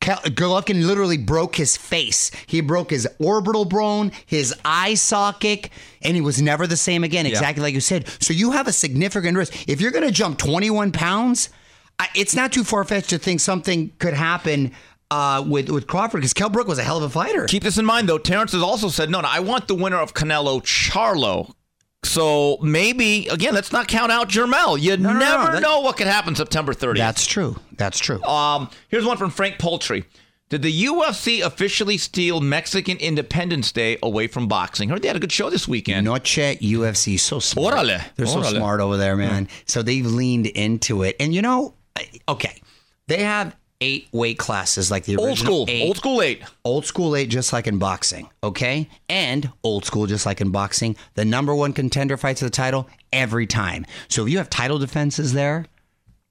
Kel- 0.00 0.18
Golovkin 0.18 0.86
literally 0.86 1.18
broke 1.18 1.56
his 1.56 1.76
face. 1.76 2.30
He 2.46 2.60
broke 2.60 2.90
his 2.90 3.08
orbital 3.18 3.64
bone, 3.64 4.12
his 4.26 4.54
eye 4.64 4.94
socket, 4.94 5.70
and 6.02 6.14
he 6.14 6.20
was 6.20 6.40
never 6.40 6.68
the 6.68 6.76
same 6.76 7.02
again. 7.02 7.26
Exactly 7.26 7.62
like 7.64 7.74
you 7.74 7.80
said. 7.80 8.06
So 8.22 8.32
you 8.32 8.52
have 8.52 8.68
a 8.68 8.72
significant 8.72 9.36
risk. 9.36 9.68
If 9.68 9.80
you're 9.80 9.90
going 9.90 10.06
to 10.06 10.12
jump 10.12 10.38
21 10.38 10.92
pounds, 10.92 11.48
I, 11.98 12.06
it's 12.14 12.36
not 12.36 12.52
too 12.52 12.62
far 12.62 12.84
fetched 12.84 13.10
to 13.10 13.18
think 13.18 13.40
something 13.40 13.90
could 13.98 14.14
happen 14.14 14.70
uh, 15.10 15.44
with 15.44 15.68
with 15.68 15.88
Crawford 15.88 16.20
because 16.20 16.32
Kell 16.32 16.48
Brook 16.48 16.68
was 16.68 16.78
a 16.78 16.84
hell 16.84 16.98
of 16.98 17.02
a 17.02 17.10
fighter. 17.10 17.46
Keep 17.46 17.64
this 17.64 17.76
in 17.76 17.84
mind, 17.84 18.08
though. 18.08 18.18
Terrence 18.18 18.52
has 18.52 18.62
also 18.62 18.88
said, 18.88 19.10
no, 19.10 19.20
no, 19.20 19.28
I 19.28 19.40
want 19.40 19.66
the 19.66 19.74
winner 19.74 19.98
of 19.98 20.14
Canelo 20.14 20.62
Charlo. 20.62 21.52
So 22.02 22.58
maybe 22.62 23.28
again, 23.28 23.54
let's 23.54 23.72
not 23.72 23.86
count 23.88 24.10
out 24.10 24.28
Jermel. 24.28 24.80
You 24.80 24.96
no, 24.96 25.12
no, 25.12 25.18
never 25.18 25.52
that- 25.52 25.62
know 25.62 25.80
what 25.80 25.96
could 25.96 26.06
happen 26.06 26.34
September 26.34 26.72
30th. 26.72 26.96
That's 26.98 27.26
true. 27.26 27.56
That's 27.76 27.98
true. 27.98 28.22
Um, 28.24 28.70
here's 28.88 29.04
one 29.04 29.16
from 29.16 29.30
Frank 29.30 29.58
Poultry. 29.58 30.04
Did 30.48 30.62
the 30.62 30.84
UFC 30.86 31.42
officially 31.46 31.96
steal 31.96 32.40
Mexican 32.40 32.96
Independence 32.96 33.70
Day 33.70 33.98
away 34.02 34.26
from 34.26 34.48
boxing? 34.48 34.88
Heard 34.88 35.00
they 35.02 35.06
had 35.06 35.16
a 35.16 35.20
good 35.20 35.30
show 35.30 35.48
this 35.48 35.68
weekend. 35.68 36.04
Noche 36.04 36.38
UFC 36.60 37.20
so 37.20 37.38
smart. 37.38 37.76
Órale, 37.76 38.02
They're 38.16 38.26
so 38.26 38.42
smart 38.42 38.80
over 38.80 38.96
there, 38.96 39.14
man. 39.14 39.46
So 39.66 39.82
they've 39.82 40.04
leaned 40.04 40.46
into 40.48 41.04
it, 41.04 41.14
and 41.20 41.32
you 41.32 41.40
know, 41.42 41.74
okay, 42.28 42.60
they 43.06 43.22
have 43.22 43.54
eight 43.80 44.08
weight 44.12 44.38
classes 44.38 44.90
like 44.90 45.04
the 45.04 45.16
old 45.16 45.38
school, 45.38 45.64
eight. 45.68 45.82
old 45.82 45.96
school 45.96 46.22
eight. 46.22 46.42
Old 46.64 46.84
school 46.84 47.16
eight, 47.16 47.28
just 47.28 47.52
like 47.52 47.66
in 47.66 47.78
boxing, 47.78 48.28
okay? 48.42 48.88
And 49.08 49.50
old 49.62 49.84
school, 49.84 50.06
just 50.06 50.26
like 50.26 50.40
in 50.40 50.50
boxing, 50.50 50.96
the 51.14 51.24
number 51.24 51.54
one 51.54 51.72
contender 51.72 52.16
fights 52.16 52.40
for 52.40 52.46
the 52.46 52.50
title 52.50 52.88
every 53.12 53.46
time. 53.46 53.86
So 54.08 54.24
if 54.24 54.32
you 54.32 54.38
have 54.38 54.50
title 54.50 54.78
defenses 54.78 55.32
there 55.32 55.66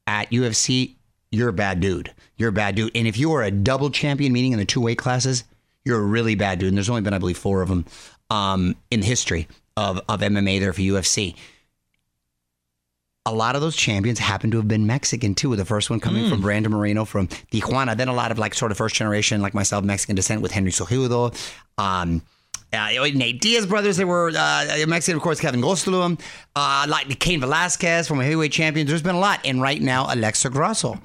at 0.06 0.30
UFC, 0.32 0.96
you're 1.32 1.50
a 1.50 1.54
bad 1.54 1.80
dude. 1.80 2.14
You're 2.38 2.50
a 2.50 2.54
bad 2.54 2.76
dude. 2.76 2.92
And 2.96 3.08
if 3.08 3.18
you 3.18 3.32
are 3.34 3.44
a 3.44 3.52
double 3.52 3.90
champion, 3.90 4.34
meaning 4.34 4.54
in 4.54 4.60
the 4.60 4.66
two 4.66 4.82
weight 4.82 4.98
classes, 4.98 5.44
you're 5.86 6.00
a 6.00 6.04
really 6.04 6.36
bad 6.36 6.60
dude. 6.60 6.70
And 6.70 6.78
there's 6.78 6.90
only 6.90 7.02
been, 7.02 7.14
I 7.14 7.20
believe, 7.20 7.38
four 7.38 7.62
of 7.62 7.70
them 7.70 7.86
um, 8.30 8.76
in 8.92 9.02
the 9.02 9.06
history 9.06 9.48
of, 9.78 10.02
of 10.10 10.22
MMA 10.22 10.60
there 10.60 10.74
for 10.74 10.82
UFC. 10.82 11.36
A 13.26 13.34
lot 13.34 13.56
of 13.56 13.62
those 13.62 13.76
champions 13.76 14.18
happen 14.18 14.50
to 14.52 14.58
have 14.58 14.68
been 14.68 14.88
Mexican 14.88 15.36
too. 15.36 15.56
The 15.56 15.66
first 15.66 15.90
one 15.90 16.00
coming 16.00 16.30
from 16.30 16.42
Brandon 16.42 16.72
Moreno 16.72 17.06
from 17.06 17.28
Tijuana. 17.28 17.96
Then 17.96 18.08
a 18.08 18.14
lot 18.14 18.32
of 18.32 18.40
like 18.40 18.54
sort 18.54 18.72
of 18.72 18.78
first 18.78 18.96
generation, 18.96 19.42
like 19.42 19.54
myself, 19.54 19.84
Mexican 19.84 20.16
descent 20.16 20.42
with 20.42 20.52
Henry 20.52 20.72
Cejudo. 20.72 21.36
Um, 21.78 22.22
uh, 22.72 22.90
Nate 23.14 23.42
Diaz 23.42 23.66
brothers, 23.66 23.98
they 23.98 24.06
were 24.06 24.32
uh, 24.36 24.86
Mexican, 24.88 25.18
of 25.18 25.24
course, 25.24 25.40
Kevin 25.40 25.62
Gastelum, 25.62 26.20
uh, 26.56 26.86
like 26.88 27.20
Cain 27.20 27.40
Velasquez 27.40 28.08
from 28.08 28.20
a 28.20 28.24
heavyweight 28.24 28.52
champion. 28.52 28.88
There's 28.88 29.02
been 29.02 29.16
a 29.16 29.20
lot. 29.20 29.40
And 29.46 29.62
right 29.62 29.82
now, 29.82 30.08
Alexa 30.14 30.50
Grasso, 30.50 31.00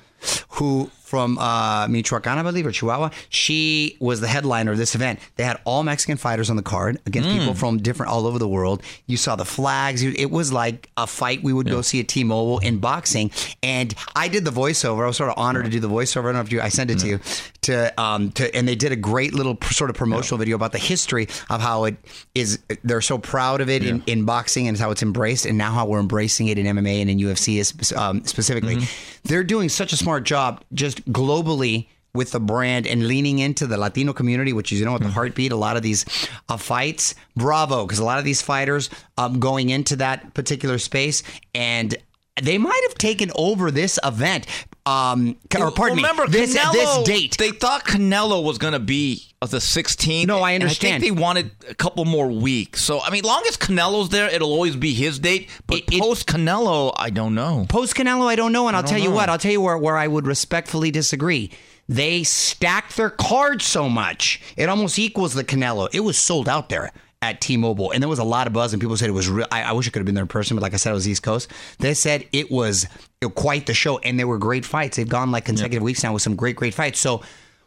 who 0.50 0.90
from 1.14 1.38
uh, 1.38 1.86
Michoacan, 1.86 2.38
I 2.38 2.42
believe, 2.42 2.66
or 2.66 2.72
Chihuahua, 2.72 3.10
she 3.28 3.96
was 4.00 4.20
the 4.20 4.26
headliner 4.26 4.72
of 4.72 4.78
this 4.78 4.96
event. 4.96 5.20
They 5.36 5.44
had 5.44 5.60
all 5.64 5.84
Mexican 5.84 6.16
fighters 6.16 6.50
on 6.50 6.56
the 6.56 6.62
card 6.62 6.98
against 7.06 7.28
people 7.28 7.54
from 7.54 7.78
different 7.78 8.10
all 8.10 8.26
over 8.26 8.36
the 8.36 8.48
world. 8.48 8.82
You 9.06 9.16
saw 9.16 9.36
the 9.36 9.44
flags. 9.44 10.02
It 10.02 10.32
was 10.32 10.52
like 10.52 10.90
a 10.96 11.06
fight 11.06 11.44
we 11.44 11.52
would 11.52 11.68
go 11.70 11.82
see 11.82 12.00
at 12.00 12.08
T-Mobile 12.08 12.58
in 12.58 12.78
boxing. 12.78 13.30
And 13.62 13.94
I 14.16 14.26
did 14.26 14.44
the 14.44 14.50
voiceover. 14.50 15.04
I 15.04 15.06
was 15.06 15.16
sort 15.16 15.30
of 15.30 15.38
honored 15.38 15.66
to 15.66 15.70
do 15.70 15.78
the 15.78 15.88
voiceover. 15.88 16.22
I 16.22 16.22
don't 16.24 16.34
know 16.34 16.40
if 16.40 16.50
you, 16.50 16.60
I 16.60 16.68
sent 16.68 16.90
it 16.90 16.98
to 16.98 17.06
you 17.06 17.20
to, 17.62 18.00
um, 18.00 18.32
to, 18.32 18.52
and 18.56 18.66
they 18.66 18.74
did 18.74 18.90
a 18.90 18.96
great 18.96 19.34
little 19.34 19.56
sort 19.70 19.90
of 19.90 19.94
promotional 19.94 20.38
video 20.38 20.56
about 20.56 20.72
the 20.72 20.78
history 20.78 21.28
of 21.48 21.60
how 21.60 21.84
it 21.84 21.94
is. 22.34 22.58
They're 22.82 23.00
so 23.00 23.18
proud 23.18 23.60
of 23.60 23.70
it 23.70 23.84
in, 23.84 24.02
in 24.06 24.24
boxing 24.24 24.66
and 24.66 24.76
how 24.76 24.90
it's 24.90 25.02
embraced, 25.04 25.46
and 25.46 25.56
now 25.56 25.70
how 25.70 25.86
we're 25.86 26.00
embracing 26.00 26.48
it 26.48 26.58
in 26.58 26.66
MMA 26.66 27.00
and 27.02 27.08
in 27.08 27.18
UFC 27.20 27.58
is, 27.60 27.92
um, 27.92 28.24
specifically. 28.24 28.78
They're 29.22 29.44
doing 29.44 29.68
such 29.68 29.92
a 29.92 29.96
smart 29.96 30.24
job 30.24 30.62
just 30.72 31.03
globally 31.08 31.88
with 32.14 32.30
the 32.30 32.40
brand 32.40 32.86
and 32.86 33.08
leaning 33.08 33.40
into 33.40 33.66
the 33.66 33.76
Latino 33.76 34.12
community, 34.12 34.52
which 34.52 34.72
is, 34.72 34.78
you 34.78 34.86
know, 34.86 34.92
with 34.92 35.02
the 35.02 35.08
heartbeat, 35.08 35.50
a 35.50 35.56
lot 35.56 35.76
of 35.76 35.82
these 35.82 36.04
uh, 36.48 36.56
fights. 36.56 37.14
Bravo, 37.34 37.84
because 37.84 37.98
a 37.98 38.04
lot 38.04 38.18
of 38.18 38.24
these 38.24 38.40
fighters 38.40 38.88
um, 39.18 39.40
going 39.40 39.70
into 39.70 39.96
that 39.96 40.32
particular 40.32 40.78
space 40.78 41.24
and 41.54 41.96
they 42.40 42.58
might 42.58 42.80
have 42.88 42.94
taken 42.98 43.30
over 43.34 43.70
this 43.70 43.98
event. 44.04 44.46
Um, 44.86 45.36
or 45.58 45.70
pardon 45.70 45.96
Remember, 45.96 46.26
me, 46.26 46.32
this, 46.32 46.56
Canelo, 46.56 46.72
this 46.72 47.04
date. 47.04 47.36
They 47.38 47.50
thought 47.50 47.84
Canelo 47.84 48.44
was 48.44 48.58
going 48.58 48.74
to 48.74 48.78
be 48.78 49.33
of 49.44 49.50
the 49.50 49.58
16th. 49.58 50.26
No, 50.26 50.40
I 50.40 50.54
understand. 50.54 50.96
I 50.96 50.98
think 51.00 51.14
they 51.16 51.22
wanted 51.22 51.50
a 51.68 51.74
couple 51.74 52.04
more 52.04 52.28
weeks. 52.28 52.82
So, 52.82 53.00
I 53.00 53.10
mean, 53.10 53.22
long 53.24 53.44
as 53.48 53.56
Canelo's 53.56 54.08
there, 54.08 54.28
it'll 54.28 54.50
always 54.52 54.74
be 54.76 54.94
his 54.94 55.18
date. 55.18 55.48
But 55.66 55.82
It- 55.92 56.00
post 56.00 56.26
Canelo, 56.26 56.92
I 56.96 57.10
don't 57.10 57.34
know. 57.34 57.66
Post 57.68 57.94
Canelo, 57.94 58.26
I 58.26 58.36
don't 58.36 58.52
know, 58.52 58.66
and 58.68 58.76
I'll 58.76 58.82
tell 58.82 58.98
you 58.98 59.10
what. 59.10 59.28
I'll 59.28 59.38
tell 59.38 59.52
you 59.52 59.60
where, 59.60 59.78
where 59.78 59.96
I 59.96 60.08
would 60.08 60.26
respectfully 60.26 60.90
disagree. 60.90 61.50
They 61.88 62.22
stacked 62.24 62.96
their 62.96 63.10
cards 63.10 63.64
so 63.64 63.88
much, 63.90 64.40
it 64.56 64.68
almost 64.68 64.98
equals 64.98 65.34
the 65.34 65.44
Canelo. 65.44 65.88
It 65.92 66.00
was 66.00 66.16
sold 66.16 66.48
out 66.48 66.70
there 66.70 66.92
at 67.20 67.40
T-Mobile, 67.40 67.90
and 67.90 68.02
there 68.02 68.08
was 68.08 68.18
a 68.18 68.24
lot 68.24 68.46
of 68.46 68.52
buzz, 68.52 68.72
and 68.72 68.80
people 68.80 68.96
said 68.96 69.08
it 69.08 69.12
was 69.12 69.28
real. 69.28 69.46
I, 69.52 69.62
I 69.64 69.72
wish 69.72 69.86
I 69.86 69.90
could 69.90 70.00
have 70.00 70.06
been 70.06 70.14
there 70.14 70.22
in 70.24 70.28
person, 70.28 70.56
but 70.56 70.62
like 70.62 70.74
I 70.74 70.76
said, 70.76 70.90
it 70.90 70.94
was 70.94 71.08
East 71.08 71.22
Coast. 71.22 71.50
They 71.78 71.94
said 71.94 72.26
it 72.32 72.50
was 72.50 72.86
quite 73.34 73.66
the 73.66 73.74
show, 73.74 73.98
and 73.98 74.18
they 74.18 74.24
were 74.24 74.38
great 74.38 74.64
fights. 74.64 74.96
They've 74.96 75.08
gone 75.08 75.30
like 75.30 75.44
consecutive 75.44 75.82
weeks 75.82 76.02
now 76.02 76.12
with 76.14 76.22
some 76.22 76.36
great, 76.36 76.56
great 76.56 76.74
fights. 76.74 77.00
So. 77.00 77.22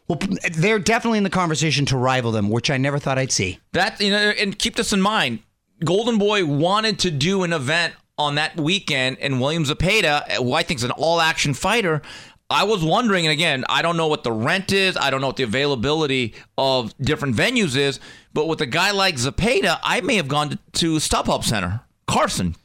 Well, 0.08 0.18
they're 0.52 0.78
definitely 0.78 1.18
in 1.18 1.24
the 1.24 1.30
conversation 1.30 1.84
to 1.86 1.96
rival 1.96 2.32
them, 2.32 2.48
which 2.48 2.70
I 2.70 2.78
never 2.78 2.98
thought 2.98 3.18
I'd 3.18 3.32
see. 3.32 3.58
That 3.72 4.00
you 4.00 4.10
know, 4.10 4.16
and 4.16 4.58
keep 4.58 4.74
this 4.76 4.92
in 4.92 5.02
mind. 5.02 5.40
Golden 5.84 6.18
Boy 6.18 6.44
wanted 6.44 6.98
to 7.00 7.10
do 7.10 7.44
an 7.44 7.52
event 7.52 7.94
on 8.16 8.34
that 8.34 8.56
weekend, 8.56 9.18
and 9.20 9.40
William 9.40 9.64
Zepeda, 9.64 10.28
uh, 10.28 10.42
who 10.42 10.54
I 10.54 10.62
think 10.62 10.78
is 10.78 10.84
an 10.84 10.90
all-action 10.90 11.54
fighter. 11.54 12.02
I 12.50 12.64
was 12.64 12.82
wondering, 12.82 13.26
and 13.26 13.32
again, 13.32 13.64
I 13.68 13.82
don't 13.82 13.96
know 13.96 14.08
what 14.08 14.24
the 14.24 14.32
rent 14.32 14.72
is. 14.72 14.96
I 14.96 15.10
don't 15.10 15.20
know 15.20 15.26
what 15.26 15.36
the 15.36 15.44
availability 15.44 16.34
of 16.56 16.96
different 16.98 17.36
venues 17.36 17.76
is. 17.76 18.00
But 18.32 18.48
with 18.48 18.60
a 18.60 18.66
guy 18.66 18.90
like 18.90 19.18
Zapata, 19.18 19.78
I 19.82 20.00
may 20.00 20.16
have 20.16 20.28
gone 20.28 20.50
to, 20.50 20.58
to 20.72 20.96
StubHub 20.96 21.44
Center, 21.44 21.82
Carson, 22.06 22.56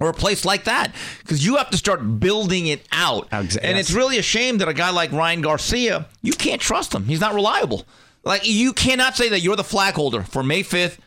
or 0.00 0.08
a 0.08 0.14
place 0.14 0.44
like 0.44 0.64
that, 0.64 0.94
because 1.20 1.44
you 1.44 1.56
have 1.56 1.70
to 1.70 1.76
start 1.76 2.18
building 2.18 2.66
it 2.66 2.86
out. 2.90 3.28
And 3.30 3.78
it's 3.78 3.92
really 3.92 4.18
a 4.18 4.22
shame 4.22 4.58
that 4.58 4.68
a 4.68 4.74
guy 4.74 4.90
like 4.90 5.12
Ryan 5.12 5.42
Garcia, 5.42 6.06
you 6.22 6.32
can't 6.32 6.60
trust 6.60 6.94
him. 6.94 7.04
He's 7.04 7.20
not 7.20 7.34
reliable. 7.34 7.84
Like 8.24 8.46
you 8.46 8.72
cannot 8.72 9.16
say 9.16 9.28
that 9.28 9.40
you're 9.40 9.56
the 9.56 9.64
flag 9.64 9.94
holder 9.94 10.22
for 10.22 10.42
May 10.42 10.62
5th 10.62 10.98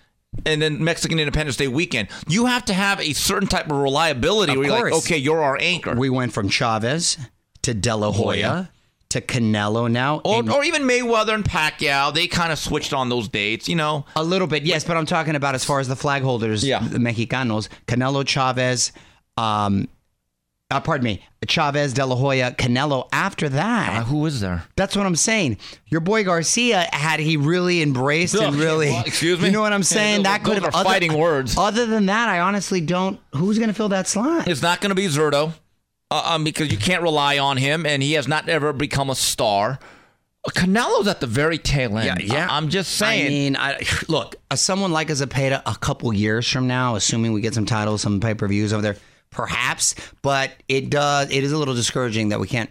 and 0.46 0.62
then 0.62 0.84
Mexican 0.84 1.20
Independence 1.20 1.58
Day 1.58 1.68
weekend. 1.68 2.08
You 2.28 2.46
have 2.46 2.66
to 2.66 2.74
have 2.74 3.00
a 3.00 3.14
certain 3.14 3.48
type 3.48 3.70
of 3.70 3.78
reliability 3.78 4.54
Of 4.54 4.60
where 4.60 4.68
you're 4.68 4.92
like, 4.92 4.94
okay, 5.04 5.18
you're 5.18 5.44
our 5.44 5.58
anchor. 5.60 5.96
We 5.96 6.10
went 6.10 6.34
from 6.34 6.50
Chavez 6.50 7.18
to 7.64 7.74
De 7.74 7.96
La 7.96 8.12
Hoya 8.12 8.70
to 9.14 9.22
Canelo 9.22 9.90
now. 9.92 10.20
or, 10.26 10.48
or 10.52 10.64
even 10.64 10.84
Mayweather 10.84 11.34
and 11.34 11.44
Pacquiao, 11.44 12.14
they 12.14 12.28
kind 12.28 12.52
of 12.52 12.60
switched 12.60 12.94
on 12.94 13.10
those 13.10 13.28
dates, 13.30 13.68
you 13.68 13.76
know. 13.76 14.06
a 14.16 14.24
little 14.24 14.48
bit, 14.48 14.64
yes, 14.64 14.84
but 14.84 14.98
I'm 14.98 15.06
talking 15.08 15.36
about 15.36 15.56
as 15.56 15.64
far 15.66 15.80
as 15.80 15.88
the 15.88 15.96
flag 15.96 16.22
holders, 16.22 16.64
Yeah. 16.64 16.80
the 16.80 17.00
Mexicanos, 17.00 17.70
Canelo 17.88 18.28
Chavez, 18.28 18.92
um, 19.38 19.88
uh, 20.72 20.80
pardon 20.80 21.04
me, 21.06 21.24
Chavez, 21.48 21.94
De 21.94 22.04
La 22.04 22.16
Hoya, 22.16 22.52
Canelo. 22.58 23.08
After 23.12 23.48
that, 23.50 24.06
who 24.08 24.26
is 24.26 24.42
there? 24.42 24.64
That's 24.76 24.96
what 24.96 25.06
I'm 25.06 25.16
saying. 25.16 25.58
Your 25.88 26.02
boy 26.02 26.24
Garcia 26.24 26.88
had 26.92 27.20
he 27.20 27.38
really 27.38 27.84
embraced 27.84 28.34
and 28.34 28.56
really. 28.56 28.88
well, 28.90 29.04
excuse 29.06 29.40
me? 29.40 29.48
You 29.48 29.52
know 29.52 29.62
what 29.62 29.74
I'm 29.74 29.84
saying? 29.98 30.24
that 30.24 30.44
could 30.44 30.56
have 30.56 30.64
are 30.64 30.72
other- 30.76 30.84
fighting 30.90 31.14
words. 31.14 31.56
Other 31.58 31.86
than 31.86 32.08
that, 32.08 32.28
I 32.30 32.40
honestly 32.40 32.82
don't. 32.82 33.20
Who's 33.36 33.58
going 33.60 33.68
to 33.70 33.74
fill 33.76 33.90
that 33.90 34.08
slot? 34.08 34.48
It's 34.48 34.64
not 34.64 34.82
going 34.82 34.90
to 34.90 34.96
be 34.96 35.06
Zurdo 35.08 35.50
uh, 35.50 35.52
um, 36.14 36.44
because 36.44 36.72
you 36.72 36.78
can't 36.78 37.02
rely 37.02 37.38
on 37.38 37.58
him, 37.58 37.86
and 37.86 38.04
he 38.04 38.14
has 38.14 38.28
not 38.28 38.50
ever 38.50 38.74
become 38.74 39.10
a 39.10 39.16
star. 39.16 39.80
Uh, 40.46 40.50
Canelo's 40.52 41.08
at 41.08 41.22
the 41.22 41.28
very 41.28 41.58
tail 41.58 41.98
end. 41.98 42.22
Yeah, 42.22 42.48
I, 42.50 42.58
am 42.58 42.70
just 42.70 42.94
saying. 42.96 43.26
I 43.26 43.30
mean, 43.30 43.56
I, 43.56 43.82
look, 44.08 44.36
uh, 44.52 44.56
someone 44.56 44.92
like 44.92 45.10
a 45.10 45.14
Zepeda 45.14 45.62
a 45.66 45.76
couple 45.76 46.14
years 46.14 46.50
from 46.50 46.68
now, 46.68 46.96
assuming 46.96 47.34
we 47.34 47.42
get 47.42 47.54
some 47.54 47.66
titles, 47.66 48.02
some 48.02 48.20
pay 48.20 48.34
per 48.34 48.48
views 48.48 48.74
over 48.74 48.82
there, 48.82 48.98
perhaps. 49.30 49.96
But 50.22 50.52
it 50.68 50.90
does. 50.90 51.32
It 51.32 51.44
is 51.44 51.52
a 51.52 51.58
little 51.58 51.76
discouraging 51.76 52.30
that 52.30 52.40
we 52.40 52.48
can't 52.48 52.70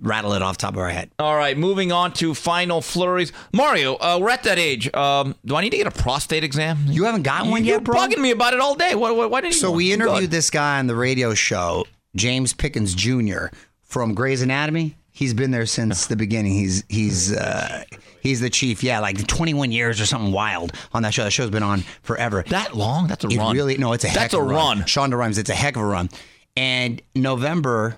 rattle 0.00 0.32
it 0.32 0.42
off 0.42 0.58
the 0.58 0.62
top 0.62 0.74
of 0.74 0.80
our 0.80 0.88
head. 0.88 1.10
All 1.18 1.36
right, 1.36 1.56
moving 1.56 1.92
on 1.92 2.12
to 2.14 2.34
final 2.34 2.80
flurries. 2.80 3.32
Mario, 3.52 3.94
uh, 3.96 4.18
we're 4.20 4.30
at 4.30 4.42
that 4.44 4.58
age. 4.58 4.92
Um, 4.94 5.34
do 5.44 5.56
I 5.56 5.62
need 5.62 5.70
to 5.70 5.76
get 5.76 5.86
a 5.86 5.90
prostate 5.90 6.44
exam? 6.44 6.78
You 6.86 7.04
haven't 7.04 7.22
got 7.22 7.46
one 7.46 7.64
You're 7.64 7.76
yet, 7.76 7.84
bro. 7.84 7.96
bugging 7.96 8.18
me 8.18 8.30
about 8.30 8.54
it 8.54 8.60
all 8.60 8.74
day. 8.74 8.94
Why, 8.94 9.10
why, 9.10 9.26
why 9.26 9.40
didn't 9.40 9.54
you? 9.54 9.60
So 9.60 9.70
we 9.70 9.92
interviewed 9.92 10.30
this 10.30 10.50
guy 10.50 10.78
on 10.78 10.86
the 10.86 10.94
radio 10.96 11.34
show, 11.34 11.86
James 12.16 12.52
Pickens 12.54 12.94
Jr. 12.94 13.46
from 13.82 14.14
Grey's 14.14 14.42
Anatomy. 14.42 14.96
He's 15.10 15.34
been 15.34 15.50
there 15.50 15.66
since 15.66 16.06
the 16.06 16.14
beginning. 16.16 16.52
He's 16.52 16.84
he's 16.88 17.36
uh, 17.36 17.82
he's 18.20 18.40
the 18.40 18.50
chief. 18.50 18.84
Yeah, 18.84 19.00
like 19.00 19.26
21 19.26 19.72
years 19.72 20.00
or 20.00 20.06
something 20.06 20.30
wild 20.32 20.72
on 20.92 21.02
that 21.02 21.12
show. 21.12 21.24
That 21.24 21.32
show's 21.32 21.50
been 21.50 21.64
on 21.64 21.80
forever. 22.02 22.44
That 22.48 22.76
long? 22.76 23.08
That's 23.08 23.24
a 23.24 23.28
It 23.28 23.36
run. 23.36 23.54
really 23.56 23.76
no, 23.78 23.92
it's 23.94 24.04
a 24.04 24.08
heck 24.08 24.16
That's 24.16 24.34
of 24.34 24.40
a 24.40 24.44
a 24.44 24.46
run. 24.46 24.78
Shonda 24.82 25.18
Rhimes, 25.18 25.38
it's 25.38 25.50
a 25.50 25.54
heck 25.54 25.74
of 25.76 25.82
a 25.82 25.86
run. 25.86 26.08
And 26.56 27.02
November 27.16 27.96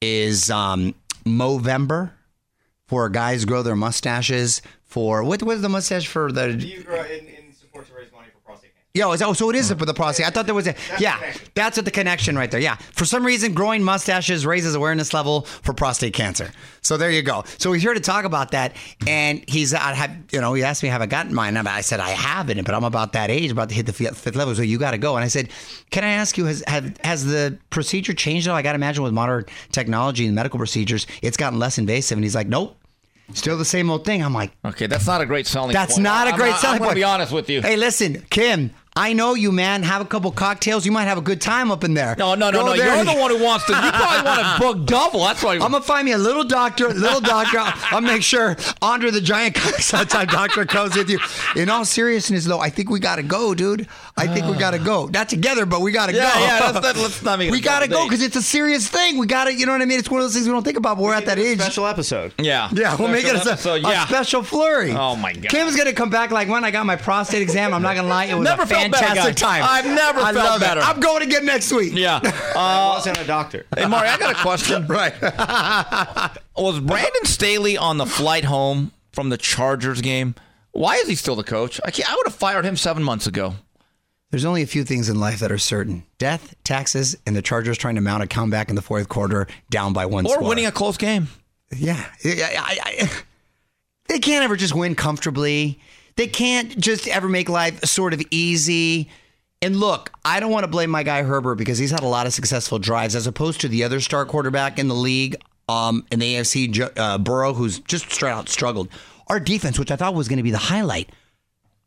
is 0.00 0.50
um 0.50 0.94
Movember 1.26 2.12
for 2.86 3.08
guys 3.10 3.44
grow 3.44 3.62
their 3.62 3.76
mustaches 3.76 4.62
for 4.82 5.22
what 5.24 5.42
was 5.42 5.60
the 5.62 5.68
mustache 5.68 6.06
for 6.06 6.32
the 6.32 6.52
You 6.52 6.82
grow 6.82 7.02
in, 7.02 7.26
in 7.26 7.52
support 7.52 7.86
to 7.88 7.94
raise 7.94 8.10
money 8.12 8.28
for 8.32 8.38
prostate 8.40 8.72
cancer. 8.74 8.81
Yo, 8.94 9.10
is- 9.12 9.22
oh, 9.22 9.32
so 9.32 9.48
it 9.48 9.56
is 9.56 9.72
for 9.72 9.86
the 9.86 9.94
prostate. 9.94 10.26
I 10.26 10.30
thought 10.30 10.44
there 10.44 10.54
was 10.54 10.66
a 10.66 10.74
yeah. 11.00 11.16
connection. 11.16 11.48
That's 11.54 11.76
what 11.78 11.84
the 11.86 11.90
connection 11.90 12.36
right 12.36 12.50
there. 12.50 12.60
Yeah, 12.60 12.76
for 12.76 13.06
some 13.06 13.24
reason, 13.24 13.54
growing 13.54 13.82
mustaches 13.82 14.44
raises 14.44 14.74
awareness 14.74 15.14
level 15.14 15.42
for 15.42 15.72
prostate 15.72 16.12
cancer. 16.12 16.50
So 16.82 16.98
there 16.98 17.10
you 17.10 17.22
go. 17.22 17.44
So 17.56 17.72
he's 17.72 17.82
here 17.82 17.94
to 17.94 18.00
talk 18.00 18.26
about 18.26 18.50
that, 18.50 18.76
and 19.06 19.42
he's 19.48 19.72
I 19.72 19.94
have 19.94 20.14
you 20.30 20.42
know 20.42 20.52
he 20.52 20.62
asked 20.62 20.82
me 20.82 20.90
have 20.90 21.00
I 21.00 21.06
gotten 21.06 21.34
mine. 21.34 21.56
And 21.56 21.66
I 21.66 21.80
said 21.80 22.00
I 22.00 22.10
haven't, 22.10 22.62
but 22.64 22.74
I'm 22.74 22.84
about 22.84 23.14
that 23.14 23.30
age, 23.30 23.50
about 23.50 23.70
to 23.70 23.74
hit 23.74 23.86
the 23.86 23.94
fifth 23.94 24.36
level. 24.36 24.54
So 24.54 24.60
you 24.60 24.78
got 24.78 24.90
to 24.90 24.98
go. 24.98 25.16
And 25.16 25.24
I 25.24 25.28
said, 25.28 25.48
can 25.90 26.04
I 26.04 26.10
ask 26.10 26.36
you 26.36 26.44
has 26.44 26.62
have, 26.66 26.94
has 26.98 27.24
the 27.24 27.58
procedure 27.70 28.12
changed? 28.12 28.46
at 28.46 28.50
all? 28.50 28.56
I 28.58 28.62
got 28.62 28.72
to 28.72 28.76
imagine 28.76 29.02
with 29.04 29.14
modern 29.14 29.46
technology 29.70 30.26
and 30.26 30.34
medical 30.34 30.58
procedures, 30.58 31.06
it's 31.22 31.38
gotten 31.38 31.58
less 31.58 31.78
invasive. 31.78 32.18
And 32.18 32.24
he's 32.24 32.34
like, 32.34 32.46
nope. 32.48 32.76
Still 33.34 33.56
the 33.56 33.64
same 33.64 33.88
old 33.88 34.04
thing. 34.04 34.22
I'm 34.22 34.34
like, 34.34 34.52
Okay, 34.62 34.86
that's 34.86 35.06
not 35.06 35.22
a 35.22 35.26
great 35.26 35.46
selling 35.46 35.72
that's 35.72 35.94
point. 35.94 36.02
not 36.02 36.28
a 36.28 36.32
great 36.36 36.52
I'm, 36.52 36.58
selling 36.58 36.76
I'm 36.82 36.82
gonna 36.82 36.94
be 36.94 37.04
honest 37.04 37.32
with 37.32 37.48
you. 37.48 37.62
Hey, 37.62 37.76
listen, 37.76 38.26
Kim. 38.28 38.72
I 38.94 39.14
know 39.14 39.32
you, 39.32 39.52
man. 39.52 39.82
Have 39.84 40.02
a 40.02 40.04
couple 40.04 40.30
cocktails. 40.32 40.84
You 40.84 40.92
might 40.92 41.04
have 41.04 41.16
a 41.16 41.22
good 41.22 41.40
time 41.40 41.70
up 41.70 41.82
in 41.82 41.94
there. 41.94 42.14
No, 42.18 42.34
no, 42.34 42.50
no, 42.50 42.58
Go 42.60 42.66
no. 42.66 42.72
You're 42.74 42.88
and- 42.88 43.08
the 43.08 43.14
one 43.14 43.30
who 43.30 43.42
wants 43.42 43.64
to. 43.66 43.72
You 43.72 43.78
probably 43.90 44.22
want 44.26 44.40
to 44.40 44.58
book 44.60 44.86
double. 44.86 45.20
That's 45.20 45.42
why. 45.42 45.54
I'm 45.54 45.60
gonna 45.60 45.80
find 45.80 46.04
me 46.04 46.12
a 46.12 46.18
little 46.18 46.44
doctor, 46.44 46.88
little 46.90 47.22
doctor. 47.22 47.58
I'll, 47.58 47.72
I'll 47.90 48.00
make 48.02 48.22
sure 48.22 48.54
Andre 48.82 49.10
the 49.10 49.22
Giant 49.22 49.54
type 49.56 50.28
doctor 50.28 50.66
comes 50.66 50.94
with 50.94 51.08
you. 51.08 51.18
In 51.56 51.70
all 51.70 51.86
seriousness, 51.86 52.44
though, 52.44 52.60
I 52.60 52.68
think 52.68 52.90
we 52.90 53.00
gotta 53.00 53.22
go, 53.22 53.54
dude. 53.54 53.88
I 54.14 54.26
think 54.26 54.46
we 54.46 54.56
gotta 54.58 54.78
go. 54.78 55.06
Not 55.06 55.28
together, 55.30 55.64
but 55.66 55.80
we 55.80 55.90
gotta 55.90 56.12
Yeah, 56.12 56.32
go. 56.34 56.40
yeah, 56.40 56.60
let's 56.70 56.74
not- 56.86 56.96
let's 57.02 57.22
not 57.22 57.38
make 57.38 57.48
it 57.48 57.52
we 57.52 57.58
a 57.58 57.62
gotta 57.62 57.88
go 57.88 58.04
because 58.06 58.22
it's 58.22 58.36
a 58.36 58.42
serious 58.42 58.86
thing. 58.86 59.16
We 59.18 59.26
gotta, 59.26 59.52
you 59.54 59.64
know 59.66 59.72
what 59.72 59.80
I 59.80 59.86
mean? 59.86 59.98
It's 59.98 60.10
one 60.10 60.20
of 60.20 60.24
those 60.26 60.34
things 60.34 60.46
we 60.46 60.52
don't 60.52 60.62
think 60.62 60.76
about. 60.76 60.96
But 60.98 61.02
we're 61.04 61.14
at 61.14 61.24
that 61.26 61.38
age. 61.38 61.58
Special 61.60 61.86
episode. 61.86 62.32
yeah. 62.38 62.68
Yeah, 62.72 62.94
we'll 62.96 63.08
make 63.08 63.24
it 63.24 63.28
Special 63.30 63.48
a, 63.48 63.52
episode, 63.52 63.74
a 63.84 63.88
yeah. 63.88 64.06
special 64.06 64.42
flurry. 64.42 64.92
Oh, 64.92 65.16
my 65.16 65.32
God. 65.32 65.48
Kim's 65.48 65.76
gonna 65.76 65.92
come 65.94 66.10
back 66.10 66.30
like 66.30 66.48
when 66.48 66.62
I 66.62 66.70
got 66.70 66.84
my 66.86 66.96
prostate 66.96 67.40
exam. 67.42 67.72
I'm 67.74 67.82
not 67.82 67.96
gonna 67.96 68.06
lie, 68.08 68.26
it 68.26 68.34
was 68.34 68.44
Never 68.44 68.62
a 68.62 68.66
felt 68.66 68.92
better, 68.92 69.06
fantastic 69.06 69.36
time. 69.36 69.64
I've 69.66 69.86
never 69.86 70.20
I 70.20 70.32
felt 70.32 70.36
love 70.46 70.62
it. 70.62 70.64
better. 70.66 70.80
I'm 70.82 71.00
going 71.00 71.22
again 71.22 71.46
next 71.46 71.72
week. 71.72 71.92
Yeah. 71.94 72.20
I 72.56 72.90
Uh, 72.90 72.92
wasn't 72.96 73.18
a 73.18 73.24
doctor. 73.24 73.66
hey, 73.76 73.86
Mari, 73.86 74.08
I 74.08 74.18
got 74.18 74.30
a 74.32 74.38
question. 74.40 74.86
Right. 74.92 75.14
Was 76.56 76.80
Brandon 76.80 77.24
Staley 77.24 77.76
on 77.78 77.96
the 77.96 78.06
flight 78.06 78.44
home 78.44 78.92
from 79.12 79.30
the 79.30 79.38
Chargers 79.38 80.00
game? 80.02 80.34
Why 80.72 80.96
is 80.96 81.08
he 81.08 81.14
still 81.14 81.34
the 81.36 81.42
coach? 81.44 81.80
I, 81.84 81.90
can't, 81.90 82.10
I 82.10 82.14
would 82.16 82.26
have 82.26 82.34
fired 82.34 82.64
him 82.64 82.76
seven 82.76 83.02
months 83.02 83.26
ago. 83.26 83.54
There's 84.32 84.44
only 84.44 84.62
a 84.62 84.66
few 84.66 84.82
things 84.82 85.08
in 85.08 85.20
life 85.20 85.38
that 85.38 85.52
are 85.52 85.58
certain: 85.58 86.02
death, 86.18 86.54
taxes, 86.64 87.16
and 87.26 87.36
the 87.36 87.42
Chargers 87.42 87.78
trying 87.78 87.94
to 87.94 88.00
mount 88.00 88.24
a 88.24 88.26
comeback 88.26 88.68
in 88.70 88.74
the 88.74 88.82
fourth 88.82 89.08
quarter, 89.08 89.46
down 89.70 89.92
by 89.92 90.06
one 90.06 90.26
Or 90.26 90.34
score. 90.34 90.48
winning 90.48 90.66
a 90.66 90.72
close 90.72 90.96
game. 90.96 91.28
Yeah, 91.76 92.02
I, 92.24 92.56
I, 92.58 92.78
I, 93.02 93.10
they 94.08 94.18
can't 94.18 94.42
ever 94.44 94.56
just 94.56 94.74
win 94.74 94.94
comfortably. 94.94 95.78
They 96.16 96.26
can't 96.26 96.76
just 96.78 97.06
ever 97.08 97.28
make 97.28 97.48
life 97.48 97.84
sort 97.84 98.12
of 98.14 98.22
easy. 98.30 99.08
And 99.62 99.76
look, 99.76 100.10
I 100.24 100.40
don't 100.40 100.50
want 100.50 100.64
to 100.64 100.68
blame 100.68 100.90
my 100.90 101.02
guy 101.04 101.22
Herbert 101.22 101.54
because 101.54 101.78
he's 101.78 101.90
had 101.92 102.02
a 102.02 102.06
lot 102.08 102.26
of 102.26 102.32
successful 102.32 102.78
drives 102.78 103.14
as 103.14 103.26
opposed 103.26 103.60
to 103.60 103.68
the 103.68 103.84
other 103.84 104.00
star 104.00 104.26
quarterback 104.26 104.78
in 104.78 104.88
the 104.88 104.94
league, 104.94 105.36
um, 105.68 106.04
in 106.10 106.18
the 106.18 106.34
AFC, 106.34 106.90
uh, 106.98 107.18
Burrow, 107.18 107.52
who's 107.52 107.78
just 107.80 108.10
straight 108.10 108.32
out 108.32 108.48
struggled. 108.48 108.88
Our 109.28 109.38
defense, 109.38 109.78
which 109.78 109.90
I 109.90 109.96
thought 109.96 110.14
was 110.14 110.26
going 110.28 110.38
to 110.38 110.42
be 110.42 110.50
the 110.50 110.58
highlight, 110.58 111.10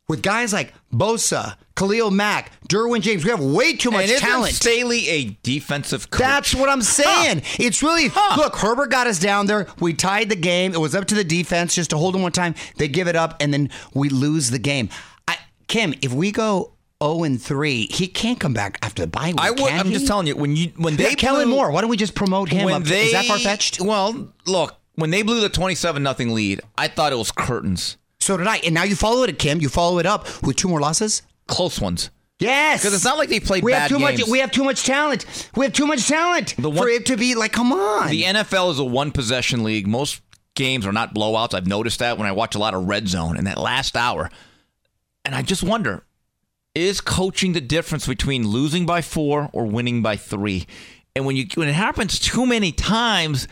with 0.08 0.22
guys 0.22 0.52
like 0.52 0.72
Bosa, 0.92 1.56
Khalil 1.74 2.10
Mack, 2.10 2.52
Derwin 2.68 3.00
James, 3.02 3.24
we 3.24 3.30
have 3.30 3.40
way 3.40 3.74
too 3.74 3.90
much 3.90 4.10
talent. 4.18 4.54
Staley 4.54 5.08
a 5.08 5.36
defensive 5.42 6.10
coach? 6.10 6.20
That's 6.20 6.54
what 6.54 6.68
I'm 6.68 6.82
saying. 6.82 7.42
It's 7.58 7.82
really 7.82 8.08
Huh. 8.08 8.36
look. 8.40 8.56
Herbert 8.56 8.90
got 8.90 9.06
us 9.06 9.18
down 9.18 9.46
there. 9.46 9.66
We 9.80 9.92
tied 9.94 10.28
the 10.28 10.36
game. 10.36 10.72
It 10.74 10.80
was 10.80 10.94
up 10.94 11.06
to 11.06 11.14
the 11.14 11.24
defense 11.24 11.74
just 11.74 11.90
to 11.90 11.98
hold 11.98 12.14
them 12.14 12.22
one 12.22 12.32
time. 12.32 12.54
They 12.76 12.88
give 12.88 13.08
it 13.08 13.16
up, 13.16 13.36
and 13.40 13.52
then 13.52 13.70
we 13.94 14.08
lose 14.08 14.50
the 14.50 14.58
game. 14.58 14.88
I, 15.28 15.36
Kim, 15.68 15.94
if 16.02 16.12
we 16.12 16.30
go 16.32 16.72
0 17.02 17.24
and 17.24 17.42
three, 17.42 17.86
he 17.90 18.06
can't 18.06 18.40
come 18.40 18.54
back 18.54 18.78
after 18.82 19.02
the 19.02 19.08
bye 19.08 19.28
week. 19.28 19.40
I 19.40 19.50
would, 19.50 19.60
I'm 19.72 19.86
he? 19.88 19.92
just 19.94 20.06
telling 20.06 20.26
you 20.28 20.36
when 20.36 20.56
you 20.56 20.72
when 20.76 20.94
Yeah, 20.96 21.08
they 21.08 21.14
Kellen 21.14 21.46
blew- 21.48 21.56
Moore. 21.56 21.70
Why 21.72 21.80
don't 21.82 21.90
we 21.90 21.96
just 21.96 22.14
promote 22.14 22.48
him? 22.48 22.68
Up? 22.68 22.84
they 22.84 23.06
Is 23.06 23.12
that 23.12 23.26
far 23.26 23.38
fetched? 23.38 23.80
Well, 23.80 24.32
look, 24.46 24.76
when 24.94 25.10
they 25.10 25.20
blew 25.22 25.40
the 25.40 25.50
27 25.50 26.02
nothing 26.02 26.32
lead, 26.32 26.60
I 26.78 26.88
thought 26.88 27.12
it 27.12 27.16
was 27.18 27.30
curtains, 27.32 27.98
So 28.26 28.36
did 28.36 28.46
I. 28.48 28.56
And 28.58 28.74
now 28.74 28.82
you 28.82 28.96
follow 28.96 29.22
it, 29.22 29.38
Kim. 29.38 29.60
You 29.60 29.68
follow 29.68 29.98
it 30.00 30.06
up 30.06 30.26
with 30.42 30.56
two 30.56 30.66
more 30.68 30.80
losses. 30.80 31.22
close 31.46 31.80
ones. 31.80 32.10
Yes, 32.40 32.80
because 32.82 32.92
it's 32.92 33.04
not 33.04 33.16
like 33.18 33.28
they 33.30 33.38
played 33.40 33.62
we 33.64 33.70
bad 33.72 33.82
have 33.82 33.88
too 33.88 33.98
games. 34.04 34.20
much. 34.20 34.28
We 34.28 34.40
have 34.40 34.50
too 34.50 34.64
much 34.64 34.84
talent. 34.84 35.24
We 35.56 35.64
have 35.64 35.72
too 35.72 35.86
much 35.86 36.06
talent 36.06 36.54
The 36.58 36.68
one- 36.68 36.78
for 36.78 36.88
it 36.88 37.06
to 37.06 37.16
be 37.16 37.34
like, 37.36 37.52
come 37.52 37.72
on. 37.72 38.10
The 38.10 38.24
NFL 38.24 38.72
is 38.72 38.78
a 38.80 38.84
one 38.84 39.10
possession 39.12 39.62
league. 39.64 39.86
Most 39.86 40.20
games 40.54 40.84
are 40.86 40.92
not 40.92 41.14
blowouts. 41.14 41.54
I've 41.54 41.66
noticed 41.68 42.00
that 42.00 42.18
when 42.18 42.26
I 42.26 42.32
watch 42.32 42.54
a 42.54 42.58
lot 42.58 42.74
of 42.74 42.86
red 42.88 43.08
zone 43.08 43.36
in 43.38 43.44
that 43.44 43.56
last 43.58 43.96
hour. 43.96 44.28
And 45.24 45.34
I 45.34 45.42
just 45.42 45.62
wonder 45.62 46.02
is 46.74 47.00
coaching 47.00 47.52
the 47.54 47.60
difference 47.60 48.06
between 48.06 48.48
losing 48.48 48.84
by 48.84 49.00
4 49.02 49.48
or 49.54 49.64
winning 49.64 50.02
by 50.02 50.16
3? 50.16 50.66
And 51.14 51.24
when 51.24 51.36
you 51.36 51.46
when 51.54 51.68
it 51.68 51.74
happens 51.74 52.18
too 52.18 52.44
many 52.44 52.70
times 52.72 53.48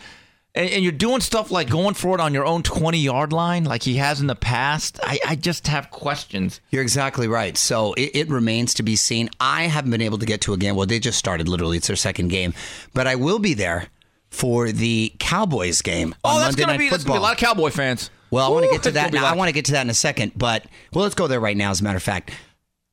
and, 0.55 0.69
and 0.69 0.83
you're 0.83 0.91
doing 0.91 1.21
stuff 1.21 1.51
like 1.51 1.69
going 1.69 1.93
for 1.93 2.15
it 2.15 2.21
on 2.21 2.33
your 2.33 2.45
own 2.45 2.63
20 2.63 2.97
yard 2.97 3.33
line 3.33 3.65
like 3.65 3.83
he 3.83 3.95
has 3.95 4.21
in 4.21 4.27
the 4.27 4.35
past, 4.35 4.99
I, 5.03 5.19
I 5.27 5.35
just 5.35 5.67
have 5.67 5.91
questions. 5.91 6.61
You're 6.71 6.81
exactly 6.81 7.27
right. 7.27 7.57
So 7.57 7.93
it, 7.93 8.11
it 8.15 8.29
remains 8.29 8.73
to 8.75 8.83
be 8.83 8.95
seen. 8.95 9.29
I 9.39 9.63
haven't 9.63 9.91
been 9.91 10.01
able 10.01 10.17
to 10.19 10.25
get 10.25 10.41
to 10.41 10.53
a 10.53 10.57
game. 10.57 10.75
Well, 10.75 10.85
they 10.85 10.99
just 10.99 11.19
started 11.19 11.47
literally. 11.47 11.77
It's 11.77 11.87
their 11.87 11.95
second 11.95 12.29
game, 12.29 12.53
but 12.93 13.07
I 13.07 13.15
will 13.15 13.39
be 13.39 13.53
there 13.53 13.87
for 14.29 14.71
the 14.71 15.13
Cowboys 15.19 15.81
game 15.81 16.15
oh, 16.23 16.29
on 16.29 16.35
Oh, 16.37 16.39
that's 16.39 16.55
gonna 16.55 16.73
Night 16.73 16.79
be 16.79 16.89
that's 16.89 17.03
gonna 17.03 17.19
be 17.19 17.19
a 17.19 17.23
lot 17.23 17.33
of 17.33 17.39
Cowboy 17.39 17.69
fans. 17.69 18.09
well, 18.31 18.45
I 18.45 18.49
want 18.49 18.65
to 18.65 18.71
get 18.71 18.83
to 18.83 18.91
that. 18.91 19.13
Now. 19.13 19.25
I 19.25 19.35
want 19.35 19.49
to 19.49 19.53
get 19.53 19.65
to 19.65 19.71
that 19.73 19.81
in 19.81 19.89
a 19.89 19.95
second, 19.95 20.33
but 20.35 20.65
well, 20.93 21.03
let's 21.03 21.15
go 21.15 21.27
there 21.27 21.39
right 21.39 21.57
now. 21.57 21.71
As 21.71 21.81
a 21.81 21.83
matter 21.83 21.97
of 21.97 22.03
fact, 22.03 22.31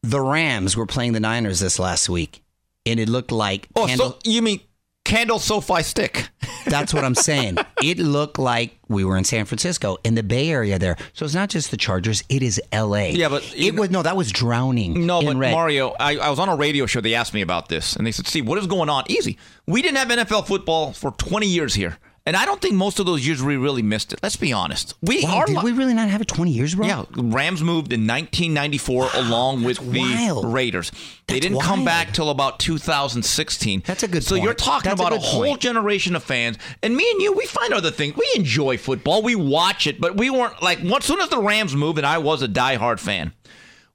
the 0.03 0.21
Rams 0.21 0.77
were 0.77 0.87
playing 0.87 1.13
the 1.13 1.21
Niners 1.21 1.61
this 1.61 1.79
last 1.79 2.09
week, 2.09 2.43
and 2.87 3.01
it 3.01 3.09
looked 3.09 3.33
like 3.33 3.69
Oh, 3.75 3.87
so 3.89 4.19
you 4.25 4.43
mean 4.43 4.61
Candle 5.05 5.39
SoFi 5.39 5.83
stick? 5.83 6.29
That's 6.67 6.95
what 6.95 7.05
I'm 7.05 7.15
saying. 7.15 7.59
It 7.83 7.99
looked 7.99 8.39
like 8.39 8.79
we 8.89 9.05
were 9.05 9.17
in 9.17 9.25
San 9.25 9.45
Francisco 9.47 9.99
in 10.05 10.15
the 10.15 10.23
Bay 10.23 10.49
Area 10.49 10.79
there. 10.79 10.97
So 11.13 11.25
it's 11.25 11.35
not 11.35 11.49
just 11.51 11.71
the 11.71 11.77
Chargers; 11.77 12.23
it 12.29 12.43
is 12.43 12.61
L.A. 12.71 13.11
Yeah, 13.13 13.29
but 13.29 13.43
it 13.57 13.75
know- 13.75 13.81
was 13.83 13.91
no, 13.91 14.03
that 14.03 14.17
was 14.17 14.31
drowning. 14.31 15.05
No, 15.07 15.21
but 15.23 15.37
red. 15.37 15.53
Mario, 15.53 15.95
I, 15.99 16.17
I 16.17 16.31
was 16.31 16.39
on 16.39 16.49
a 16.49 16.55
radio 16.57 16.87
show. 16.87 17.01
They 17.01 17.15
asked 17.15 17.35
me 17.35 17.43
about 17.43 17.69
this, 17.69 17.97
and 17.97 18.07
they 18.07 18.13
said, 18.13 18.27
"See, 18.27 18.43
what 18.43 18.59
is 18.59 18.67
going 18.67 18.89
on?" 18.89 19.05
Easy. 19.09 19.39
We 19.67 19.83
didn't 19.83 19.97
have 19.99 20.09
NFL 20.09 20.47
football 20.47 20.93
for 20.93 21.11
20 21.13 21.47
years 21.47 21.75
here, 21.75 21.99
And 22.25 22.37
I 22.37 22.45
don't 22.45 22.61
think 22.63 22.75
most 22.75 23.01
of 23.01 23.07
those 23.07 23.27
years 23.27 23.43
we 23.43 23.57
really 23.57 23.83
missed 23.83 24.13
it. 24.13 24.21
Let's 24.23 24.37
be 24.37 24.53
honest. 24.53 24.95
We 25.03 25.25
Wow, 25.25 25.39
are 25.39 25.47
did 25.47 25.63
we 25.65 25.73
really 25.73 25.93
not 25.93 26.09
have 26.09 26.21
it 26.21 26.29
20 26.29 26.53
years, 26.53 26.77
bro? 26.77 26.87
yeah, 26.87 27.05
Rams 27.17 27.63
moved 27.63 27.93
in 27.93 28.07
1994 28.07 29.09
along 29.15 29.65
with 29.65 29.79
the 29.79 29.99
wild. 30.01 30.45
Raiders. 30.53 30.93
They 31.27 31.35
That's 31.35 31.47
didn't 31.47 31.63
come 31.63 31.85
back 31.85 32.13
till 32.13 32.31
about 32.31 32.61
2016. 32.61 33.83
That's 33.85 34.05
a 34.05 34.09
good 34.09 34.23
So 34.23 34.37
point. 34.37 34.45
you're 34.45 34.55
talking 34.55 34.89
That's 34.91 35.01
about 35.01 35.13
a, 35.13 35.17
good 35.17 35.25
whole 35.25 35.45
point. 35.47 35.61
generation 35.61 36.15
of 36.15 36.23
fans. 36.23 36.59
And 36.83 36.95
me 36.97 37.11
and 37.11 37.21
you, 37.21 37.33
we 37.33 37.45
find 37.47 37.73
other 37.75 37.91
things. 37.91 38.15
We 38.17 38.29
enjoy 38.37 38.79
football. 38.79 39.23
We 39.23 39.35
watch 39.35 39.89
it, 39.89 40.01
but 40.01 40.17
we 40.17 40.31
weren't 40.31 40.63
like 40.63 40.79
once 40.85 41.07
soon 41.07 41.21
as 41.21 41.29
the 41.29 41.41
Rams 41.41 41.75
moved, 41.75 41.99
and 41.99 42.07
I 42.07 42.19
was 42.19 42.41
a 42.43 42.49
diehard 42.49 43.01
fan. 43.01 43.33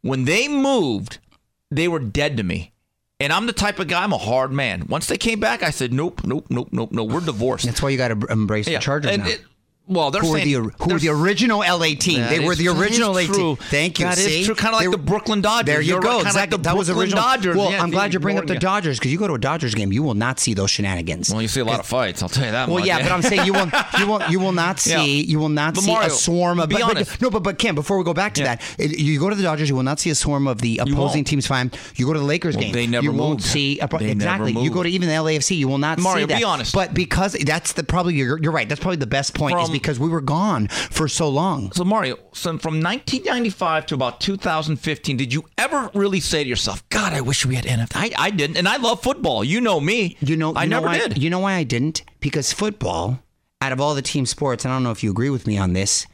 When 0.01 0.25
they 0.25 0.47
moved, 0.49 1.19
they 1.71 1.87
were 1.87 1.99
dead 1.99 2.35
to 2.37 2.43
me. 2.43 2.73
And 3.19 3.33
I'm 3.33 3.47
the 3.47 3.53
type 3.53 3.79
of 3.79 3.87
guy, 3.87 4.03
I'm 4.03 4.13
a 4.13 4.17
hard 4.17 4.51
man. 4.51 4.85
Once 4.87 5.07
they 5.07 5.17
came 5.17 5.39
back, 5.39 5.63
I 5.63 5.71
said, 5.71 5.91
nope, 5.91 6.21
nope, 6.23 6.47
nope, 6.51 6.69
nope, 6.71 6.91
no. 6.91 7.03
We're 7.03 7.19
divorced. 7.19 7.65
That's 7.65 7.81
why 7.81 7.89
you 7.89 7.97
got 7.97 8.09
to 8.09 8.27
embrace 8.27 8.67
the 8.67 8.77
Chargers 8.77 9.11
and 9.11 9.23
now. 9.23 9.29
it- 9.29 9.41
well, 9.87 10.11
they're 10.11 10.21
who 10.21 10.31
were 10.31 10.37
saying 10.39 10.63
the 10.63 10.71
who 10.83 10.93
were 10.93 10.99
the 10.99 11.09
original 11.09 11.59
LA 11.59 11.95
team? 11.99 12.21
They 12.27 12.39
were 12.39 12.55
the 12.55 12.67
original 12.69 13.13
LA 13.13 13.23
true. 13.25 13.35
team. 13.35 13.55
Thank 13.55 13.99
you. 13.99 14.05
That 14.05 14.17
is 14.17 14.25
See? 14.25 14.43
true. 14.45 14.55
Kinda 14.55 14.73
like 14.73 14.85
They 14.85 14.91
the 14.91 14.97
Brooklyn 14.97 15.41
Dodgers. 15.41 15.65
There 15.65 15.81
you 15.81 15.93
You're 15.93 16.01
go. 16.01 16.09
right, 16.17 16.23
kinda 16.25 16.39
like 16.39 16.49
the 16.49 16.57
that 16.59 16.75
was 16.77 16.87
Brooklyn 16.87 17.03
original. 17.05 17.23
Dodgers. 17.23 17.55
Well, 17.57 17.71
Yeah, 17.71 17.81
I'm 17.83 17.89
glad 17.89 18.13
you 18.13 18.19
bring 18.19 18.37
up 18.37 18.47
the 18.47 18.53
ignoring 18.53 18.57
it. 18.57 18.81
Dodgers 18.81 18.99
because 18.99 19.11
you 19.11 19.17
go 19.17 19.27
to 19.27 19.33
a 19.33 19.39
Dodgers 19.39 19.73
game, 19.75 19.91
you 19.93 20.03
will 20.03 20.13
not 20.13 20.39
see 20.39 20.53
those 20.53 20.69
shenanigans. 20.71 21.29
Well, 21.31 21.41
you 21.41 21.47
see 21.47 21.61
a 21.61 21.65
lot 21.65 21.79
of 21.79 21.85
fights. 21.85 22.21
I'll 22.21 22.29
tell 22.29 22.45
you 22.45 22.51
that. 22.51 22.67
Well, 22.67 22.79
much. 22.79 22.87
yeah, 22.87 23.01
but 23.01 23.11
I'm 23.11 23.21
saying 23.21 23.45
you 23.45 23.53
will 23.53 23.69
you 23.99 24.07
will 24.07 24.21
you 24.29 24.39
will 24.39 24.51
not 24.51 24.79
see 24.79 24.91
Yeah. 24.91 25.23
you 25.31 25.39
will 25.39 25.49
not 25.49 25.75
But 25.75 25.83
see 25.83 25.91
Mario, 25.91 26.07
a 26.07 26.11
swarm 26.11 26.59
of 26.59 26.69
be 26.69 26.75
but, 26.75 26.81
but- 26.81 26.89
honest. 26.97 27.21
no, 27.21 27.29
but 27.29 27.43
but 27.43 27.57
Kim, 27.57 27.75
before 27.75 27.97
we 27.97 28.03
go 28.03 28.13
back 28.13 28.33
to 28.35 28.41
Yeah. 28.41 28.55
that, 28.55 28.61
it- 28.77 28.99
you 28.99 29.19
go 29.19 29.29
to 29.29 29.35
the 29.35 29.43
Dodgers, 29.43 29.69
you 29.69 29.75
will 29.75 29.83
not 29.83 29.99
see 29.99 30.09
a 30.09 30.15
swarm 30.15 30.47
of 30.47 30.61
the 30.61 30.79
opposing 30.79 31.23
team's 31.23 31.47
Fine. 31.47 31.71
You 31.95 32.05
go 32.05 32.13
to 32.13 32.19
the 32.19 32.25
Lakers 32.25 32.55
Well, 32.55 32.63
game, 32.65 32.73
they 32.73 32.87
never 32.87 33.05
you 33.05 33.11
won't 33.13 33.41
see 33.41 33.79
a, 33.79 33.87
pro- 33.87 33.99
exactly. 33.99 34.51
You 34.51 34.69
go 34.69 34.83
to 34.83 34.89
even 34.89 35.07
the 35.07 35.15
LAFC, 35.15 35.55
you 35.57 35.67
will 35.69 35.77
not 35.77 35.97
Mario, 35.99 36.25
see 36.25 36.33
that. 36.33 36.37
be 36.39 36.43
honest. 36.43 36.73
But 36.73 36.93
because 36.93 37.33
that's 37.33 37.71
the 37.73 37.83
probably 37.83 38.15
you're, 38.15 38.37
you're 38.41 38.51
right. 38.51 38.67
That's 38.67 38.81
probably 38.81 38.97
the 38.97 39.07
best 39.07 39.33
point 39.33 39.57
is 39.57 39.67
From- 39.67 39.76
because 39.79 39.99
we 39.99 40.09
were 40.09 40.21
gone 40.21 40.67
for 40.67 41.07
so 41.07 41.29
long. 41.29 41.71
So 41.71 41.83
Mario, 41.83 42.17
so 42.33 42.57
from 42.57 42.81
1995 42.81 43.85
to 43.87 43.95
about 43.95 44.19
2015, 44.21 45.17
did 45.17 45.33
you 45.33 45.45
ever 45.57 45.89
really 45.93 46.19
say 46.19 46.43
to 46.43 46.49
yourself, 46.49 46.87
"God, 46.89 47.13
I 47.13 47.21
wish 47.21 47.45
we 47.45 47.55
had 47.55 47.65
NFL"? 47.65 47.95
I, 47.95 48.11
I 48.17 48.29
didn't, 48.31 48.57
and 48.57 48.67
I 48.67 48.77
love 48.77 49.01
football. 49.01 49.43
You 49.43 49.61
know 49.61 49.79
me. 49.79 50.17
You 50.19 50.35
know, 50.37 50.53
I 50.55 50.65
know 50.65 50.77
never 50.77 50.87
why, 50.87 50.99
did. 50.99 51.17
You 51.21 51.29
know 51.29 51.39
why 51.39 51.53
I 51.53 51.63
didn't? 51.63 52.03
Because 52.19 52.51
football, 52.53 53.19
out 53.61 53.71
of 53.71 53.81
all 53.81 53.95
the 53.95 54.01
team 54.01 54.25
sports, 54.25 54.65
and 54.65 54.71
I 54.71 54.75
don't 54.75 54.83
know 54.83 54.91
if 54.91 55.03
you 55.03 55.11
agree 55.11 55.29
with 55.29 55.47
me 55.47 55.57
on 55.57 55.73
this, 55.73 56.05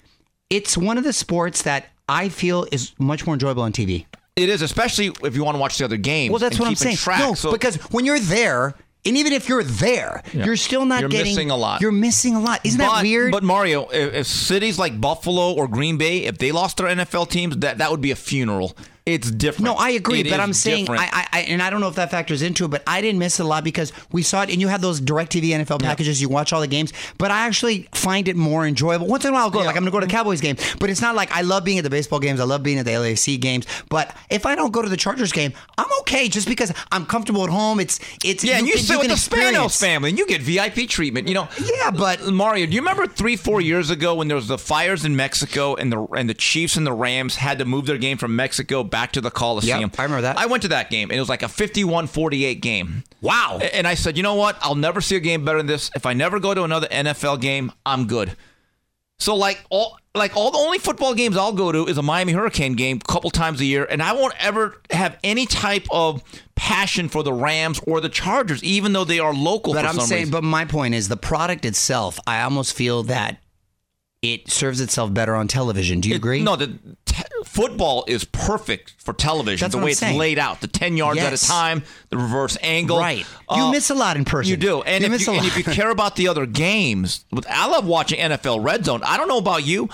it's 0.49 0.78
one 0.78 0.97
of 0.97 1.03
the 1.03 1.14
sports 1.14 1.61
that 1.64 1.88
I 2.07 2.30
feel 2.30 2.68
is 2.72 2.93
much 2.99 3.26
more 3.26 3.34
enjoyable 3.34 3.64
on 3.64 3.72
TV. 3.72 4.05
it 4.36 4.49
is, 4.49 4.61
especially 4.61 5.11
if 5.24 5.36
you 5.36 5.43
want 5.43 5.55
to 5.55 5.59
watch 5.59 5.78
the 5.78 5.86
other 5.86 5.97
games. 5.97 6.32
Well, 6.32 6.39
that's 6.39 6.59
what 6.59 6.68
I'm 6.68 6.76
saying. 6.76 6.97
Track. 6.97 7.20
No, 7.20 7.34
so, 7.34 7.51
because 7.51 7.76
when 7.91 8.03
you're 8.05 8.20
there, 8.20 8.76
and 9.06 9.18
even 9.18 9.34
if 9.34 9.49
you're 9.49 9.64
there, 9.64 10.24
you're 10.32 10.56
still 10.56 10.86
not 10.86 11.01
You're 11.01 11.10
getting. 11.10 11.36
missing 11.36 11.51
a 11.51 11.58
lot. 11.58 11.82
You're 11.82 11.91
missing 11.91 12.36
a 12.36 12.39
lot. 12.39 12.62
Isn't 12.64 12.78
but, 12.78 12.95
that 12.95 13.01
weird? 13.01 13.32
But 13.32 13.43
Mario, 13.43 13.89
if, 13.89 14.14
if 14.14 14.28
cities 14.28 14.80
like 14.80 14.99
Buffalo 14.99 15.51
or 15.54 15.68
Green 15.68 15.97
Bay, 15.97 16.20
if 16.24 16.38
they 16.38 16.51
lost 16.54 16.78
their 16.78 16.88
NFL 16.88 17.30
teams, 17.30 17.58
that 17.58 17.80
that 17.80 17.91
would 17.91 18.01
be 18.01 18.12
a 18.12 18.16
funeral. 18.16 18.78
It's 19.06 19.30
different. 19.30 19.66
no, 19.66 19.74
I 19.74 19.89
agree, 19.89 20.22
It 20.22 20.30
but 20.30 20.39
I'm 20.39 20.54
saying. 20.54 20.88
I, 20.89 21.28
I, 21.34 21.39
and 21.41 21.62
I 21.62 21.70
don't 21.70 21.82
know 21.82 21.89
if 21.89 21.95
that 21.95 22.10
factors 22.10 22.41
into 22.41 22.64
it, 22.64 22.70
but 22.70 22.84
I 22.88 23.01
didn't 23.01 23.20
miss 23.20 23.38
it 23.38 23.43
a 23.43 23.45
lot 23.47 23.66
because 23.66 23.91
we 24.14 24.24
saw 24.24 24.43
it, 24.43 24.49
and 24.49 24.62
you 24.62 24.70
have 24.70 24.80
those 24.80 25.01
Directv 25.01 25.41
NFL 25.43 25.82
packages. 25.82 26.22
You 26.22 26.30
watch 26.30 26.54
all 26.54 26.62
the 26.62 26.68
games, 26.68 26.93
but 27.18 27.30
I 27.30 27.45
actually 27.45 27.89
find 27.93 28.30
it 28.30 28.38
more 28.38 28.66
enjoyable. 28.66 29.08
Once 29.08 29.26
in 29.26 29.32
a 29.32 29.34
while, 29.34 29.43
I'll 29.43 29.49
go. 29.51 29.60
Like 29.60 29.76
I'm 29.76 29.84
going 29.84 29.86
to 29.86 29.91
go 29.91 29.99
to 29.99 30.06
the 30.06 30.12
Cowboys 30.12 30.39
game, 30.39 30.56
but 30.80 30.89
it's 30.89 31.01
not 31.01 31.16
like 31.16 31.30
I 31.34 31.41
love 31.41 31.66
being 31.66 31.80
at 31.80 31.84
the 31.84 31.89
baseball 31.89 32.20
games. 32.20 32.39
I 32.39 32.45
love 32.45 32.64
being 32.64 32.80
at 32.80 32.86
the 32.86 32.97
LAC 32.97 33.41
games, 33.41 33.66
but 33.89 34.16
if 34.30 34.45
I 34.45 34.56
don't 34.56 34.72
go 34.72 34.82
to 34.82 34.88
the 34.88 34.95
Chargers 34.95 35.34
game, 35.34 35.51
I'm 35.78 35.89
okay 35.99 36.30
just 36.30 36.47
because 36.47 36.72
I'm 36.89 37.06
comfortable 37.06 37.43
at 37.43 37.49
home. 37.49 37.82
It's 37.82 37.99
it's 38.24 38.41
Yeah, 38.45 38.58
and 38.58 38.68
you, 38.68 38.76
can- 38.76 38.84
sit 38.84 38.97
with 38.99 39.08
can 39.08 39.10
the 39.10 39.16
Spanos 39.60 39.78
family, 39.78 40.12
and 40.12 40.18
you 40.20 40.26
get 40.28 40.41
VIP 40.41 40.88
treatment. 40.88 41.28
You 41.28 41.34
know. 41.34 41.49
Yeah, 41.62 41.91
but- 41.91 42.26
Mario, 42.32 42.66
do 42.68 42.72
you 42.72 42.80
remember 42.80 43.06
three, 43.08 43.36
four 43.36 43.60
years 43.60 43.89
ago 43.89 44.16
when 44.16 44.30
there 44.30 44.36
was 44.36 44.47
the 44.47 44.58
fires 44.58 45.04
in 45.04 45.18
Mexico, 45.18 45.76
and 45.76 45.91
the 45.91 46.01
and 46.16 46.30
the 46.30 46.34
Chiefs 46.34 46.78
and 46.78 46.88
the 46.88 46.93
Rams 46.93 47.36
had 47.36 47.60
to 47.60 47.66
move 47.66 47.86
their 47.86 47.97
game 47.97 48.18
from 48.18 48.36
Mexico 48.38 48.84
back 48.94 49.12
to 49.14 49.22
the 49.22 49.32
Coliseum? 49.32 49.82
Yep, 49.82 50.00
I 50.00 50.04
remember 50.04 50.22
that. 50.22 50.38
I 50.38 50.46
went 50.46 50.62
to 50.62 50.70
that 50.70 50.91
game, 50.91 51.10
and 51.10 51.18
it 51.18 51.20
was 51.20 51.30
like 51.30 51.41
a 51.41 51.48
51-48 51.48 52.62
game. 52.62 53.04
Wow. 53.22 53.60
And 53.60 53.88
I 53.88 53.96
said, 53.96 54.18
you 54.18 54.22
know 54.24 54.36
what? 54.36 54.56
I'll 54.62 54.76
never 54.76 55.02
see 55.02 55.16
a 55.16 55.20
game 55.20 55.44
better 55.44 55.58
than 55.58 55.66
this. 55.66 55.89
If 55.96 56.06
I 56.06 56.14
never 56.14 56.39
go 56.39 56.54
to 56.54 56.64
another 56.64 56.88
NFL 56.88 57.41
game, 57.41 57.72
I'm 57.88 58.06
good. 58.06 58.38
So 59.18 59.36
like 59.36 59.64
all 59.70 59.98
like 60.16 60.36
all 60.36 60.52
the 60.52 60.58
only 60.58 60.80
football 60.80 61.14
games 61.14 61.38
I'll 61.38 61.54
go 61.54 61.72
to 61.72 61.88
is 61.88 61.98
a 61.98 62.02
Miami 62.02 62.34
Hurricane 62.34 62.74
game 62.74 63.00
a 63.02 63.12
couple 63.12 63.32
times 63.32 63.62
a 63.62 63.66
year, 63.66 63.86
and 63.89 64.04
I 64.04 64.14
won't 64.14 64.34
ever 64.38 64.82
have 64.91 65.18
any 65.24 65.46
type 65.46 65.88
of 65.91 66.22
passion 66.56 67.10
for 67.10 67.24
the 67.24 67.34
Rams 67.34 67.80
or 67.88 68.02
the 68.02 68.10
Chargers, 68.10 68.64
even 68.64 68.94
though 68.94 69.06
they 69.06 69.20
are 69.20 69.34
local. 69.34 69.74
But 69.74 69.86
I'm 69.86 70.00
saying, 70.00 70.24
reason. 70.24 70.32
but 70.32 70.44
my 70.44 70.66
point 70.66 70.94
is 70.94 71.08
the 71.08 71.18
product 71.18 71.64
itself. 71.64 72.20
I 72.28 72.41
almost 72.41 72.76
feel 72.76 73.04
that 73.04 73.38
it 74.24 74.50
serves 74.50 74.80
itself 74.82 75.14
better 75.14 75.36
on 75.36 75.48
television. 75.48 76.00
Do 76.02 76.10
you 76.10 76.16
agree? 76.16 76.42
No, 76.42 76.56
the 76.56 76.80
t- 77.06 77.24
football 77.46 78.06
is 78.08 78.24
perfect 78.24 78.96
for 78.98 79.14
television. 79.14 79.64
That's 79.66 79.76
the 79.76 79.84
way 79.84 79.92
it's 79.92 80.00
saying. 80.00 80.18
laid 80.18 80.40
out, 80.40 80.62
the 80.62 80.68
ten 80.68 80.96
yards 80.98 81.20
at 81.20 81.34
a 81.34 81.38
time, 81.38 81.84
the 82.10 82.18
reverse 82.18 82.58
angle. 82.62 82.98
Right. 83.00 83.26
You 83.52 83.64
Uh, 83.64 83.72
miss 83.72 83.90
a 83.90 83.96
lot 83.96 84.16
in 84.18 84.24
person. 84.26 84.50
You 84.50 84.58
do, 84.58 84.82
and, 84.82 85.02
You 85.02 85.08
if 85.08 85.12
miss 85.12 85.28
you, 85.28 85.34
and 85.34 85.46
if 85.46 85.58
you 85.58 85.64
care 85.66 85.90
about 85.92 86.16
the 86.16 86.30
other 86.30 86.46
games, 86.46 87.26
I 87.50 87.68
love 87.68 87.86
watching 87.86 88.18
NFL 88.20 88.64
Red 88.64 88.86
Zone. 88.86 89.02
I 89.04 89.18
don't 89.18 89.28
know 89.28 89.38
about 89.38 89.66
you. 89.66 89.90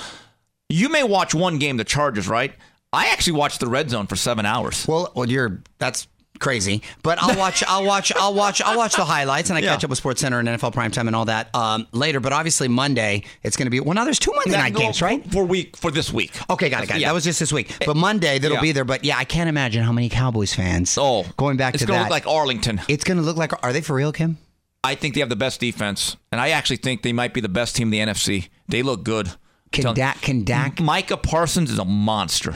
You 0.69 0.89
may 0.89 1.03
watch 1.03 1.33
one 1.33 1.57
game, 1.57 1.77
the 1.77 1.83
Chargers, 1.83 2.27
right? 2.29 2.53
I 2.93 3.07
actually 3.07 3.33
watched 3.33 3.59
the 3.59 3.67
Red 3.67 3.89
Zone 3.89 4.05
for 4.07 4.15
seven 4.15 4.45
hours. 4.45 4.87
Well, 4.87 5.11
well, 5.15 5.27
you're 5.27 5.63
that's 5.79 6.07
crazy. 6.39 6.81
But 7.03 7.21
I'll 7.21 7.37
watch, 7.37 7.63
I'll 7.67 7.83
watch, 7.85 8.11
I'll 8.15 8.33
watch, 8.33 8.61
I'll 8.61 8.77
watch 8.77 8.95
the 8.95 9.05
highlights, 9.05 9.49
and 9.49 9.57
I 9.57 9.61
Yeah. 9.61 9.73
catch 9.73 9.83
up 9.83 9.89
with 9.89 9.97
Sports 9.99 10.21
Center 10.21 10.39
and 10.39 10.47
NFL 10.47 10.71
Primetime 10.73 11.07
and 11.07 11.15
all 11.15 11.25
that 11.25 11.53
um, 11.55 11.87
later. 11.91 12.19
But 12.19 12.33
obviously 12.33 12.67
Monday, 12.67 13.23
it's 13.43 13.55
going 13.57 13.65
to 13.67 13.69
be 13.71 13.79
well. 13.79 13.93
Now 13.93 14.05
there's 14.05 14.19
two 14.19 14.31
Monday 14.33 14.51
night 14.57 14.73
That- 14.73 14.79
games, 14.79 15.01
right? 15.01 15.23
For 15.31 15.43
week 15.45 15.75
for 15.77 15.91
this 15.91 16.11
week. 16.11 16.31
Okay, 16.49 16.69
got 16.69 16.83
it, 16.83 16.87
got 16.87 16.97
it. 16.97 17.01
Yeah. 17.01 17.09
That 17.09 17.13
was 17.13 17.23
just 17.23 17.39
this 17.39 17.51
week. 17.53 17.71
But 17.85 17.95
Monday, 17.97 18.39
that'll 18.39 18.55
Yeah. 18.57 18.61
be 18.61 18.71
there. 18.71 18.85
But 18.85 19.03
yeah, 19.03 19.17
I 19.17 19.25
can't 19.25 19.49
imagine 19.49 19.83
how 19.83 19.91
many 19.91 20.09
Cowboys 20.09 20.53
fans. 20.53 20.97
Oh, 20.99 21.25
going 21.37 21.57
back 21.57 21.73
it's 21.75 21.81
to 21.83 21.87
gonna 21.87 21.99
that, 21.99 22.03
look 22.05 22.11
like 22.11 22.27
Arlington. 22.27 22.81
it's 22.87 23.03
going 23.03 23.17
to 23.17 23.23
look 23.23 23.37
like. 23.37 23.51
Are 23.63 23.73
they 23.73 23.81
for 23.81 23.95
real, 23.95 24.11
Kim? 24.11 24.37
I 24.83 24.95
think 24.95 25.13
they 25.13 25.19
have 25.19 25.27
the 25.29 25.35
best 25.35 25.59
defense, 25.59 26.15
and 26.31 26.39
I 26.39 26.49
actually 26.51 26.77
think 26.77 27.01
they 27.03 27.11
might 27.11 27.33
be 27.33 27.41
the 27.41 27.49
best 27.49 27.75
team 27.75 27.91
in 27.91 27.91
the 27.91 27.99
NFC. 28.13 28.47
They 28.69 28.81
look 28.81 29.03
good. 29.03 29.31
Can 29.73 29.93
Dak? 29.93 30.21
Can 30.21 30.43
Dak? 30.45 30.79
Micah 30.79 31.17
Parsons 31.17 31.69
is 31.69 31.77
a 31.77 31.85
monster. 31.85 32.55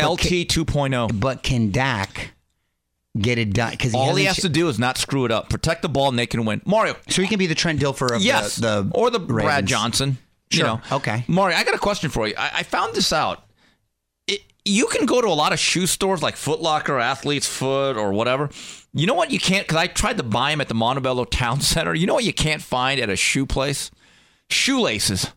LT 0.00 0.44
2.0. 0.46 1.18
But 1.18 1.42
can 1.42 1.70
Dak 1.72 2.30
get 3.16 3.38
it 3.38 3.52
done? 3.52 3.70
Because 3.72 3.94
All 3.94 4.14
he 4.14 4.24
has 4.24 4.38
to 4.38 4.48
do 4.48 4.68
is 4.68 4.78
not 4.78 4.98
screw 4.98 5.24
it 5.24 5.30
up. 5.30 5.48
Protect 5.50 5.82
the 5.82 5.88
ball, 5.88 6.08
and 6.08 6.18
they 6.18 6.26
can 6.26 6.44
win. 6.44 6.60
Mario, 6.64 6.96
So 7.08 7.22
he 7.22 7.28
can 7.28 7.38
be 7.38 7.46
the 7.46 7.54
Trent 7.54 7.80
Dilfer 7.80 8.14
of 8.14 8.22
yes, 8.22 8.56
the, 8.56 8.82
the 8.82 8.90
or 8.94 9.10
the 9.10 9.18
Brad 9.20 9.46
Ravens. 9.46 9.70
Johnson. 9.70 10.18
You 10.50 10.58
Sure. 10.58 10.66
know. 10.66 10.80
Okay. 10.92 11.24
Mario, 11.28 11.56
I 11.56 11.64
got 11.64 11.74
a 11.74 11.78
question 11.78 12.10
for 12.10 12.26
you. 12.26 12.34
I, 12.38 12.50
I 12.56 12.62
found 12.62 12.94
this 12.94 13.12
out. 13.12 13.44
It, 14.26 14.42
you 14.64 14.86
can 14.86 15.04
go 15.06 15.20
to 15.20 15.26
a 15.28 15.34
lot 15.34 15.52
of 15.52 15.58
shoe 15.58 15.86
stores 15.86 16.22
like 16.22 16.36
Foot 16.36 16.60
Locker, 16.60 16.98
Athlete's 16.98 17.46
Foot, 17.46 17.96
or 17.96 18.12
whatever. 18.12 18.48
You 18.94 19.06
know 19.06 19.14
what 19.14 19.30
you 19.30 19.38
can't? 19.38 19.66
Because 19.66 19.76
I 19.76 19.86
tried 19.88 20.16
to 20.16 20.22
buy 20.22 20.50
them 20.50 20.60
at 20.62 20.68
the 20.68 20.74
Montebello 20.74 21.24
Town 21.24 21.60
Center. 21.62 21.94
You 21.94 22.06
know 22.06 22.14
what 22.14 22.24
you 22.24 22.32
can't 22.32 22.62
find 22.62 22.98
at 23.00 23.10
a 23.10 23.16
shoe 23.16 23.44
place? 23.46 23.90
Shoelaces. 24.50 25.32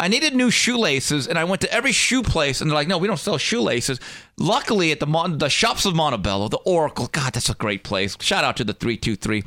I 0.00 0.08
needed 0.08 0.34
new 0.34 0.50
shoelaces, 0.50 1.28
and 1.28 1.38
I 1.38 1.44
went 1.44 1.60
to 1.60 1.72
every 1.72 1.92
shoe 1.92 2.22
place, 2.22 2.60
and 2.60 2.70
they're 2.70 2.74
like, 2.74 2.88
"No, 2.88 2.98
we 2.98 3.06
don't 3.06 3.18
sell 3.20 3.38
shoelaces." 3.38 4.00
Luckily, 4.38 4.90
at 4.92 4.98
the 5.00 5.06
Mon- 5.06 5.38
the 5.38 5.50
shops 5.50 5.84
of 5.84 5.94
Montebello, 5.94 6.48
the 6.48 6.56
Oracle, 6.58 7.08
God, 7.12 7.34
that's 7.34 7.50
a 7.50 7.54
great 7.54 7.84
place. 7.84 8.16
Shout 8.20 8.42
out 8.42 8.56
to 8.56 8.64
the 8.64 8.72
three 8.72 8.96
two 8.96 9.14
three. 9.14 9.44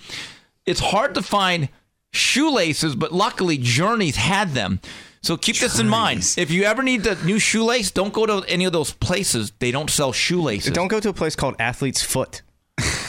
It's 0.66 0.80
hard 0.80 1.16
to 1.16 1.22
find 1.24 1.70
shoelaces, 2.14 2.96
but 2.96 3.12
luckily, 3.12 3.58
Journeys 3.58 4.16
had 4.16 4.52
them. 4.52 4.80
So 5.22 5.38
keep 5.38 5.58
this 5.58 5.80
in 5.80 5.88
mind. 5.88 6.34
If 6.38 6.52
you 6.52 6.64
ever 6.64 6.84
need 6.84 7.04
the 7.04 7.16
new 7.24 7.40
shoelace, 7.40 7.92
don't 7.92 8.14
go 8.14 8.26
to 8.26 8.44
any 8.48 8.66
of 8.66 8.74
those 8.74 8.92
places. 8.92 9.54
They 9.60 9.72
don't 9.72 9.90
sell 9.90 10.12
shoelaces. 10.12 10.72
Don't 10.72 10.90
go 10.90 11.00
to 11.00 11.10
a 11.10 11.14
place 11.14 11.36
called 11.36 11.56
Athlete's 11.60 12.04
Foot. 12.04 12.42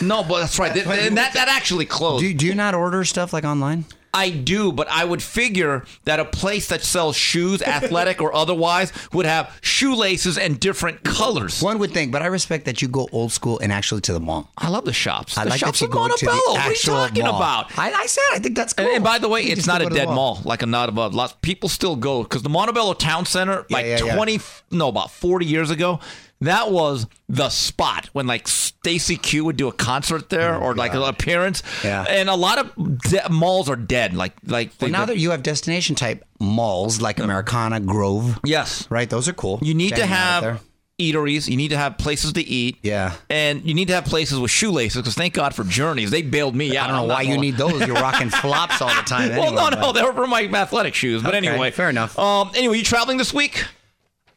No, 0.00 0.22
but 0.22 0.40
that's 0.40 0.58
right. 0.58 0.72
Th- 0.74 0.86
and 0.86 1.16
that 1.16 1.34
that 1.34 1.48
actually 1.48 1.86
closed. 1.86 2.22
Do, 2.22 2.32
do 2.32 2.46
you 2.46 2.54
not 2.54 2.74
order 2.74 3.04
stuff 3.04 3.32
like 3.32 3.44
online? 3.44 3.84
I 4.14 4.30
do, 4.30 4.72
but 4.72 4.88
I 4.88 5.04
would 5.04 5.22
figure 5.22 5.84
that 6.04 6.20
a 6.20 6.24
place 6.24 6.68
that 6.68 6.82
sells 6.82 7.16
shoes, 7.16 7.60
athletic 7.76 8.22
or 8.22 8.34
otherwise, 8.34 8.92
would 9.12 9.26
have 9.26 9.58
shoelaces 9.60 10.38
and 10.38 10.58
different 10.58 11.02
colors. 11.02 11.60
One 11.60 11.78
would 11.80 11.90
think, 11.92 12.12
but 12.12 12.22
I 12.22 12.26
respect 12.26 12.64
that 12.66 12.80
you 12.80 12.88
go 12.88 13.08
old 13.12 13.32
school 13.32 13.58
and 13.58 13.72
actually 13.72 14.00
to 14.02 14.12
the 14.12 14.20
mall. 14.20 14.50
I 14.56 14.68
love 14.68 14.84
the 14.84 14.92
shops. 14.92 15.36
I 15.36 15.44
the 15.44 15.50
like 15.50 15.60
shops 15.60 15.80
that 15.80 15.86
you 15.86 15.88
of 15.88 15.92
go 15.92 16.16
to 16.16 16.24
the 16.24 16.30
What 16.30 16.60
are 16.60 16.70
you 16.70 16.76
talking 16.76 17.24
mall. 17.24 17.36
about? 17.36 17.78
I, 17.78 17.92
I 17.92 18.06
said 18.06 18.22
I 18.32 18.38
think 18.38 18.56
that's 18.56 18.72
cool. 18.72 18.86
And, 18.86 18.96
and 18.96 19.04
by 19.04 19.18
the 19.18 19.28
way, 19.28 19.42
You 19.42 19.52
it's 19.52 19.66
not 19.66 19.80
a 19.80 19.84
go 19.84 19.88
to 19.88 19.94
the 19.94 20.00
dead 20.00 20.08
mall 20.08 20.40
like 20.44 20.62
a 20.62 20.66
not 20.66 20.88
above. 20.88 21.14
Lots 21.14 21.34
people 21.42 21.68
still 21.68 21.96
go 21.96 22.22
because 22.22 22.42
the 22.42 22.48
Montebello 22.48 22.94
Town 22.94 23.26
Center, 23.26 23.66
like 23.68 23.86
yeah, 23.86 24.04
yeah. 24.04 24.14
twenty, 24.14 24.38
no, 24.70 24.88
about 24.88 25.10
forty 25.10 25.46
years 25.46 25.70
ago, 25.70 26.00
that 26.46 26.70
was 26.70 27.06
the 27.28 27.48
spot 27.48 28.08
when 28.12 28.26
like 28.26 28.46
Stacey 28.48 29.16
Q 29.16 29.44
would 29.46 29.56
do 29.56 29.68
a 29.68 29.72
concert 29.72 30.28
there 30.30 30.56
or 30.56 30.74
like 30.74 30.94
an 30.94 31.02
appearance. 31.02 31.62
Oh, 31.84 31.88
Yeah. 31.88 32.04
and 32.08 32.28
a 32.28 32.34
lot 32.34 32.58
of 32.58 33.00
de- 33.02 33.28
malls 33.30 33.68
are 33.68 33.76
dead. 33.76 34.14
Like 34.14 34.32
like 34.46 34.76
they, 34.78 34.86
Well, 34.86 34.92
now 34.92 35.04
that 35.06 35.18
you 35.18 35.30
have 35.30 35.42
destination 35.42 35.94
type 35.96 36.24
malls 36.40 37.00
like 37.00 37.18
Americana, 37.18 37.80
Grove, 37.80 38.38
yes, 38.44 38.86
right? 38.90 39.08
Those 39.08 39.28
are 39.28 39.32
cool. 39.32 39.58
You 39.62 39.74
need 39.74 39.96
to 39.96 40.06
have 40.06 40.60
eateries. 41.00 41.48
You 41.48 41.56
need 41.56 41.68
to 41.70 41.76
have 41.76 41.98
places 41.98 42.34
to 42.34 42.40
eat. 42.42 42.78
Yeah. 42.82 43.14
And 43.28 43.64
you 43.64 43.74
need 43.74 43.88
to 43.88 43.94
have 43.94 44.04
places 44.04 44.38
with 44.38 44.50
shoelaces 44.52 45.02
because 45.02 45.14
thank 45.16 45.34
God 45.34 45.52
for 45.52 45.64
Journeys. 45.64 46.12
They 46.12 46.22
bailed 46.22 46.54
me 46.54 46.76
out. 46.76 46.84
I 46.84 46.92
don't 46.92 47.08
know 47.08 47.12
why 47.14 47.22
you 47.22 47.36
need 47.36 47.56
those. 47.56 47.84
You're 47.84 47.96
rocking 47.96 48.30
flops 48.42 48.80
all 48.80 48.94
the 48.94 49.02
time. 49.02 49.30
Well, 49.30 49.48
anyway, 49.48 49.56
no, 49.56 49.68
no, 49.70 49.80
but- 49.80 49.92
they 49.92 50.02
were 50.04 50.12
for 50.12 50.26
my 50.28 50.42
athletic 50.44 50.94
shoes. 50.94 51.22
But 51.22 51.34
Okay, 51.34 51.48
anyway, 51.48 51.72
fair 51.72 51.90
enough. 51.90 52.16
Um, 52.18 52.50
anyway, 52.54 52.78
you 52.78 52.84
traveling 52.84 53.18
this 53.18 53.34
week? 53.34 53.64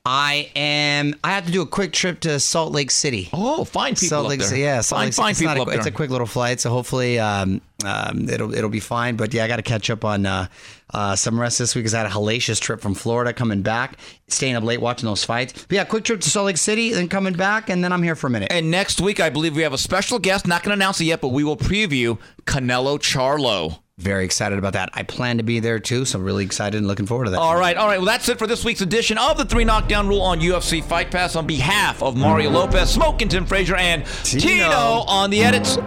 I 0.10 0.50
am. 0.56 1.16
I 1.22 1.32
have 1.32 1.48
to 1.48 1.52
do 1.52 1.62
a 1.62 1.66
quick 1.66 1.92
trip 1.92 2.22
to 2.22 2.40
Salt 2.40 2.72
Lake 2.72 2.92
City. 2.92 3.30
Oh, 3.34 3.66
fine 3.66 3.96
people 3.96 4.08
Salt 4.08 4.32
up 4.32 4.40
there. 4.40 4.58
Yeah, 4.58 4.80
Salt 4.80 5.00
fine, 5.00 5.08
Lake 5.08 5.14
fine 5.14 5.32
It's, 5.32 5.40
people 5.40 5.56
not 5.56 5.62
up 5.62 5.68
a, 5.68 5.72
there. 5.72 5.80
it's 5.80 5.88
a 5.88 5.92
quick 5.92 6.10
little 6.10 6.26
flight, 6.26 6.62
so 6.62 6.70
hopefully 6.70 7.20
um, 7.20 7.60
um, 7.84 8.30
it'll 8.30 8.54
it'll 8.54 8.70
be 8.70 8.80
fine. 8.80 9.18
But 9.18 9.34
yeah, 9.34 9.44
I 9.44 9.50
got 9.50 9.58
to 9.58 9.64
catch 9.64 9.90
up 9.90 10.06
on 10.06 10.26
uh, 10.26 10.48
uh, 10.94 11.18
some 11.18 11.38
rest 11.38 11.60
this 11.60 11.76
week. 11.76 11.84
Because 11.84 11.94
I 11.94 11.98
had 11.98 12.08
a 12.08 12.10
hellacious 12.10 12.58
trip 12.62 12.80
from 12.80 12.94
Florida, 12.94 13.34
coming 13.34 13.64
back, 13.64 13.98
staying 14.30 14.56
up 14.56 14.64
late 14.64 14.80
watching 14.80 15.08
those 15.08 15.26
fights. 15.26 15.66
But 15.68 15.76
yeah, 15.76 15.84
quick 15.84 16.06
trip 16.06 16.22
to 16.22 16.30
Salt 16.30 16.46
Lake 16.46 16.58
City, 16.58 16.94
then 16.94 17.10
coming 17.10 17.34
back, 17.34 17.70
and 17.70 17.84
then 17.84 17.92
I'm 17.92 18.02
here 18.02 18.16
for 18.16 18.28
a 18.28 18.30
minute. 18.30 18.50
And 18.50 18.72
next 18.72 19.02
week, 19.02 19.20
I 19.20 19.30
believe 19.30 19.58
we 19.58 19.64
have 19.64 19.74
a 19.74 19.78
special 19.78 20.20
guest. 20.20 20.48
Not 20.48 20.64
going 20.64 20.70
to 20.70 20.82
announce 20.82 21.02
it 21.02 21.06
yet, 21.06 21.20
but 21.20 21.30
we 21.30 21.44
will 21.44 21.58
preview 21.58 22.18
Canelo 22.46 22.98
Charlo. 22.98 23.80
Very 24.00 24.26
excited 24.26 24.60
about 24.60 24.74
that. 24.74 24.92
I 24.94 25.02
plan 25.02 25.38
to 25.38 25.44
be 25.44 25.60
there 25.60 25.80
too, 25.80 26.06
so 26.06 26.20
I'm 26.20 26.24
really 26.24 26.46
excited 26.46 26.78
and 26.78 26.88
looking 26.88 27.08
forward 27.08 27.26
to 27.26 27.32
that. 27.32 27.40
All 27.40 27.58
right, 27.58 27.76
all 27.76 27.88
right. 27.88 27.98
Well, 27.98 28.06
that's 28.06 28.30
it 28.30 28.38
for 28.38 28.46
this 28.46 28.64
week's 28.64 28.82
edition 28.82 29.18
of 29.18 29.40
the 29.40 29.46
Three 29.46 29.66
Knockdown 29.66 30.08
Rule 30.08 30.22
on 30.22 30.40
UFC 30.40 30.84
Fight 30.84 31.10
Pass. 31.10 31.36
On 31.36 31.48
behalf 31.48 32.04
of 32.04 32.16
Mario 32.16 32.50
mm-hmm. 32.50 32.58
Lopez, 32.58 32.92
Smoke 32.92 33.24
and 33.24 33.32
Tim 33.32 33.48
Frazier, 33.48 33.76
and 33.76 34.06
Tino, 34.24 34.42
Tino 34.42 35.04
on 35.08 35.32
the 35.32 35.44
edits, 35.44 35.78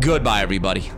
goodbye, 0.00 0.42
everybody. 0.42 0.90